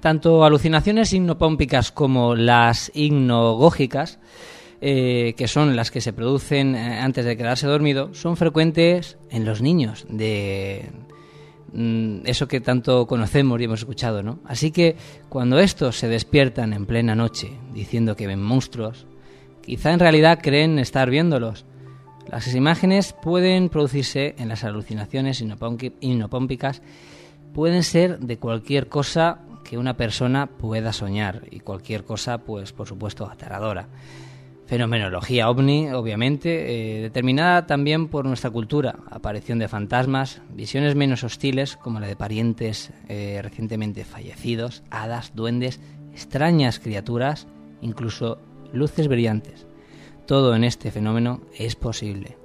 Tanto 0.00 0.44
alucinaciones 0.44 1.12
hipnopómpicas 1.12 1.92
como 1.92 2.34
las 2.34 2.90
hipnogógicas, 2.94 4.18
eh, 4.80 5.34
que 5.36 5.46
son 5.46 5.76
las 5.76 5.90
que 5.90 6.00
se 6.00 6.14
producen 6.14 6.74
eh, 6.74 7.00
antes 7.00 7.26
de 7.26 7.36
quedarse 7.36 7.66
dormido, 7.66 8.14
son 8.14 8.38
frecuentes 8.38 9.18
en 9.28 9.44
los 9.44 9.60
niños 9.60 10.06
de 10.08 10.90
mm, 11.74 12.20
eso 12.24 12.48
que 12.48 12.62
tanto 12.62 13.06
conocemos 13.06 13.60
y 13.60 13.64
hemos 13.64 13.80
escuchado, 13.80 14.22
¿no? 14.22 14.38
Así 14.46 14.70
que 14.70 14.96
cuando 15.28 15.58
estos 15.58 15.98
se 15.98 16.08
despiertan 16.08 16.72
en 16.72 16.86
plena 16.86 17.14
noche 17.14 17.52
diciendo 17.74 18.16
que 18.16 18.26
ven 18.26 18.42
monstruos, 18.42 19.06
quizá 19.60 19.92
en 19.92 19.98
realidad 19.98 20.38
creen 20.42 20.78
estar 20.78 21.10
viéndolos. 21.10 21.66
Las 22.26 22.54
imágenes 22.54 23.12
pueden 23.12 23.68
producirse 23.68 24.34
en 24.38 24.48
las 24.48 24.64
alucinaciones 24.64 25.44
inopómpicas, 26.00 26.80
pueden 27.52 27.82
ser 27.82 28.18
de 28.20 28.38
cualquier 28.38 28.88
cosa 28.88 29.42
que 29.70 29.78
una 29.78 29.96
persona 29.96 30.46
pueda 30.46 30.92
soñar 30.92 31.46
y 31.48 31.60
cualquier 31.60 32.02
cosa, 32.02 32.38
pues 32.38 32.72
por 32.72 32.88
supuesto, 32.88 33.30
aterradora. 33.30 33.86
Fenomenología 34.66 35.48
ovni, 35.48 35.90
obviamente, 35.90 36.98
eh, 36.98 37.02
determinada 37.02 37.66
también 37.66 38.08
por 38.08 38.24
nuestra 38.24 38.50
cultura, 38.50 38.96
aparición 39.08 39.60
de 39.60 39.68
fantasmas, 39.68 40.42
visiones 40.52 40.96
menos 40.96 41.22
hostiles 41.22 41.76
como 41.76 42.00
la 42.00 42.08
de 42.08 42.16
parientes 42.16 42.92
eh, 43.08 43.38
recientemente 43.44 44.04
fallecidos, 44.04 44.82
hadas, 44.90 45.36
duendes, 45.36 45.78
extrañas 46.12 46.80
criaturas, 46.80 47.46
incluso 47.80 48.38
luces 48.72 49.06
brillantes. 49.06 49.68
Todo 50.26 50.56
en 50.56 50.64
este 50.64 50.90
fenómeno 50.90 51.42
es 51.56 51.76
posible. 51.76 52.36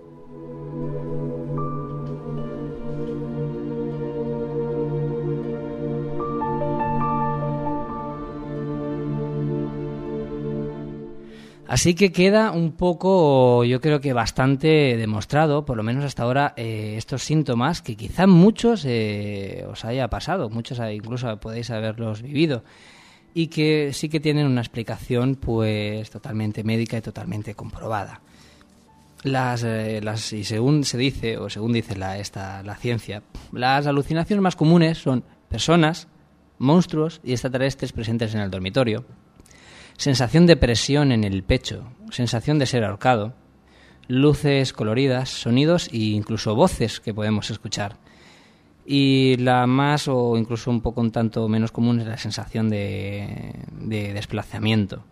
Así 11.68 11.96
que 11.96 12.12
queda 12.12 12.52
un 12.52 12.74
poco, 12.74 13.64
yo 13.64 13.82
creo 13.82 14.00
que 14.00 14.14
bastante 14.14 14.98
demostrado, 14.98 15.66
por 15.66 15.76
lo 15.76 15.82
menos 15.82 16.04
hasta 16.04 16.22
ahora, 16.22 16.54
eh, 16.58 16.94
estos 16.96 17.24
síntomas 17.24 17.82
que 17.82 17.96
quizá 17.96 18.28
muchos 18.28 18.86
eh, 18.86 19.66
os 19.68 19.84
haya 19.84 20.08
pasado, 20.08 20.50
muchos 20.52 20.80
incluso 20.94 21.40
podéis 21.40 21.72
haberlos 21.72 22.22
vivido 22.22 22.64
y 23.34 23.48
que 23.48 23.92
sí 23.94 24.10
que 24.10 24.20
tienen 24.20 24.46
una 24.46 24.62
explicación 24.62 25.36
pues 25.36 26.10
totalmente 26.12 26.64
médica 26.64 26.98
y 26.98 27.02
totalmente 27.02 27.56
comprobada. 27.56 28.22
Las, 29.24 29.64
eh, 29.64 30.02
las, 30.04 30.34
y 30.34 30.44
según 30.44 30.84
se 30.84 31.00
dice, 31.00 31.38
o 31.38 31.50
según 31.50 31.74
dice 31.74 31.96
la, 31.96 32.20
esta, 32.20 32.62
la 32.62 32.76
ciencia, 32.76 33.24
las 33.52 33.88
alucinaciones 33.88 34.42
más 34.42 34.56
comunes 34.56 35.00
son 35.00 35.24
personas, 35.50 36.08
monstruos 36.60 37.22
y 37.24 37.32
extraterrestres 37.32 37.92
presentes 37.92 38.36
en 38.36 38.42
el 38.42 38.52
dormitorio, 38.52 39.04
sensación 39.98 40.46
de 40.46 40.58
presión 40.58 41.12
en 41.12 41.24
el 41.24 41.44
pecho, 41.44 41.88
sensación 42.12 42.60
de 42.60 42.66
ser 42.66 42.84
ahorcado, 42.84 43.34
luces 44.08 44.74
coloridas, 44.74 45.30
sonidos 45.30 45.90
e 45.92 45.98
incluso 45.98 46.56
voces 46.56 47.00
que 47.00 47.14
podemos 47.14 47.50
escuchar. 47.50 47.98
Y 48.86 49.38
la 49.38 49.66
más 49.66 50.08
o 50.08 50.38
incluso 50.38 50.70
un 50.70 50.82
poco 50.82 51.02
un 51.02 51.12
tanto 51.12 51.48
menos 51.48 51.72
común 51.72 52.00
es 52.00 52.08
la 52.08 52.18
sensación 52.18 52.70
de, 52.70 53.54
desplazamiento. 54.14 55.04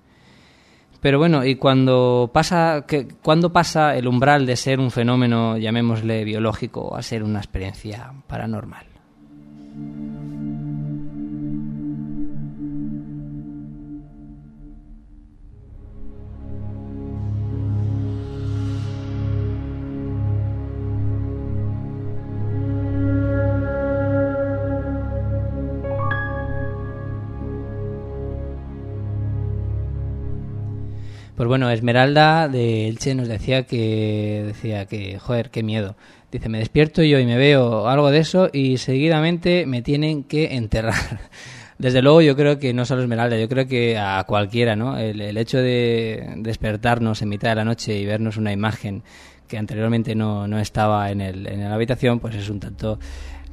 Pero 1.01 1.17
bueno, 1.17 1.43
y 1.43 1.55
cuando 1.55 2.29
pasa, 2.31 2.86
que, 2.88 3.07
cuando 3.21 3.51
pasa 3.51 3.97
el 3.97 4.07
umbral 4.07 4.45
de 4.45 4.55
ser 4.55 4.79
un 4.79 4.91
fenómeno, 4.91 5.57
llamémosle 5.57 6.23
biológico, 6.23 6.95
a 6.95 7.01
ser 7.01 7.23
una 7.23 7.39
experiencia 7.39 8.13
paranormal. 8.27 8.86
Pues 31.43 31.49
bueno, 31.49 31.69
Esmeralda 31.69 32.47
de 32.47 32.87
Elche 32.87 33.15
nos 33.15 33.27
decía 33.27 33.63
que, 33.63 34.43
decía 34.47 34.85
que, 34.85 35.19
joder, 35.19 35.49
qué 35.49 35.61
miedo. 35.61 35.97
Dice, 36.31 36.47
me 36.47 36.59
despierto 36.59 37.03
yo 37.03 37.19
y 37.19 37.25
me 37.25 37.35
veo 37.35 37.89
algo 37.89 38.11
de 38.11 38.19
eso 38.19 38.49
y 38.53 38.77
seguidamente 38.77 39.65
me 39.65 39.81
tienen 39.81 40.23
que 40.23 40.55
enterrar. 40.55 41.19
Desde 41.77 42.01
luego 42.01 42.21
yo 42.21 42.37
creo 42.37 42.59
que 42.59 42.73
no 42.73 42.85
solo 42.85 43.01
Esmeralda, 43.01 43.37
yo 43.37 43.49
creo 43.49 43.67
que 43.67 43.97
a 43.97 44.23
cualquiera, 44.25 44.77
¿no? 44.77 44.97
El, 44.97 45.19
el 45.19 45.37
hecho 45.37 45.57
de 45.57 46.33
despertarnos 46.37 47.21
en 47.21 47.27
mitad 47.27 47.49
de 47.49 47.55
la 47.55 47.65
noche 47.65 47.93
y 47.97 48.05
vernos 48.05 48.37
una 48.37 48.53
imagen 48.53 49.03
que 49.45 49.57
anteriormente 49.57 50.15
no, 50.15 50.47
no 50.47 50.59
estaba 50.59 51.11
en, 51.11 51.19
el, 51.19 51.45
en 51.45 51.59
la 51.59 51.75
habitación, 51.75 52.21
pues 52.21 52.35
es 52.35 52.49
un 52.49 52.61
tanto 52.61 52.99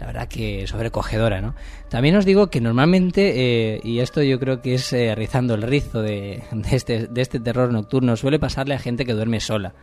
la 0.01 0.07
verdad 0.07 0.29
que 0.29 0.67
sobrecogedora, 0.67 1.43
¿no? 1.43 1.55
También 1.91 2.17
os 2.17 2.25
digo 2.25 2.49
que 2.49 2.61
normalmente, 2.61 3.75
eh, 3.75 3.81
y 3.85 3.99
esto 3.99 4.23
yo 4.23 4.41
creo 4.41 4.63
que 4.63 4.75
es 4.75 4.93
eh, 4.93 5.15
rizando 5.15 5.55
el 5.55 5.63
rizo 5.63 6.01
de, 6.03 6.43
este, 6.73 7.07
de 7.07 7.21
este 7.21 7.39
terror 7.39 7.71
nocturno, 7.73 8.17
suele 8.17 8.39
pasarle 8.39 8.75
a 8.75 8.79
gente 8.79 9.05
que 9.05 9.13
duerme 9.13 9.41
sola 9.41 9.75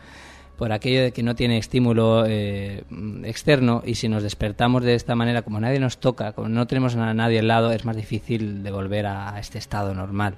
por 0.57 0.71
aquello 0.71 1.03
de 1.03 1.11
que 1.11 1.21
no 1.21 1.35
tiene 1.35 1.59
estímulo 1.59 2.25
eh, 2.25 2.83
externo 3.25 3.83
y 3.85 3.93
si 3.93 4.09
nos 4.09 4.23
despertamos 4.23 4.83
de 4.83 4.95
esta 4.95 5.13
manera, 5.13 5.43
como 5.43 5.59
nadie 5.59 5.79
nos 5.79 5.99
toca, 5.99 6.31
como 6.31 6.49
no 6.49 6.65
tenemos 6.65 6.95
a 6.95 7.13
nadie 7.13 7.37
al 7.39 7.47
lado, 7.47 7.71
es 7.71 7.85
más 7.85 7.95
difícil 7.95 8.63
de 8.63 8.71
volver 8.71 9.05
a 9.05 9.37
este 9.39 9.59
estado 9.59 9.93
normal. 9.93 10.35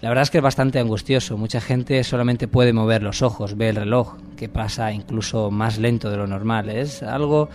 La 0.00 0.08
verdad 0.08 0.22
es 0.22 0.30
que 0.30 0.38
es 0.38 0.42
bastante 0.44 0.80
angustioso. 0.80 1.38
Mucha 1.38 1.60
gente 1.60 2.02
solamente 2.02 2.48
puede 2.48 2.72
mover 2.72 3.02
los 3.04 3.22
ojos, 3.22 3.56
ve 3.56 3.68
el 3.68 3.76
reloj, 3.76 4.16
que 4.36 4.48
pasa 4.48 4.92
incluso 4.92 5.52
más 5.52 5.78
lento 5.78 6.10
de 6.10 6.16
lo 6.16 6.26
normal. 6.26 6.68
Es 6.68 7.04
algo 7.04 7.48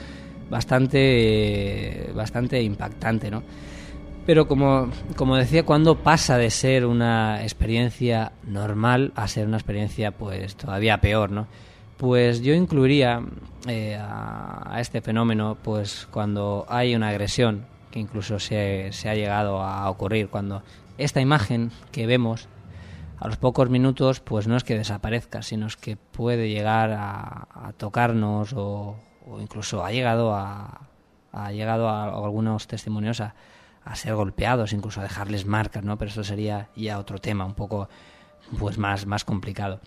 bastante, 0.50 2.12
bastante 2.14 2.62
impactante, 2.62 3.30
¿no? 3.30 3.44
Pero 4.26 4.48
como, 4.48 4.90
como 5.16 5.38
decía, 5.38 5.64
cuando 5.64 5.96
pasa 6.04 6.38
de 6.38 6.52
ser 6.52 6.86
una 6.86 7.42
experiencia 7.42 8.34
normal 8.44 9.12
a 9.16 9.28
ser 9.28 9.48
una 9.48 9.58
experiencia 9.58 10.12
pues 10.12 10.56
todavía 10.56 11.02
peor, 11.02 11.32
¿no? 11.32 11.48
Pues 11.98 12.42
yo 12.42 12.54
incluiría 12.54 13.22
eh, 13.68 13.98
a, 14.00 14.78
este 14.80 15.02
fenómeno 15.02 15.58
pues 15.62 16.08
cuando 16.12 16.66
hay 16.70 16.96
una 16.96 17.10
agresión 17.10 17.66
que 17.92 18.00
incluso 18.00 18.40
se, 18.40 18.90
se 18.92 19.10
ha 19.10 19.16
llegado 19.16 19.64
a 19.64 19.90
ocurrir, 19.90 20.30
cuando 20.30 20.62
esta 20.98 21.22
imagen 21.22 21.72
que 21.92 22.06
vemos 22.06 22.48
a 23.20 23.28
los 23.28 23.38
pocos 23.38 23.70
minutos 23.70 24.20
pues 24.20 24.48
no 24.48 24.56
es 24.56 24.64
que 24.64 24.78
desaparezca, 24.78 25.42
sino 25.42 25.66
es 25.66 25.76
que 25.76 25.98
puede 25.98 26.50
llegar 26.50 26.92
a, 26.92 27.48
a 27.52 27.74
tocarnos 27.76 28.54
o, 28.56 28.96
o 29.28 29.40
incluso 29.40 29.84
ha 29.84 29.92
llegado 29.92 30.34
a, 30.34 30.82
ha 31.32 31.52
llegado 31.52 31.90
a, 31.90 32.06
algunos 32.06 32.68
testimonios 32.68 33.22
a, 33.22 33.34
ser 33.96 34.14
golpeados, 34.14 34.72
incluso 34.72 35.00
a 35.00 35.04
dejarles 35.04 35.48
marcas, 35.48 35.84
¿no? 35.84 35.98
Pero 35.98 36.12
eso 36.12 36.24
sería 36.24 36.70
ya 36.76 37.00
otro 37.00 37.18
tema, 37.18 37.44
un 37.46 37.56
poco 37.56 37.90
pues 38.60 38.78
más, 38.78 39.08
más 39.08 39.26
complicado. 39.26 39.80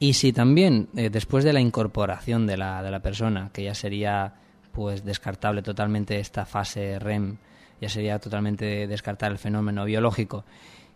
Y 0.00 0.14
si 0.14 0.32
también 0.32 0.88
eh, 0.96 1.08
después 1.08 1.44
de 1.44 1.52
la 1.52 1.60
incorporación 1.60 2.48
de 2.48 2.56
la, 2.56 2.82
de 2.82 2.90
la 2.90 3.00
persona, 3.00 3.50
que 3.52 3.62
ya 3.62 3.74
sería 3.74 4.34
pues 4.72 5.04
descartable 5.04 5.62
totalmente 5.62 6.18
esta 6.18 6.44
fase 6.44 6.98
REM, 6.98 7.36
ya 7.80 7.88
sería 7.88 8.18
totalmente 8.18 8.88
descartar 8.88 9.30
el 9.30 9.38
fenómeno 9.38 9.84
biológico, 9.84 10.44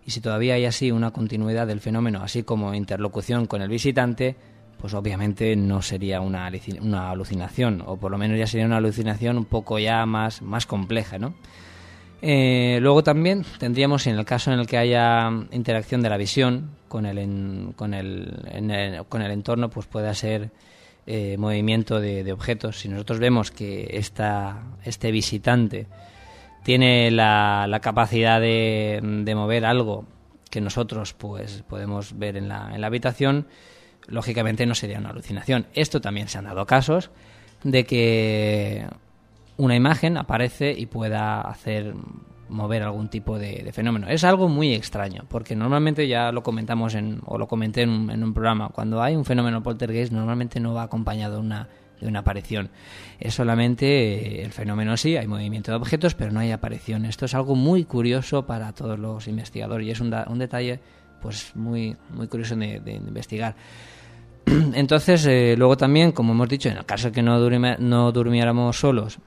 y 0.04 0.10
si 0.10 0.20
todavía 0.20 0.54
hay 0.54 0.64
así 0.64 0.90
una 0.90 1.12
continuidad 1.12 1.66
del 1.66 1.80
fenómeno, 1.80 2.22
así 2.22 2.42
como 2.42 2.74
interlocución 2.74 3.46
con 3.46 3.62
el 3.62 3.68
visitante, 3.68 4.36
pues 4.82 4.94
obviamente 4.94 5.54
no 5.54 5.80
sería 5.80 6.20
una, 6.20 6.50
una 6.80 7.10
alucinación, 7.12 7.84
o 7.86 7.98
por 7.98 8.10
lo 8.10 8.18
menos 8.18 8.36
ya 8.36 8.48
sería 8.48 8.66
una 8.66 8.78
alucinación 8.78 9.38
un 9.38 9.44
poco 9.44 9.78
ya 9.78 10.04
más, 10.06 10.42
más 10.42 10.66
compleja, 10.66 11.20
¿no? 11.20 11.34
Eh, 12.20 12.80
luego 12.82 13.04
también 13.04 13.44
tendríamos, 13.60 14.08
en 14.08 14.18
el 14.18 14.24
caso 14.24 14.52
en 14.52 14.58
el 14.58 14.66
que 14.66 14.78
haya 14.78 15.30
interacción 15.52 16.02
de 16.02 16.08
la 16.08 16.16
visión 16.16 16.72
con 16.88 17.06
el, 17.06 17.74
con 17.76 17.94
el, 17.94 19.04
con 19.08 19.22
el 19.22 19.30
entorno, 19.30 19.70
pues 19.70 19.86
puede 19.86 20.12
ser 20.16 20.50
eh, 21.06 21.36
movimiento 21.38 22.00
de, 22.00 22.32
objetos. 22.32 22.80
Si 22.80 22.88
nosotros 22.88 23.20
vemos 23.20 23.52
que 23.52 23.88
esta, 23.92 24.64
este 24.84 25.12
visitante 25.12 25.86
tiene 26.64 27.12
la, 27.12 27.66
la 27.68 27.78
capacidad 27.78 28.40
de, 28.40 28.98
de, 29.00 29.34
mover 29.36 29.64
algo 29.64 30.06
que 30.50 30.60
nosotros 30.60 31.12
pues 31.12 31.62
podemos 31.68 32.18
ver 32.18 32.36
en 32.36 32.48
la, 32.48 32.72
en 32.74 32.80
la 32.80 32.88
habitación, 32.88 33.46
lógicamente 34.08 34.66
no 34.66 34.74
sería 34.74 34.98
una 34.98 35.10
alucinación. 35.10 35.66
Esto 35.74 36.00
también 36.00 36.28
se 36.28 36.38
han 36.38 36.44
dado 36.44 36.66
casos 36.66 37.10
de 37.64 37.84
que 37.84 38.86
una 39.56 39.76
imagen 39.76 40.16
aparece 40.16 40.72
y 40.76 40.86
pueda 40.86 41.40
hacer 41.42 41.94
mover 42.48 42.82
algún 42.82 43.08
tipo 43.08 43.38
de, 43.38 43.70
fenómeno. 43.72 44.08
Es 44.08 44.24
algo 44.24 44.48
muy 44.48 44.74
extraño, 44.74 45.24
porque 45.28 45.56
normalmente 45.56 46.06
ya 46.06 46.30
lo 46.32 46.42
comentamos 46.42 46.94
en, 46.94 47.20
o 47.24 47.38
lo 47.38 47.48
comenté 47.48 47.82
en 47.82 48.22
un, 48.22 48.34
programa, 48.34 48.68
cuando 48.68 49.02
hay 49.02 49.16
un 49.16 49.24
fenómeno 49.24 49.62
poltergeist 49.62 50.12
normalmente 50.12 50.60
no 50.60 50.74
va 50.74 50.82
acompañado 50.82 51.36
de 51.36 51.40
una, 51.40 51.68
de 51.98 52.06
una 52.06 52.20
aparición. 52.20 52.70
Es 53.18 53.34
solamente 53.34 54.42
el 54.42 54.52
fenómeno 54.52 54.96
sí, 54.98 55.16
hay 55.16 55.26
movimiento 55.26 55.70
de 55.70 55.78
objetos, 55.78 56.14
pero 56.14 56.30
no 56.30 56.40
hay 56.40 56.50
aparición. 56.50 57.06
Esto 57.06 57.24
es 57.24 57.34
algo 57.34 57.54
muy 57.54 57.84
curioso 57.84 58.46
para 58.46 58.72
todos 58.72 58.98
los 58.98 59.26
investigadores 59.28 59.86
y 59.86 59.90
es 59.90 60.00
un, 60.00 60.14
un 60.26 60.38
detalle 60.38 60.80
pues 61.22 61.56
muy, 61.56 61.96
muy 62.10 62.28
curioso 62.28 62.54
de 62.56 62.92
investigar. 62.92 63.54
Entonces, 64.74 65.26
eh, 65.26 65.54
luego 65.56 65.76
también, 65.76 66.12
como 66.12 66.32
hemos 66.32 66.48
dicho, 66.48 66.68
en 66.68 66.76
el 66.76 66.84
caso 66.84 67.08
de 67.08 67.12
que 67.12 67.22
no, 67.22 67.40
durmiéramos 68.12 68.76
solos 68.78 69.18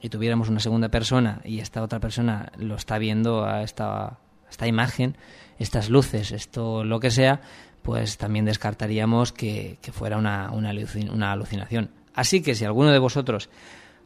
y 0.00 0.08
tuviéramos 0.08 0.48
una 0.48 0.60
segunda 0.60 0.88
persona 0.88 1.40
y 1.44 1.60
esta 1.60 1.82
otra 1.82 2.00
persona 2.00 2.52
lo 2.58 2.76
está 2.76 2.98
viendo 2.98 3.44
a 3.44 3.62
esta, 3.62 4.18
esta 4.50 4.66
imagen, 4.66 5.16
estas 5.58 5.90
luces, 5.90 6.32
esto 6.32 6.84
lo 6.84 7.00
que 7.00 7.10
sea, 7.10 7.40
pues 7.82 8.18
también 8.18 8.44
descartaríamos 8.44 9.32
que, 9.32 9.78
fuera 9.92 10.18
una, 10.18 10.50
una 10.52 11.32
alucinación. 11.32 11.90
Así 12.14 12.42
que 12.42 12.54
si 12.54 12.64
alguno 12.64 12.90
de 12.90 12.98
vosotros 12.98 13.48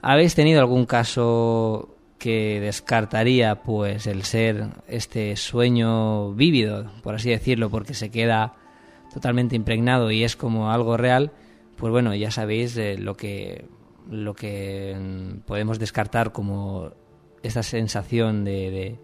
habéis 0.02 0.34
tenido 0.34 0.60
algún 0.60 0.86
caso 0.86 1.96
que 2.18 2.60
descartaría 2.60 3.56
pues 3.62 4.06
el 4.06 4.22
ser 4.22 4.68
este 4.86 5.34
sueño 5.36 6.32
vívido, 6.34 6.90
por 7.02 7.16
así 7.16 7.30
decirlo, 7.30 7.68
porque 7.68 7.94
se 7.94 8.10
queda 8.10 8.54
totalmente 9.12 9.56
impregnado 9.56 10.10
y 10.10 10.24
es 10.24 10.36
como 10.36 10.70
algo 10.70 10.96
real, 10.96 11.32
pues 11.76 11.90
bueno, 11.90 12.14
ya 12.14 12.30
sabéis 12.30 12.76
eh, 12.76 12.96
lo 12.98 13.16
que 13.16 13.66
lo 14.10 14.34
que 14.34 14.96
mm, 14.98 15.40
podemos 15.40 15.78
descartar 15.78 16.32
como 16.32 16.90
esta 17.42 17.62
sensación 17.62 18.44
de, 18.44 18.70
de, 18.70 18.98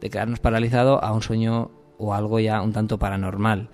de 0.00 0.10
quedarnos 0.10 0.40
paralizado 0.40 1.02
a 1.02 1.12
un 1.12 1.22
sueño 1.22 1.70
o 1.98 2.14
algo 2.14 2.40
ya 2.40 2.60
un 2.62 2.72
tanto 2.72 2.98
paranormal. 2.98 3.70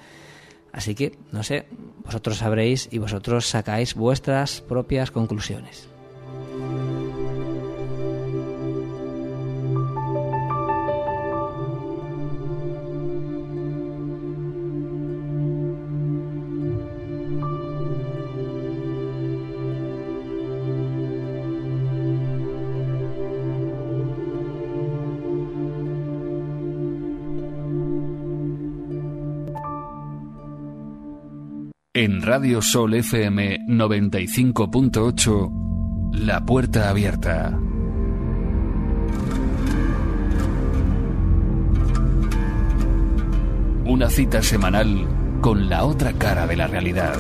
Así 0.72 0.94
que, 0.94 1.18
no 1.32 1.42
sé, 1.42 1.66
vosotros 2.04 2.38
sabréis 2.38 2.88
y 2.92 2.98
vosotros 2.98 3.46
sacáis 3.46 3.94
vuestras 3.94 4.60
propias 4.60 5.10
conclusiones. 5.10 5.89
En 32.02 32.22
Radio 32.22 32.62
Sol 32.62 32.94
FM 32.94 33.66
95.8, 33.66 36.14
La 36.14 36.42
Puerta 36.46 36.88
Abierta. 36.88 37.54
Una 43.84 44.08
cita 44.08 44.42
semanal 44.42 45.06
con 45.42 45.68
la 45.68 45.84
otra 45.84 46.14
cara 46.14 46.46
de 46.46 46.56
la 46.56 46.68
realidad. 46.68 47.18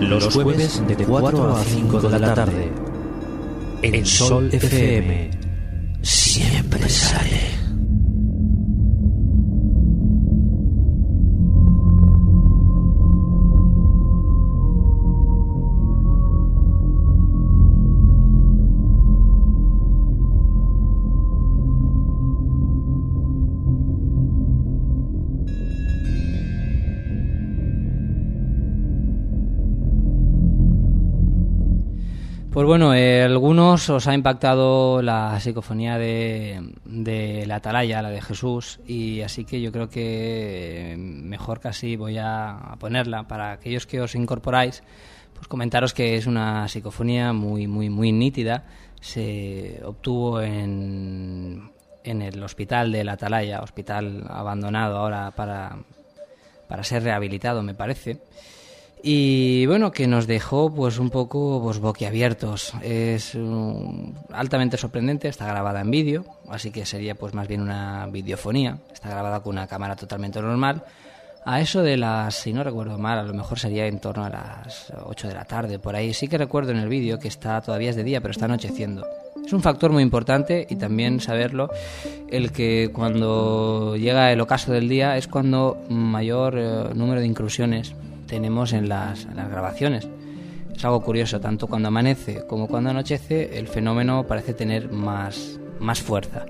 Los 0.00 0.34
jueves 0.34 0.86
de 0.86 1.06
4 1.06 1.56
a 1.56 1.64
5 1.64 2.00
de 2.02 2.20
la 2.20 2.34
tarde. 2.34 2.70
En 3.80 4.04
Sol 4.04 4.50
FM. 4.52 5.30
Siempre 6.02 6.90
sale. 6.90 7.31
Pues 32.52 32.66
bueno, 32.66 32.94
eh, 32.94 33.22
algunos 33.22 33.88
os 33.88 34.06
ha 34.06 34.12
impactado 34.12 35.00
la 35.00 35.40
psicofonía 35.40 35.96
de, 35.96 36.74
de 36.84 37.46
la 37.46 37.56
atalaya, 37.56 38.02
la 38.02 38.10
de 38.10 38.20
Jesús, 38.20 38.78
y 38.86 39.22
así 39.22 39.46
que 39.46 39.62
yo 39.62 39.72
creo 39.72 39.88
que 39.88 40.92
eh, 40.92 40.96
mejor 40.98 41.60
casi 41.60 41.96
voy 41.96 42.18
a, 42.18 42.76
ponerla 42.78 43.26
para 43.26 43.52
aquellos 43.52 43.86
que 43.86 44.02
os 44.02 44.14
incorporáis, 44.14 44.82
pues 45.34 45.48
comentaros 45.48 45.94
que 45.94 46.16
es 46.18 46.26
una 46.26 46.68
psicofonía 46.68 47.32
muy, 47.32 47.66
muy, 47.66 47.88
muy 47.88 48.12
nítida. 48.12 48.64
Se 49.00 49.80
obtuvo 49.82 50.42
en, 50.42 51.70
en 52.04 52.20
el 52.20 52.42
hospital 52.42 52.92
de 52.92 53.02
la 53.02 53.12
atalaya, 53.12 53.62
hospital 53.62 54.26
abandonado 54.28 54.98
ahora 54.98 55.30
para, 55.30 55.78
para 56.68 56.84
ser 56.84 57.02
rehabilitado, 57.02 57.62
me 57.62 57.72
parece. 57.72 58.20
Y 59.04 59.66
bueno, 59.66 59.90
que 59.90 60.06
nos 60.06 60.28
dejó 60.28 60.72
pues 60.72 60.98
un 60.98 61.10
poco 61.10 61.60
pues, 61.60 61.80
boquiabiertos. 61.80 62.72
Es 62.82 63.34
um, 63.34 64.14
altamente 64.30 64.76
sorprendente, 64.76 65.26
está 65.26 65.46
grabada 65.46 65.80
en 65.80 65.90
vídeo, 65.90 66.24
así 66.48 66.70
que 66.70 66.86
sería 66.86 67.16
pues 67.16 67.34
más 67.34 67.48
bien 67.48 67.62
una 67.62 68.06
videofonía. 68.06 68.78
Está 68.92 69.10
grabada 69.10 69.40
con 69.40 69.56
una 69.56 69.66
cámara 69.66 69.96
totalmente 69.96 70.40
normal. 70.40 70.84
A 71.44 71.60
eso 71.60 71.82
de 71.82 71.96
las, 71.96 72.36
si 72.36 72.52
no 72.52 72.62
recuerdo 72.62 72.96
mal, 72.98 73.18
a 73.18 73.24
lo 73.24 73.34
mejor 73.34 73.58
sería 73.58 73.88
en 73.88 73.98
torno 73.98 74.24
a 74.24 74.30
las 74.30 74.92
8 75.04 75.26
de 75.26 75.34
la 75.34 75.44
tarde, 75.44 75.80
por 75.80 75.96
ahí. 75.96 76.14
Sí 76.14 76.28
que 76.28 76.38
recuerdo 76.38 76.70
en 76.70 76.78
el 76.78 76.88
vídeo 76.88 77.18
que 77.18 77.26
está 77.26 77.60
todavía 77.60 77.90
es 77.90 77.96
de 77.96 78.04
día, 78.04 78.20
pero 78.20 78.30
está 78.30 78.44
anocheciendo. 78.44 79.04
Es 79.44 79.52
un 79.52 79.60
factor 79.60 79.90
muy 79.90 80.04
importante 80.04 80.64
y 80.70 80.76
también 80.76 81.18
saberlo 81.18 81.68
el 82.30 82.52
que 82.52 82.90
cuando 82.92 83.96
llega 83.96 84.30
el 84.30 84.40
ocaso 84.40 84.70
del 84.70 84.88
día 84.88 85.16
es 85.16 85.26
cuando 85.26 85.84
mayor 85.88 86.56
eh, 86.56 86.94
número 86.94 87.20
de 87.20 87.26
inclusiones 87.26 87.92
tenemos 88.32 88.72
en 88.72 88.88
las, 88.88 89.26
en 89.26 89.36
las 89.36 89.50
grabaciones. 89.50 90.08
Es 90.74 90.82
algo 90.86 91.02
curioso, 91.02 91.38
tanto 91.38 91.66
cuando 91.66 91.88
amanece 91.88 92.46
como 92.46 92.66
cuando 92.66 92.88
anochece, 92.88 93.58
el 93.58 93.68
fenómeno 93.68 94.24
parece 94.26 94.54
tener 94.54 94.90
más, 94.90 95.60
más 95.78 96.00
fuerza. 96.00 96.46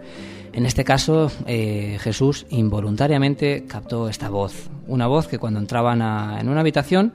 En 0.52 0.64
este 0.64 0.84
caso, 0.84 1.28
eh, 1.46 1.98
Jesús 2.00 2.46
involuntariamente 2.50 3.64
captó 3.66 4.08
esta 4.08 4.28
voz, 4.28 4.70
una 4.86 5.08
voz 5.08 5.26
que 5.26 5.40
cuando 5.40 5.58
entraban 5.58 6.02
a- 6.02 6.38
en 6.40 6.48
una 6.48 6.60
habitación, 6.60 7.14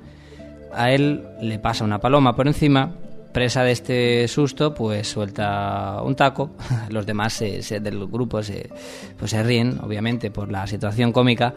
a 0.74 0.92
él 0.92 1.24
le 1.42 1.60
pasa 1.60 1.86
una 1.86 2.00
paloma 2.00 2.36
por 2.36 2.48
encima, 2.48 2.92
presa 3.32 3.64
de 3.64 3.72
este 3.72 4.28
susto, 4.28 4.74
pues 4.74 5.08
suelta 5.08 6.02
un 6.04 6.14
taco, 6.16 6.52
los 6.90 7.06
demás 7.06 7.32
se- 7.32 7.62
se- 7.64 7.80
del 7.80 8.06
grupo 8.08 8.44
se, 8.44 8.70
pues 9.18 9.32
se 9.32 9.42
ríen, 9.44 9.80
obviamente, 9.82 10.30
por 10.30 10.52
la 10.52 10.68
situación 10.68 11.14
cómica, 11.14 11.54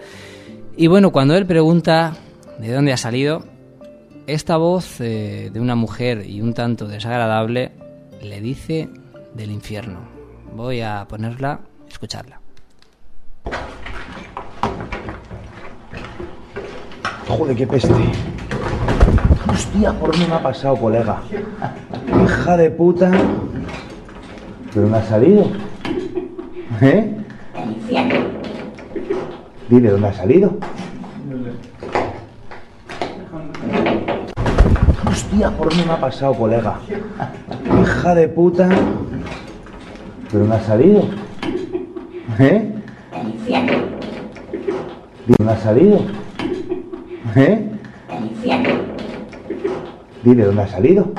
y 0.76 0.86
bueno, 0.86 1.10
cuando 1.10 1.34
él 1.36 1.44
pregunta 1.44 2.14
de 2.60 2.74
dónde 2.74 2.92
ha 2.92 2.98
salido, 2.98 3.42
esta 4.26 4.58
voz 4.58 5.00
eh, 5.00 5.50
de 5.50 5.60
una 5.60 5.74
mujer 5.74 6.26
y 6.26 6.42
un 6.42 6.52
tanto 6.52 6.86
desagradable 6.86 7.72
le 8.22 8.40
dice 8.42 8.90
del 9.34 9.50
infierno. 9.50 10.00
Voy 10.54 10.82
a 10.82 11.06
ponerla, 11.08 11.60
escucharla. 11.88 12.38
Joder, 17.26 17.56
qué 17.56 17.66
peste. 17.66 17.94
Hostia, 19.48 19.92
por 19.98 20.12
dónde 20.12 20.26
me 20.26 20.34
ha 20.34 20.42
pasado, 20.42 20.76
colega. 20.76 21.22
Hija 22.24 22.56
de 22.58 22.70
puta. 22.70 23.10
¿Pero 24.74 24.86
no 24.86 24.96
ha 24.96 25.02
salido? 25.02 25.46
¿Eh? 26.82 27.16
Dile, 29.68 29.90
¿dónde 29.90 30.08
ha 30.08 30.12
salido? 30.12 30.58
Por 35.48 35.70
dónde 35.70 35.86
me 35.86 35.92
ha 35.92 36.00
pasado, 36.00 36.34
colega. 36.34 36.80
Hija 37.82 38.14
de 38.14 38.28
puta. 38.28 38.68
¿Pero 40.30 40.44
no 40.44 40.54
ha 40.54 40.60
salido? 40.60 41.02
¿Eh? 42.38 42.74
¿dónde 45.26 45.52
ha 45.52 45.56
salido? 45.56 45.98
¿Eh? 47.36 47.70
Dile, 50.22 50.44
¿dónde 50.44 50.62
ha 50.62 50.68
salido? 50.68 51.10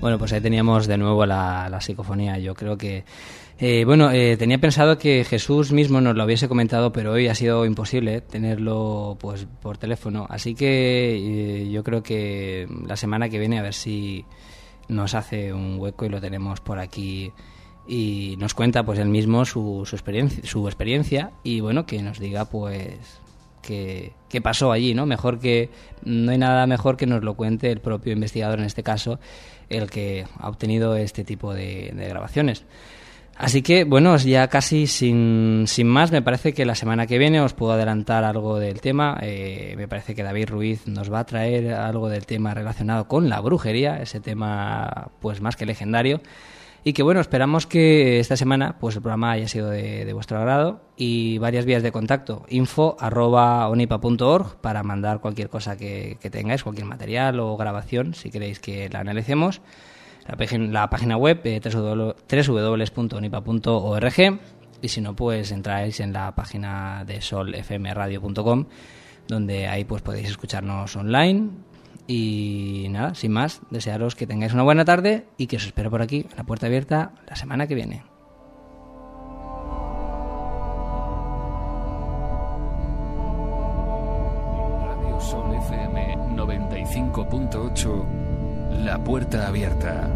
Bueno, 0.00 0.18
pues 0.18 0.32
ahí 0.32 0.40
teníamos 0.40 0.86
de 0.86 0.96
nuevo 0.96 1.26
la 1.26 1.78
psicofonía. 1.82 2.38
Yo 2.38 2.54
creo 2.54 2.78
que, 2.78 3.04
eh, 3.58 3.84
bueno, 3.84 4.10
eh, 4.10 4.36
tenía 4.36 4.58
pensado 4.58 4.98
que 4.98 5.24
Jesús 5.24 5.70
mismo 5.70 6.00
nos 6.00 6.16
lo 6.16 6.24
hubiese 6.24 6.48
comentado, 6.48 6.92
pero 6.92 7.12
hoy 7.12 7.28
ha 7.28 7.36
sido 7.36 7.64
imposible 7.64 8.20
tenerlo 8.20 9.16
pues 9.20 9.46
por 9.62 9.78
teléfono. 9.78 10.26
Así 10.28 10.54
que 10.54 11.62
eh, 11.64 11.70
yo 11.70 11.84
creo 11.84 12.02
que 12.02 12.66
la 12.86 12.96
semana 12.96 13.28
que 13.28 13.38
viene 13.38 13.58
a 13.60 13.62
ver 13.62 13.74
si 13.74 14.24
nos 14.88 15.14
hace 15.14 15.52
un 15.52 15.78
hueco 15.78 16.04
y 16.04 16.08
lo 16.08 16.20
tenemos 16.20 16.60
por 16.60 16.80
aquí 16.80 17.32
y 17.86 18.34
nos 18.38 18.54
cuenta 18.54 18.82
pues 18.84 18.98
él 18.98 19.08
mismo 19.08 19.44
su, 19.44 19.84
su 19.86 19.94
experiencia, 19.94 20.44
su 20.44 20.66
experiencia 20.66 21.30
y 21.42 21.60
bueno 21.60 21.86
que 21.86 22.02
nos 22.02 22.18
diga 22.18 22.46
pues 22.46 23.20
qué, 23.62 24.14
qué 24.28 24.40
pasó 24.40 24.72
allí, 24.72 24.94
¿no? 24.94 25.06
Mejor 25.06 25.38
que 25.38 25.70
no 26.02 26.32
hay 26.32 26.38
nada 26.38 26.66
mejor 26.66 26.96
que 26.96 27.06
nos 27.06 27.22
lo 27.22 27.34
cuente 27.34 27.70
el 27.70 27.80
propio 27.80 28.12
investigador 28.14 28.58
en 28.58 28.64
este 28.64 28.82
caso, 28.82 29.20
el 29.68 29.90
que 29.90 30.26
ha 30.38 30.48
obtenido 30.48 30.96
este 30.96 31.24
tipo 31.24 31.54
de 31.54 31.92
grabaciones. 31.94 32.64
Así 33.36 33.62
que, 33.62 33.82
bueno, 33.82 34.16
ya 34.16 34.46
casi 34.46 34.86
sin, 34.86 35.64
sin 35.66 35.88
más, 35.88 36.12
me 36.12 36.22
parece 36.22 36.54
que 36.54 36.64
la 36.64 36.76
semana 36.76 37.06
que 37.06 37.18
viene 37.18 37.40
os 37.40 37.52
puedo 37.52 37.72
adelantar 37.72 38.22
algo 38.22 38.60
del 38.60 38.80
tema. 38.80 39.18
Eh, 39.22 39.74
me 39.76 39.88
parece 39.88 40.14
que 40.14 40.22
David 40.22 40.50
Ruiz 40.50 40.86
nos 40.86 41.12
va 41.12 41.20
a 41.20 41.26
traer 41.26 41.74
algo 41.74 42.08
del 42.08 42.26
tema 42.26 42.54
relacionado 42.54 43.08
con 43.08 43.28
la 43.28 43.40
brujería, 43.40 44.00
ese 44.00 44.20
tema 44.20 45.10
pues 45.20 45.40
más 45.40 45.56
que 45.56 45.66
legendario. 45.66 46.20
Y 46.86 46.92
que 46.92 47.02
bueno, 47.02 47.20
esperamos 47.20 47.66
que 47.66 48.20
esta 48.20 48.36
semana 48.36 48.76
pues 48.78 48.94
el 48.94 49.02
programa 49.02 49.32
haya 49.32 49.48
sido 49.48 49.70
de, 49.70 50.12
vuestro 50.12 50.38
agrado 50.38 50.82
y 50.96 51.38
varias 51.38 51.64
vías 51.64 51.82
de 51.82 51.90
contacto. 51.90 52.44
info 52.48 52.96
arroba 53.00 53.68
para 54.60 54.82
mandar 54.82 55.20
cualquier 55.20 55.48
cosa 55.48 55.76
que, 55.76 56.18
que 56.20 56.30
tengáis, 56.30 56.62
cualquier 56.62 56.86
material 56.86 57.40
o 57.40 57.56
grabación, 57.56 58.14
si 58.14 58.30
queréis 58.30 58.60
que 58.60 58.88
la 58.90 59.00
analicemos 59.00 59.60
la, 60.26 60.88
página 60.90 61.16
web 61.16 61.40
eh, 61.44 61.60
www.unipa.org 62.46 64.14
y 64.82 64.88
si 64.88 65.00
no, 65.00 65.16
pues 65.16 65.50
entráis 65.52 66.00
en 66.00 66.12
la 66.12 66.34
página 66.34 67.04
de 67.06 67.20
solfmradio.com 67.20 68.66
donde 69.28 69.66
ahí 69.66 69.84
pues 69.84 70.02
podéis 70.02 70.28
escucharnos 70.28 70.94
online 70.96 71.50
y 72.06 72.88
nada, 72.90 73.14
sin 73.14 73.32
más, 73.32 73.62
desearos 73.70 74.14
que 74.14 74.26
tengáis 74.26 74.52
una 74.52 74.62
buena 74.62 74.84
tarde 74.84 75.26
y 75.38 75.46
que 75.46 75.56
os 75.56 75.64
espero 75.64 75.90
por 75.90 76.02
aquí, 76.02 76.26
en 76.30 76.36
la 76.36 76.44
puerta 76.44 76.66
abierta, 76.66 77.12
la 77.26 77.36
semana 77.36 77.66
que 77.66 77.74
viene. 77.74 78.04
Radio 84.84 85.20
Sol 85.20 85.54
FM 85.54 86.16
95.8 86.36 88.23
la 88.82 88.98
puerta 88.98 89.46
abierta. 89.46 90.08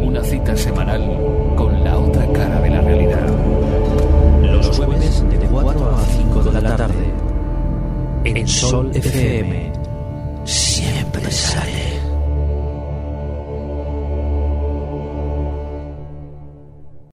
Una 0.00 0.22
cita 0.24 0.56
semanal 0.56 1.02
con 1.56 1.84
la 1.84 1.98
otra 1.98 2.26
cara 2.32 2.60
de 2.60 2.70
la 2.70 2.80
realidad. 2.80 3.26
Los 4.42 4.76
jueves 4.76 5.24
de 5.28 5.46
4 5.46 5.96
a 5.96 6.02
5 6.02 6.42
de 6.42 6.62
la 6.62 6.76
tarde. 6.76 7.14
En 8.24 8.48
Sol 8.48 8.90
FM. 8.94 9.72
Siempre 10.44 11.30
sale. 11.30 11.79